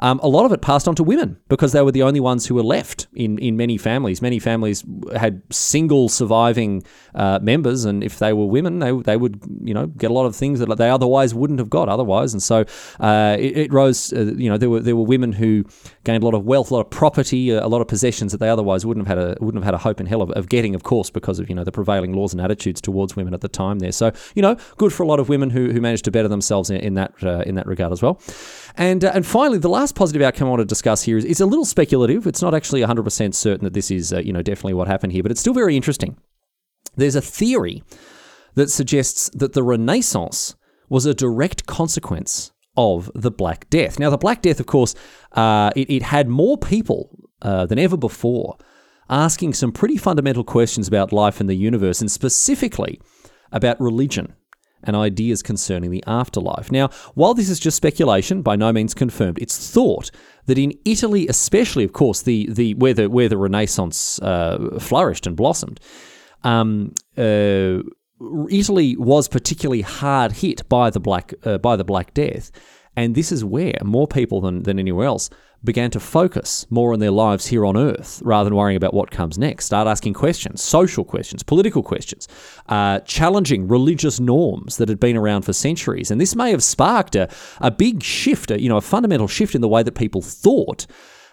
Um, 0.00 0.20
a 0.22 0.28
lot 0.28 0.44
of 0.44 0.52
it 0.52 0.60
passed 0.60 0.88
on 0.88 0.94
to 0.96 1.04
women 1.04 1.38
because 1.48 1.72
they 1.72 1.82
were 1.82 1.92
the 1.92 2.02
only 2.02 2.20
ones 2.20 2.46
who 2.46 2.54
were 2.54 2.62
left 2.62 3.06
in, 3.14 3.38
in 3.38 3.56
many 3.56 3.78
families. 3.78 4.20
Many 4.20 4.38
families 4.38 4.84
had 5.16 5.42
single 5.50 6.08
surviving 6.08 6.82
uh, 7.14 7.38
members, 7.42 7.84
and 7.84 8.02
if 8.02 8.18
they 8.18 8.32
were 8.32 8.46
women, 8.46 8.78
they, 8.78 8.92
they 8.92 9.16
would 9.16 9.40
you 9.62 9.74
know 9.74 9.86
get 9.86 10.10
a 10.10 10.14
lot 10.14 10.26
of 10.26 10.34
things 10.34 10.60
that 10.60 10.74
they 10.76 10.90
otherwise 10.90 11.34
wouldn't 11.34 11.58
have 11.58 11.70
got 11.70 11.88
otherwise. 11.88 12.32
And 12.32 12.42
so 12.42 12.64
uh, 13.00 13.36
it, 13.38 13.56
it, 13.56 13.72
rose. 13.72 14.12
Uh, 14.12 14.34
you 14.36 14.48
know, 14.48 14.58
there 14.58 14.70
were 14.70 14.80
there 14.80 14.96
were 14.96 15.04
women 15.04 15.32
who 15.32 15.64
gained 16.04 16.22
a 16.22 16.26
lot 16.26 16.34
of 16.34 16.44
wealth, 16.44 16.70
a 16.70 16.74
lot 16.74 16.80
of 16.80 16.90
property, 16.90 17.50
a 17.50 17.66
lot 17.66 17.80
of 17.80 17.88
possessions 17.88 18.32
that 18.32 18.38
they 18.38 18.48
otherwise 18.48 18.84
wouldn't 18.84 19.06
have 19.06 19.18
had 19.18 19.26
a 19.26 19.36
wouldn't 19.40 19.62
have 19.62 19.72
had 19.72 19.74
a 19.74 19.78
hope 19.82 20.00
in 20.00 20.06
hell 20.06 20.22
of, 20.22 20.30
of 20.32 20.48
getting, 20.48 20.74
of 20.74 20.82
course, 20.82 21.10
because 21.10 21.38
of 21.38 21.48
you 21.48 21.54
know 21.54 21.64
the 21.64 21.72
prevailing 21.72 22.12
laws 22.12 22.32
and 22.32 22.40
attitudes 22.40 22.80
towards 22.80 23.16
women 23.16 23.34
at 23.34 23.40
the 23.40 23.48
time 23.48 23.78
there. 23.78 23.92
So 23.92 24.12
you 24.34 24.42
know, 24.42 24.56
good 24.76 24.92
for 24.92 25.02
a 25.02 25.06
lot 25.06 25.20
of 25.20 25.28
women 25.28 25.50
who, 25.50 25.70
who 25.72 25.80
managed 25.80 26.04
to 26.06 26.10
better 26.10 26.28
themselves 26.28 26.70
in, 26.70 26.76
in 26.78 26.94
that 26.94 27.12
uh, 27.22 27.42
in 27.46 27.54
that 27.54 27.66
regard 27.66 27.92
as 27.92 28.02
well. 28.02 28.20
And 28.76 29.04
uh, 29.04 29.12
and 29.14 29.24
finally, 29.24 29.58
the 29.58 29.68
last 29.68 29.94
positive 29.94 30.22
outcome 30.22 30.48
I 30.48 30.50
want 30.50 30.60
to 30.60 30.66
discuss 30.66 31.02
here 31.02 31.16
is, 31.16 31.24
is 31.24 31.40
a 31.40 31.46
little 31.46 31.64
speculative. 31.64 32.26
It's 32.26 32.42
not 32.42 32.54
actually 32.54 32.80
100% 32.80 33.34
certain 33.34 33.64
that 33.64 33.74
this 33.74 33.90
is 33.90 34.12
uh, 34.12 34.18
you 34.18 34.32
know 34.32 34.42
definitely 34.42 34.74
what 34.74 34.88
happened 34.88 35.12
here, 35.12 35.22
but 35.22 35.30
it's 35.30 35.40
still 35.40 35.54
very 35.54 35.76
interesting. 35.76 36.16
There's 36.96 37.16
a 37.16 37.20
theory 37.20 37.82
that 38.54 38.70
suggests 38.70 39.30
that 39.30 39.52
the 39.52 39.62
Renaissance 39.62 40.54
was 40.88 41.06
a 41.06 41.14
direct 41.14 41.66
consequence 41.66 42.52
of 42.76 43.10
the 43.14 43.30
Black 43.30 43.68
Death. 43.70 43.98
Now, 43.98 44.10
the 44.10 44.18
Black 44.18 44.42
Death, 44.42 44.60
of 44.60 44.66
course, 44.66 44.94
uh, 45.32 45.70
it, 45.76 45.90
it, 45.90 46.02
had 46.02 46.28
more 46.28 46.58
people 46.58 47.10
uh, 47.42 47.66
than 47.66 47.78
ever 47.78 47.96
before 47.96 48.56
asking 49.08 49.54
some 49.54 49.72
pretty 49.72 49.96
fundamental 49.96 50.44
questions 50.44 50.88
about 50.88 51.12
life 51.12 51.40
and 51.40 51.48
the 51.48 51.54
universe, 51.54 52.00
and 52.00 52.10
specifically 52.10 53.00
about 53.52 53.80
religion 53.80 54.34
and 54.84 54.96
ideas 54.96 55.42
concerning 55.42 55.90
the 55.90 56.04
afterlife. 56.06 56.70
Now, 56.70 56.88
while 57.14 57.34
this 57.34 57.50
is 57.50 57.58
just 57.58 57.76
speculation, 57.76 58.42
by 58.42 58.56
no 58.56 58.72
means 58.72 58.94
confirmed, 58.94 59.38
it's 59.40 59.70
thought 59.70 60.10
that 60.46 60.58
in 60.58 60.72
Italy, 60.84 61.26
especially, 61.28 61.84
of 61.84 61.92
course, 61.92 62.22
the, 62.22 62.48
the 62.50 62.74
where 62.74 62.94
the 62.94 63.08
where 63.08 63.28
the 63.28 63.38
Renaissance 63.38 64.20
uh, 64.20 64.78
flourished 64.78 65.26
and 65.26 65.36
blossomed, 65.36 65.80
um, 66.42 66.94
uh, 67.16 67.80
Italy 68.50 68.96
was 68.96 69.28
particularly 69.28 69.82
hard 69.82 70.32
hit 70.32 70.68
by 70.68 70.90
the 70.90 71.00
black 71.00 71.34
uh, 71.44 71.58
by 71.58 71.76
the 71.76 71.84
Black 71.84 72.14
Death, 72.14 72.50
and 72.96 73.14
this 73.14 73.32
is 73.32 73.44
where 73.44 73.74
more 73.82 74.06
people 74.06 74.40
than, 74.40 74.62
than 74.62 74.78
anywhere 74.78 75.06
else 75.06 75.30
began 75.64 75.90
to 75.90 76.00
focus 76.00 76.66
more 76.70 76.92
on 76.92 77.00
their 77.00 77.10
lives 77.10 77.46
here 77.46 77.64
on 77.64 77.76
Earth 77.76 78.20
rather 78.24 78.48
than 78.48 78.56
worrying 78.56 78.76
about 78.76 78.94
what 78.94 79.10
comes 79.10 79.38
next. 79.38 79.64
Start 79.64 79.88
asking 79.88 80.14
questions, 80.14 80.62
social 80.62 81.04
questions, 81.04 81.42
political 81.42 81.82
questions, 81.82 82.28
uh, 82.68 83.00
challenging 83.00 83.66
religious 83.66 84.20
norms 84.20 84.76
that 84.76 84.88
had 84.88 85.00
been 85.00 85.16
around 85.16 85.42
for 85.42 85.52
centuries. 85.52 86.10
And 86.10 86.20
this 86.20 86.36
may 86.36 86.50
have 86.50 86.62
sparked 86.62 87.16
a, 87.16 87.28
a 87.60 87.70
big 87.70 88.02
shift, 88.02 88.50
a, 88.50 88.60
you 88.60 88.68
know, 88.68 88.76
a 88.76 88.82
fundamental 88.82 89.28
shift 89.28 89.54
in 89.54 89.60
the 89.60 89.68
way 89.68 89.82
that 89.82 89.94
people 89.94 90.22
thought 90.22 90.86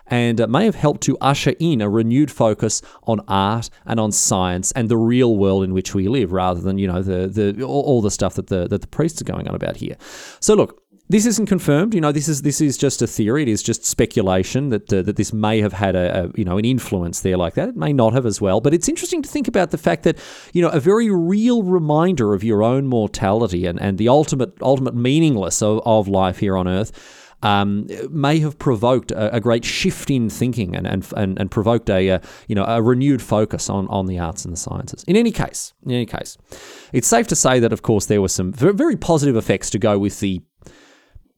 and 0.07 0.45
may 0.49 0.65
have 0.65 0.75
helped 0.75 1.01
to 1.01 1.17
usher 1.21 1.53
in 1.59 1.81
a 1.81 1.89
renewed 1.89 2.29
focus 2.29 2.81
on 3.03 3.21
art 3.27 3.69
and 3.85 3.99
on 3.99 4.11
science 4.11 4.71
and 4.73 4.89
the 4.89 4.97
real 4.97 5.37
world 5.37 5.63
in 5.63 5.73
which 5.73 5.95
we 5.95 6.07
live, 6.07 6.31
rather 6.33 6.59
than 6.59 6.77
you 6.77 6.87
know 6.87 7.01
the 7.01 7.27
the 7.27 7.63
all, 7.63 7.81
all 7.83 8.01
the 8.01 8.11
stuff 8.11 8.35
that 8.35 8.47
the 8.47 8.67
that 8.67 8.81
the 8.81 8.87
priests 8.87 9.21
are 9.21 9.25
going 9.25 9.47
on 9.47 9.55
about 9.55 9.77
here. 9.77 9.95
So 10.39 10.53
look, 10.53 10.80
this 11.11 11.25
isn't 11.25 11.47
confirmed. 11.47 11.93
You 11.93 12.01
know, 12.01 12.11
this 12.11 12.27
is 12.27 12.41
this 12.41 12.61
is 12.61 12.77
just 12.77 13.01
a 13.01 13.07
theory. 13.07 13.43
It 13.43 13.47
is 13.49 13.61
just 13.61 13.85
speculation 13.85 14.69
that 14.69 14.91
uh, 14.91 15.01
that 15.01 15.15
this 15.17 15.33
may 15.33 15.59
have 15.61 15.73
had 15.73 15.95
a, 15.95 16.25
a, 16.25 16.31
you 16.35 16.45
know 16.45 16.57
an 16.57 16.65
influence 16.65 17.21
there 17.21 17.37
like 17.37 17.55
that. 17.55 17.69
It 17.69 17.75
may 17.75 17.93
not 17.93 18.13
have 18.13 18.25
as 18.25 18.39
well. 18.39 18.61
But 18.61 18.73
it's 18.73 18.87
interesting 18.87 19.21
to 19.21 19.29
think 19.29 19.47
about 19.47 19.71
the 19.71 19.77
fact 19.77 20.03
that 20.03 20.17
you 20.53 20.61
know 20.61 20.69
a 20.69 20.79
very 20.79 21.09
real 21.11 21.63
reminder 21.63 22.33
of 22.33 22.43
your 22.43 22.63
own 22.63 22.87
mortality 22.87 23.65
and, 23.65 23.79
and 23.81 23.97
the 23.97 24.07
ultimate 24.07 24.53
ultimate 24.61 24.95
meaningless 24.95 25.61
of, 25.61 25.81
of 25.85 26.07
life 26.07 26.37
here 26.39 26.55
on 26.57 26.67
Earth 26.67 26.91
um, 27.43 27.87
may 28.09 28.39
have 28.39 28.57
provoked 28.59 29.11
a, 29.11 29.35
a, 29.35 29.39
great 29.39 29.65
shift 29.65 30.09
in 30.09 30.29
thinking 30.29 30.75
and 30.75 30.85
and, 30.85 31.11
and, 31.17 31.39
and 31.39 31.49
provoked 31.49 31.89
a, 31.89 32.07
a, 32.09 32.21
you 32.47 32.55
know 32.55 32.63
a 32.65 32.81
renewed 32.81 33.21
focus 33.21 33.69
on, 33.69 33.87
on 33.87 34.05
the 34.05 34.19
arts 34.19 34.45
and 34.45 34.53
the 34.53 34.57
sciences. 34.57 35.03
In 35.05 35.15
any 35.15 35.31
case, 35.31 35.73
in 35.83 35.91
any 35.91 36.05
case, 36.05 36.37
it's 36.93 37.07
safe 37.07 37.27
to 37.27 37.35
say 37.35 37.59
that 37.59 37.73
of 37.73 37.81
course 37.81 38.05
there 38.05 38.21
were 38.21 38.27
some 38.27 38.53
very 38.53 38.95
positive 38.95 39.35
effects 39.35 39.69
to 39.71 39.79
go 39.79 39.97
with 39.97 40.19
the 40.19 40.41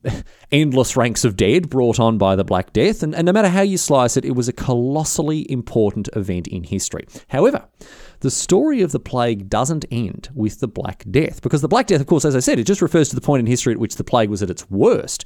endless 0.51 0.95
ranks 0.95 1.23
of 1.23 1.35
dead 1.35 1.69
brought 1.69 1.99
on 1.99 2.17
by 2.17 2.35
the 2.35 2.43
Black 2.43 2.73
Death, 2.73 3.03
and, 3.03 3.15
and, 3.15 3.25
no 3.25 3.31
matter 3.31 3.49
how 3.49 3.61
you 3.61 3.77
slice 3.77 4.17
it, 4.17 4.25
it 4.25 4.35
was 4.35 4.47
a 4.47 4.53
colossally 4.53 5.49
important 5.51 6.09
event 6.15 6.47
in 6.47 6.63
history. 6.63 7.05
However, 7.29 7.67
the 8.19 8.31
story 8.31 8.81
of 8.81 8.91
the 8.91 8.99
plague 8.99 9.49
doesn't 9.49 9.85
end 9.91 10.29
with 10.33 10.59
the 10.59 10.67
Black 10.67 11.03
Death, 11.09 11.41
because 11.41 11.61
the 11.61 11.67
Black 11.67 11.87
Death, 11.87 12.01
of 12.01 12.07
course, 12.07 12.25
as 12.25 12.35
I 12.35 12.39
said, 12.39 12.59
it 12.59 12.65
just 12.65 12.81
refers 12.81 13.09
to 13.09 13.15
the 13.15 13.21
point 13.21 13.41
in 13.41 13.45
history 13.45 13.73
at 13.73 13.79
which 13.79 13.95
the 13.95 14.03
plague 14.03 14.29
was 14.29 14.43
at 14.43 14.49
its 14.49 14.69
worst. 14.69 15.25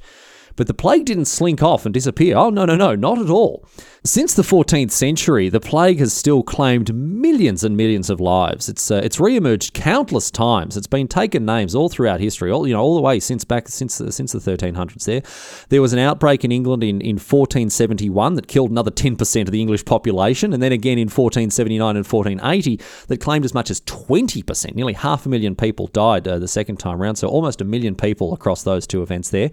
But 0.58 0.66
the 0.66 0.74
plague 0.74 1.04
didn't 1.04 1.26
slink 1.26 1.62
off 1.62 1.86
and 1.86 1.94
disappear. 1.94 2.36
Oh, 2.36 2.50
no, 2.50 2.64
no, 2.64 2.74
no, 2.74 2.96
not 2.96 3.20
at 3.20 3.30
all. 3.30 3.64
Since 4.02 4.34
the 4.34 4.42
14th 4.42 4.90
century, 4.90 5.48
the 5.48 5.60
plague 5.60 6.00
has 6.00 6.12
still 6.12 6.42
claimed 6.42 6.92
millions 6.92 7.62
and 7.62 7.76
millions 7.76 8.10
of 8.10 8.20
lives. 8.20 8.68
It's 8.68 8.90
uh, 8.90 9.00
it's 9.04 9.20
re-emerged 9.20 9.72
countless 9.72 10.32
times. 10.32 10.76
It's 10.76 10.88
been 10.88 11.06
taken 11.06 11.44
names 11.44 11.76
all 11.76 11.88
throughout 11.88 12.18
history, 12.18 12.50
all 12.50 12.66
you 12.66 12.74
know, 12.74 12.80
all 12.80 12.96
the 12.96 13.02
way 13.02 13.20
since 13.20 13.44
back 13.44 13.68
since 13.68 13.98
the, 13.98 14.10
since 14.10 14.32
the 14.32 14.40
1300s. 14.40 15.04
There, 15.04 15.22
there 15.68 15.82
was 15.82 15.92
an 15.92 16.00
outbreak 16.00 16.44
in 16.44 16.50
England 16.50 16.82
in, 16.82 17.00
in 17.02 17.16
1471 17.16 18.34
that 18.34 18.48
killed 18.48 18.72
another 18.72 18.90
10% 18.90 19.42
of 19.42 19.52
the 19.52 19.60
English 19.60 19.84
population, 19.84 20.52
and 20.52 20.60
then 20.60 20.72
again 20.72 20.98
in 20.98 21.06
1479 21.06 21.96
and 21.96 22.04
1480 22.04 22.80
that 23.06 23.20
claimed 23.20 23.44
as 23.44 23.54
much 23.54 23.70
as 23.70 23.80
20%. 23.82 24.74
Nearly 24.74 24.94
half 24.94 25.24
a 25.24 25.28
million 25.28 25.54
people 25.54 25.86
died 25.88 26.26
uh, 26.26 26.40
the 26.40 26.48
second 26.48 26.78
time 26.78 27.00
around, 27.00 27.14
so 27.14 27.28
almost 27.28 27.60
a 27.60 27.64
million 27.64 27.94
people 27.94 28.32
across 28.32 28.64
those 28.64 28.88
two 28.88 29.02
events 29.02 29.30
there 29.30 29.50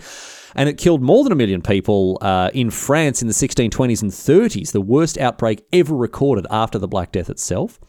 and 0.55 0.69
it 0.69 0.77
killed 0.77 1.01
more 1.01 1.23
than 1.23 1.31
a 1.31 1.35
million 1.35 1.61
people 1.61 2.17
uh, 2.21 2.49
in 2.53 2.69
France 2.69 3.21
in 3.21 3.27
the 3.27 3.33
1620s 3.33 4.01
and 4.01 4.11
30s, 4.11 4.71
the 4.71 4.81
worst 4.81 5.17
outbreak 5.17 5.65
ever 5.73 5.95
recorded 5.95 6.47
after 6.49 6.79
the 6.79 6.87
Black 6.87 7.11
Death 7.11 7.29
itself. 7.29 7.79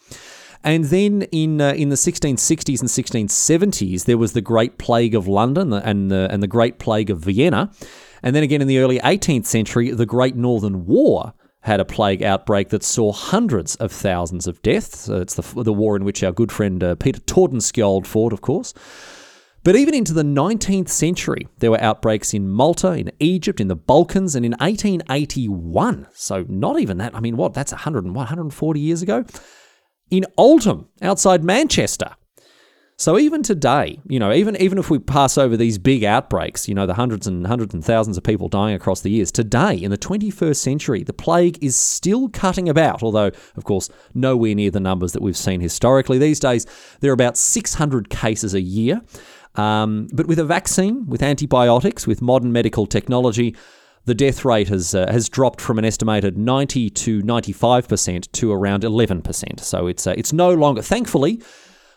And 0.65 0.87
then 0.87 1.23
in 1.31 1.61
uh, 1.61 1.75
in 1.75 1.91
the 1.91 1.97
1660s 1.97 2.81
and 2.81 3.29
1670s, 3.29 4.05
there 4.05 4.19
was 4.19 4.33
the 4.33 4.41
Great 4.41 4.79
Plague 4.79 5.15
of 5.15 5.29
London 5.29 5.73
and 5.73 6.11
the 6.11 6.29
and 6.31 6.43
the 6.43 6.49
Great 6.49 6.79
Plague 6.81 7.09
of 7.09 7.21
Vienna, 7.21 7.71
and 8.23 8.35
then 8.35 8.43
again 8.43 8.61
in 8.61 8.67
the 8.67 8.79
early 8.79 8.99
18th 8.99 9.47
century, 9.47 9.91
the 9.93 10.07
Great 10.07 10.35
Northern 10.35 10.85
War 10.87 11.35
had 11.61 11.81
a 11.81 11.85
plague 11.85 12.23
outbreak 12.23 12.69
that 12.69 12.85
saw 12.85 13.13
hundreds 13.13 13.75
of 13.77 13.91
thousands 13.91 14.47
of 14.47 14.63
deaths. 14.63 15.09
Uh, 15.09 15.21
it's 15.21 15.35
the, 15.35 15.63
the 15.65 15.73
war 15.73 15.97
in 15.97 16.05
which 16.05 16.23
our 16.23 16.31
good 16.31 16.53
friend 16.53 16.83
uh, 16.83 16.95
Peter 16.95 17.21
Tordenskjold 17.21 18.07
fought, 18.07 18.33
of 18.33 18.41
course. 18.41 18.73
But 19.67 19.75
even 19.75 19.95
into 19.95 20.15
the 20.15 20.23
19th 20.23 20.91
century, 20.91 21.49
there 21.59 21.73
were 21.73 21.81
outbreaks 21.81 22.33
in 22.33 22.49
Malta, 22.49 22.93
in 22.93 23.11
Egypt, 23.19 23.61
in 23.61 23.67
the 23.67 23.75
Balkans, 23.75 24.37
and 24.37 24.47
in 24.47 24.53
1881. 24.61 26.07
So 26.13 26.47
not 26.49 26.79
even 26.79 26.99
that. 26.99 27.17
I 27.17 27.19
mean, 27.19 27.37
what? 27.37 27.53
That's 27.53 27.73
100 27.73 28.05
and 28.05 28.15
140 28.15 28.79
years 28.79 29.03
ago. 29.03 29.25
In 30.09 30.25
Oldham, 30.37 30.87
outside 31.03 31.43
Manchester. 31.43 32.15
So 32.99 33.19
even 33.19 33.43
today, 33.43 34.01
you 34.09 34.19
know, 34.19 34.33
even 34.33 34.57
even 34.57 34.79
if 34.79 34.89
we 34.89 34.99
pass 34.99 35.37
over 35.37 35.55
these 35.57 35.77
big 35.77 36.03
outbreaks, 36.03 36.67
you 36.67 36.75
know, 36.75 36.87
the 36.87 36.95
hundreds 36.95 37.27
and 37.27 37.47
hundreds 37.47 37.75
and 37.75 37.85
thousands 37.85 38.17
of 38.17 38.23
people 38.23 38.49
dying 38.49 38.75
across 38.75 39.03
the 39.03 39.11
years, 39.11 39.31
today 39.31 39.75
in 39.75 39.91
the 39.91 39.99
21st 39.99 40.57
century, 40.57 41.03
the 41.03 41.13
plague 41.13 41.63
is 41.63 41.77
still 41.77 42.31
cutting 42.31 42.71
about, 42.71 43.03
although 43.03 43.33
of 43.57 43.65
course 43.65 43.91
nowhere 44.15 44.55
near 44.55 44.71
the 44.71 44.81
numbers 44.81 45.13
that 45.13 45.21
we've 45.21 45.37
seen 45.37 45.61
historically. 45.61 46.17
These 46.17 46.41
days, 46.41 46.67
there 47.01 47.11
are 47.11 47.15
about 47.15 47.37
600 47.37 48.09
cases 48.09 48.55
a 48.55 48.63
year. 48.63 49.03
Um, 49.57 50.09
but 50.13 50.27
with 50.27 50.39
a 50.39 50.45
vaccine, 50.45 51.07
with 51.07 51.23
antibiotics, 51.23 52.07
with 52.07 52.21
modern 52.21 52.53
medical 52.53 52.87
technology, 52.87 53.57
the 54.05 54.15
death 54.15 54.45
rate 54.45 54.69
has 54.69 54.95
uh, 54.95 55.11
has 55.11 55.29
dropped 55.29 55.61
from 55.61 55.79
an 55.79 55.85
estimated 55.85 56.39
90 56.39 56.91
to 56.91 57.23
95 57.23 57.89
percent 57.89 58.33
to 58.35 58.53
around 58.53 58.85
11 58.85 59.23
percent. 59.23 59.61
So 59.61 59.87
it's 59.87 60.07
uh, 60.07 60.15
it's 60.17 60.33
no 60.33 60.55
longer, 60.55 60.81
thankfully, 60.81 61.43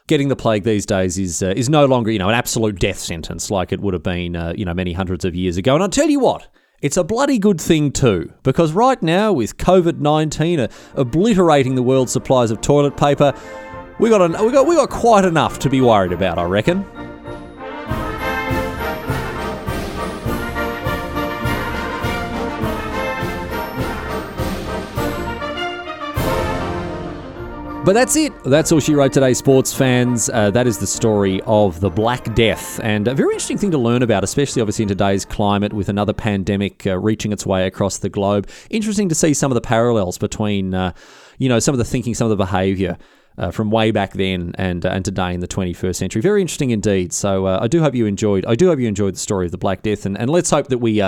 getting 0.08 0.28
the 0.28 0.36
plague 0.36 0.64
these 0.64 0.86
days 0.86 1.18
is 1.20 1.44
uh, 1.44 1.54
is 1.56 1.70
no 1.70 1.86
longer 1.86 2.12
you 2.12 2.20
know 2.20 2.30
an 2.30 2.36
absolute 2.36 2.80
death 2.80 3.00
sentence 3.00 3.52
like 3.52 3.72
it 3.72 3.80
would 3.80 3.94
have 3.94 4.04
been 4.04 4.36
uh, 4.36 4.54
you 4.58 4.66
know 4.66 4.74
many 4.74 4.94
hundreds 4.94 5.24
of 5.24 5.36
years 5.36 5.56
ago. 5.56 5.76
And 5.76 5.84
I'll 5.84 5.90
tell 5.90 6.10
you 6.10 6.20
what. 6.20 6.48
It's 6.82 6.96
a 6.96 7.04
bloody 7.04 7.40
good 7.40 7.60
thing 7.60 7.92
too, 7.92 8.32
because 8.42 8.72
right 8.72 9.04
now, 9.04 9.34
with 9.34 9.58
COVID 9.58 10.00
19 10.00 10.62
uh, 10.62 10.68
obliterating 10.96 11.76
the 11.76 11.84
world's 11.84 12.14
supplies 12.14 12.52
of 12.52 12.62
toilet 12.62 12.96
paper, 12.96 13.34
we 14.00 14.10
got, 14.10 14.22
we, 14.42 14.50
got, 14.50 14.66
we 14.66 14.76
got 14.76 14.90
quite 14.90 15.26
enough 15.26 15.60
to 15.60 15.70
be 15.70 15.82
worried 15.82 16.14
about, 16.14 16.38
I 16.38 16.44
reckon. 16.46 17.09
But 27.86 27.94
that's 27.94 28.18
it. 28.18 28.34
That's 28.44 28.74
all 28.74 28.82
she 28.82 28.94
wrote 28.94 29.14
today, 29.14 29.34
sports 29.34 29.74
fans. 29.74 30.30
Uh, 30.30 30.52
that 30.52 30.68
is 30.68 30.78
the 30.78 30.86
story 30.86 31.42
of 31.48 31.80
the 31.80 31.90
Black 31.90 32.36
Death. 32.36 32.80
And 32.84 33.08
a 33.08 33.16
very 33.16 33.30
interesting 33.30 33.58
thing 33.58 33.72
to 33.72 33.78
learn 33.78 34.04
about, 34.04 34.24
especially 34.24 34.62
obviously 34.62 34.84
in 34.84 34.90
today's 34.90 35.24
climate 35.24 35.72
with 35.72 35.88
another 35.88 36.12
pandemic 36.12 36.86
uh, 36.86 37.00
reaching 37.00 37.32
its 37.32 37.46
way 37.46 37.66
across 37.66 37.98
the 37.98 38.10
globe. 38.10 38.50
Interesting 38.70 39.08
to 39.10 39.16
see 39.16 39.34
some 39.34 39.50
of 39.50 39.56
the 39.56 39.62
parallels 39.62 40.18
between, 40.18 40.74
uh, 40.74 40.92
you 41.38 41.48
know, 41.48 41.58
some 41.60 41.74
of 41.74 41.80
the 41.80 41.86
thinking, 41.86 42.14
some 42.14 42.26
of 42.26 42.38
the 42.38 42.44
behaviour. 42.44 42.98
Uh, 43.38 43.52
from 43.52 43.72
way 43.72 43.90
back 43.90 44.12
then 44.12 44.54
and 44.58 44.86
uh, 44.86 44.90
and 44.90 45.06
today 45.06 45.34
in 45.34 45.40
the 45.40 45.48
21st 45.48 45.96
century, 45.96 46.22
very 46.22 46.42
interesting 46.42 46.72
indeed. 46.72 47.14
So 47.14 47.46
uh, 47.46 47.60
I 47.62 47.70
do 47.70 47.80
hope 47.80 47.96
you 47.96 48.06
enjoyed. 48.06 48.46
I 48.46 48.56
do 48.56 48.68
hope 48.68 48.80
you 48.80 48.88
enjoyed 48.90 49.14
the 49.16 49.20
story 49.20 49.46
of 49.46 49.54
the 49.54 49.58
Black 49.58 49.82
Death, 49.82 50.06
and, 50.06 50.18
and 50.18 50.30
let's 50.30 50.50
hope 50.50 50.68
that 50.68 50.80
we 50.80 51.02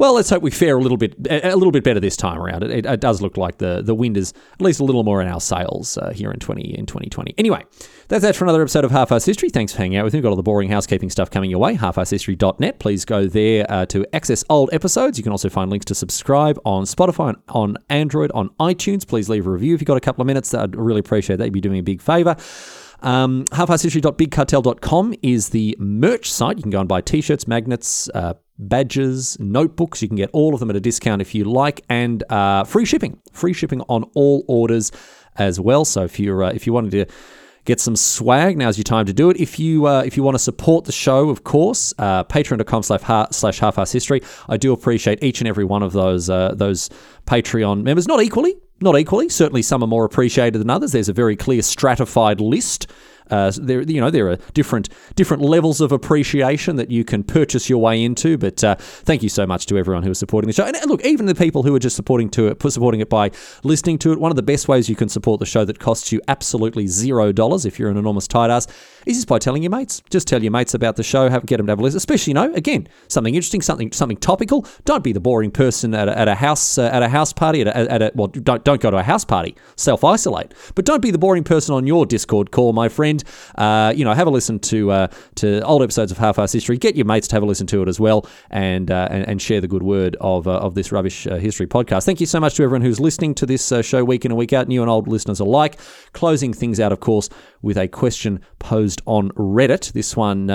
well, 0.00 0.14
let's 0.14 0.30
hope 0.30 0.42
we 0.42 0.50
fare 0.50 0.78
a 0.78 0.80
little 0.80 0.96
bit 0.96 1.14
a 1.28 1.54
little 1.54 1.70
bit 1.70 1.84
better 1.84 2.00
this 2.00 2.16
time 2.16 2.38
around. 2.38 2.64
It, 2.64 2.70
it, 2.70 2.86
it 2.86 3.00
does 3.00 3.20
look 3.20 3.36
like 3.36 3.58
the, 3.58 3.82
the 3.82 3.94
wind 3.94 4.16
is 4.16 4.32
at 4.54 4.62
least 4.62 4.80
a 4.80 4.84
little 4.84 5.04
more 5.04 5.20
in 5.20 5.28
our 5.28 5.42
sails 5.42 5.98
uh, 5.98 6.10
here 6.10 6.30
in 6.30 6.40
twenty 6.40 6.74
in 6.74 6.86
twenty 6.86 7.10
twenty. 7.10 7.34
Anyway, 7.36 7.62
that's 8.08 8.22
that 8.22 8.34
for 8.34 8.46
another 8.46 8.62
episode 8.62 8.86
of 8.86 8.90
Half 8.90 9.12
Ass 9.12 9.26
History. 9.26 9.50
Thanks 9.50 9.72
for 9.72 9.78
hanging 9.78 9.98
out 9.98 10.04
with 10.04 10.14
me. 10.14 10.20
We've 10.20 10.22
got 10.22 10.30
all 10.30 10.36
the 10.36 10.42
boring 10.42 10.70
housekeeping 10.70 11.10
stuff 11.10 11.30
coming 11.30 11.50
your 11.50 11.58
way. 11.58 11.76
HalfAssHistory.net. 11.76 12.78
Please 12.78 13.04
go 13.04 13.26
there 13.26 13.66
uh, 13.70 13.84
to 13.86 14.06
access 14.14 14.42
old 14.48 14.70
episodes. 14.72 15.18
You 15.18 15.22
can 15.22 15.32
also 15.32 15.50
find 15.50 15.70
links 15.70 15.84
to 15.84 15.94
subscribe 15.94 16.58
on 16.64 16.84
Spotify, 16.84 17.34
on 17.50 17.76
Android, 17.90 18.32
on 18.32 18.48
iTunes. 18.58 19.06
Please 19.06 19.28
leave 19.28 19.46
a 19.46 19.50
review 19.50 19.74
if 19.74 19.82
you've 19.82 19.86
got 19.86 19.98
a 19.98 20.00
couple 20.00 20.22
of 20.22 20.26
minutes. 20.26 20.54
I'd 20.54 20.76
really 20.76 21.00
appreciate 21.00 21.36
that. 21.36 21.44
You'd 21.44 21.52
be 21.52 21.60
doing 21.60 21.78
a 21.78 21.82
big 21.82 22.00
favour. 22.00 22.36
Um, 23.02 23.44
halfasshistory.bigcartel.com 23.46 25.14
is 25.22 25.48
the 25.50 25.76
merch 25.78 26.30
site. 26.30 26.56
You 26.56 26.62
can 26.62 26.70
go 26.70 26.80
and 26.80 26.88
buy 26.88 27.00
t 27.00 27.20
shirts, 27.20 27.48
magnets, 27.48 28.08
uh, 28.14 28.34
badges, 28.58 29.38
notebooks. 29.40 30.02
You 30.02 30.08
can 30.08 30.16
get 30.16 30.30
all 30.32 30.54
of 30.54 30.60
them 30.60 30.70
at 30.70 30.76
a 30.76 30.80
discount 30.80 31.22
if 31.22 31.34
you 31.34 31.44
like, 31.44 31.82
and 31.88 32.22
uh, 32.30 32.64
free 32.64 32.84
shipping. 32.84 33.18
Free 33.32 33.52
shipping 33.52 33.80
on 33.82 34.04
all 34.14 34.44
orders 34.48 34.92
as 35.36 35.58
well. 35.58 35.84
So 35.84 36.04
if 36.04 36.20
you're 36.20 36.44
uh, 36.44 36.50
if 36.50 36.66
you 36.66 36.72
wanted 36.72 36.90
to 36.92 37.06
get 37.64 37.80
some 37.80 37.96
swag. 37.96 38.56
Now's 38.56 38.78
your 38.78 38.84
time 38.84 39.06
to 39.06 39.12
do 39.12 39.30
it. 39.30 39.36
If 39.38 39.58
you 39.58 39.86
uh, 39.86 40.02
if 40.04 40.16
you 40.16 40.22
want 40.22 40.34
to 40.34 40.38
support 40.38 40.84
the 40.84 40.92
show, 40.92 41.28
of 41.28 41.44
course, 41.44 41.94
uh, 41.98 42.24
patreon.com 42.24 42.82
slash 42.82 43.58
half 43.58 43.92
history. 43.92 44.22
I 44.48 44.56
do 44.56 44.72
appreciate 44.72 45.22
each 45.22 45.40
and 45.40 45.48
every 45.48 45.64
one 45.64 45.82
of 45.82 45.92
those 45.92 46.30
uh, 46.30 46.54
those 46.54 46.90
Patreon 47.26 47.82
members. 47.82 48.06
Not 48.06 48.22
equally, 48.22 48.56
not 48.80 48.98
equally. 48.98 49.28
Certainly, 49.28 49.62
some 49.62 49.82
are 49.82 49.86
more 49.86 50.04
appreciated 50.04 50.58
than 50.58 50.70
others. 50.70 50.92
There's 50.92 51.08
a 51.08 51.12
very 51.12 51.36
clear 51.36 51.62
stratified 51.62 52.40
list 52.40 52.90
uh, 53.30 53.52
there, 53.56 53.82
you 53.82 54.00
know, 54.00 54.10
there 54.10 54.28
are 54.28 54.36
different 54.54 54.88
different 55.16 55.42
levels 55.42 55.80
of 55.80 55.92
appreciation 55.92 56.76
that 56.76 56.90
you 56.90 57.04
can 57.04 57.22
purchase 57.22 57.68
your 57.68 57.78
way 57.78 58.02
into. 58.02 58.38
But 58.38 58.62
uh, 58.62 58.76
thank 58.78 59.22
you 59.22 59.28
so 59.28 59.46
much 59.46 59.66
to 59.66 59.78
everyone 59.78 60.02
who 60.02 60.10
is 60.10 60.18
supporting 60.18 60.46
the 60.46 60.52
show. 60.52 60.64
And 60.64 60.76
look, 60.86 61.04
even 61.04 61.26
the 61.26 61.34
people 61.34 61.62
who 61.62 61.74
are 61.74 61.78
just 61.78 61.96
supporting 61.96 62.30
to 62.30 62.48
it, 62.48 62.62
supporting 62.70 63.00
it 63.00 63.08
by 63.08 63.30
listening 63.62 63.98
to 63.98 64.12
it. 64.12 64.20
One 64.20 64.30
of 64.30 64.36
the 64.36 64.42
best 64.42 64.68
ways 64.68 64.88
you 64.88 64.96
can 64.96 65.08
support 65.08 65.40
the 65.40 65.46
show 65.46 65.64
that 65.64 65.78
costs 65.78 66.12
you 66.12 66.20
absolutely 66.28 66.86
zero 66.86 67.32
dollars 67.32 67.64
if 67.64 67.78
you're 67.78 67.90
an 67.90 67.96
enormous 67.96 68.28
tight 68.28 68.50
ass 68.50 68.66
is 69.06 69.16
just 69.16 69.28
by 69.28 69.38
telling 69.38 69.62
your 69.62 69.70
mates. 69.70 70.02
Just 70.10 70.28
tell 70.28 70.42
your 70.42 70.52
mates 70.52 70.74
about 70.74 70.96
the 70.96 71.02
show. 71.02 71.28
Have 71.28 71.46
get 71.46 71.56
them 71.58 71.66
to 71.66 71.72
have 71.72 71.78
a 71.78 71.82
listen. 71.82 71.96
Especially, 71.96 72.30
you 72.30 72.34
know, 72.34 72.52
again, 72.54 72.88
something 73.08 73.34
interesting, 73.34 73.62
something 73.62 73.92
something 73.92 74.16
topical. 74.16 74.66
Don't 74.84 75.04
be 75.04 75.12
the 75.12 75.20
boring 75.20 75.50
person 75.50 75.94
at 75.94 76.08
a, 76.08 76.18
at 76.18 76.28
a 76.28 76.34
house 76.34 76.78
uh, 76.78 76.84
at 76.92 77.02
a 77.02 77.08
house 77.08 77.32
party 77.32 77.62
at 77.62 77.68
a, 77.68 77.90
at 77.90 78.02
a 78.02 78.12
well, 78.14 78.28
don't 78.28 78.64
don't 78.64 78.80
go 78.80 78.90
to 78.90 78.98
a 78.98 79.02
house 79.02 79.24
party. 79.24 79.56
Self 79.76 80.04
isolate. 80.04 80.52
But 80.74 80.84
don't 80.84 81.02
be 81.02 81.10
the 81.10 81.18
boring 81.18 81.44
person 81.44 81.74
on 81.74 81.86
your 81.86 82.06
Discord 82.06 82.50
call, 82.50 82.72
my 82.72 82.88
friend. 82.88 83.19
Uh, 83.56 83.92
you 83.94 84.04
know, 84.04 84.12
have 84.12 84.26
a 84.26 84.30
listen 84.30 84.58
to 84.58 84.90
uh, 84.90 85.06
to 85.36 85.60
old 85.62 85.82
episodes 85.82 86.12
of 86.12 86.18
Half 86.18 86.38
Ass 86.38 86.52
History. 86.52 86.78
Get 86.78 86.96
your 86.96 87.06
mates 87.06 87.28
to 87.28 87.36
have 87.36 87.42
a 87.42 87.46
listen 87.46 87.66
to 87.68 87.82
it 87.82 87.88
as 87.88 88.00
well, 88.00 88.26
and 88.50 88.90
uh, 88.90 89.08
and, 89.10 89.26
and, 89.26 89.40
share 89.40 89.60
the 89.60 89.68
good 89.68 89.82
word 89.82 90.16
of 90.20 90.46
uh, 90.46 90.58
of 90.58 90.74
this 90.74 90.92
rubbish 90.92 91.26
uh, 91.26 91.36
history 91.36 91.66
podcast. 91.66 92.04
Thank 92.04 92.20
you 92.20 92.26
so 92.26 92.40
much 92.40 92.54
to 92.56 92.62
everyone 92.62 92.82
who's 92.82 93.00
listening 93.00 93.34
to 93.36 93.46
this 93.46 93.72
show 93.82 94.04
week 94.04 94.24
in 94.24 94.32
and 94.32 94.38
week 94.38 94.52
out, 94.52 94.68
new 94.68 94.82
and 94.82 94.90
old 94.90 95.08
listeners 95.08 95.40
alike. 95.40 95.78
Closing 96.12 96.52
things 96.52 96.80
out, 96.80 96.92
of 96.92 97.00
course, 97.00 97.28
with 97.62 97.78
a 97.78 97.88
question 97.88 98.40
posed 98.58 99.02
on 99.06 99.30
Reddit. 99.30 99.92
This 99.92 100.16
one 100.16 100.50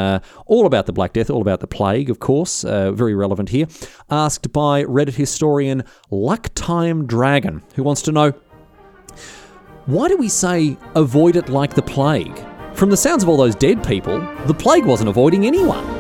all 0.46 0.66
about 0.66 0.86
the 0.86 0.94
Black 0.94 1.14
Death, 1.14 1.30
all 1.30 1.42
about 1.42 1.60
the 1.60 1.68
plague, 1.68 2.10
of 2.10 2.20
course, 2.20 2.64
very 2.64 3.16
relevant 3.16 3.50
here. 3.50 3.68
Asked 4.10 4.52
by 4.52 4.84
Reddit 4.84 5.16
historian 5.16 5.84
Lucktime 6.12 7.08
Dragon, 7.08 7.64
who 7.76 7.84
wants 7.84 8.02
to 8.04 8.12
know. 8.12 8.34
Why 9.86 10.08
do 10.08 10.18
we 10.18 10.30
say 10.30 10.78
avoid 10.96 11.36
it 11.36 11.50
like 11.50 11.76
the 11.76 11.82
plague? 11.84 12.44
From 12.76 12.90
the 12.90 12.98
sounds 12.98 13.24
of 13.24 13.30
all 13.30 13.38
those 13.38 13.56
dead 13.56 13.86
people, 13.86 14.20
the 14.48 14.54
plague 14.54 14.84
wasn't 14.84 15.08
avoiding 15.08 15.48
anyone. 15.48 15.95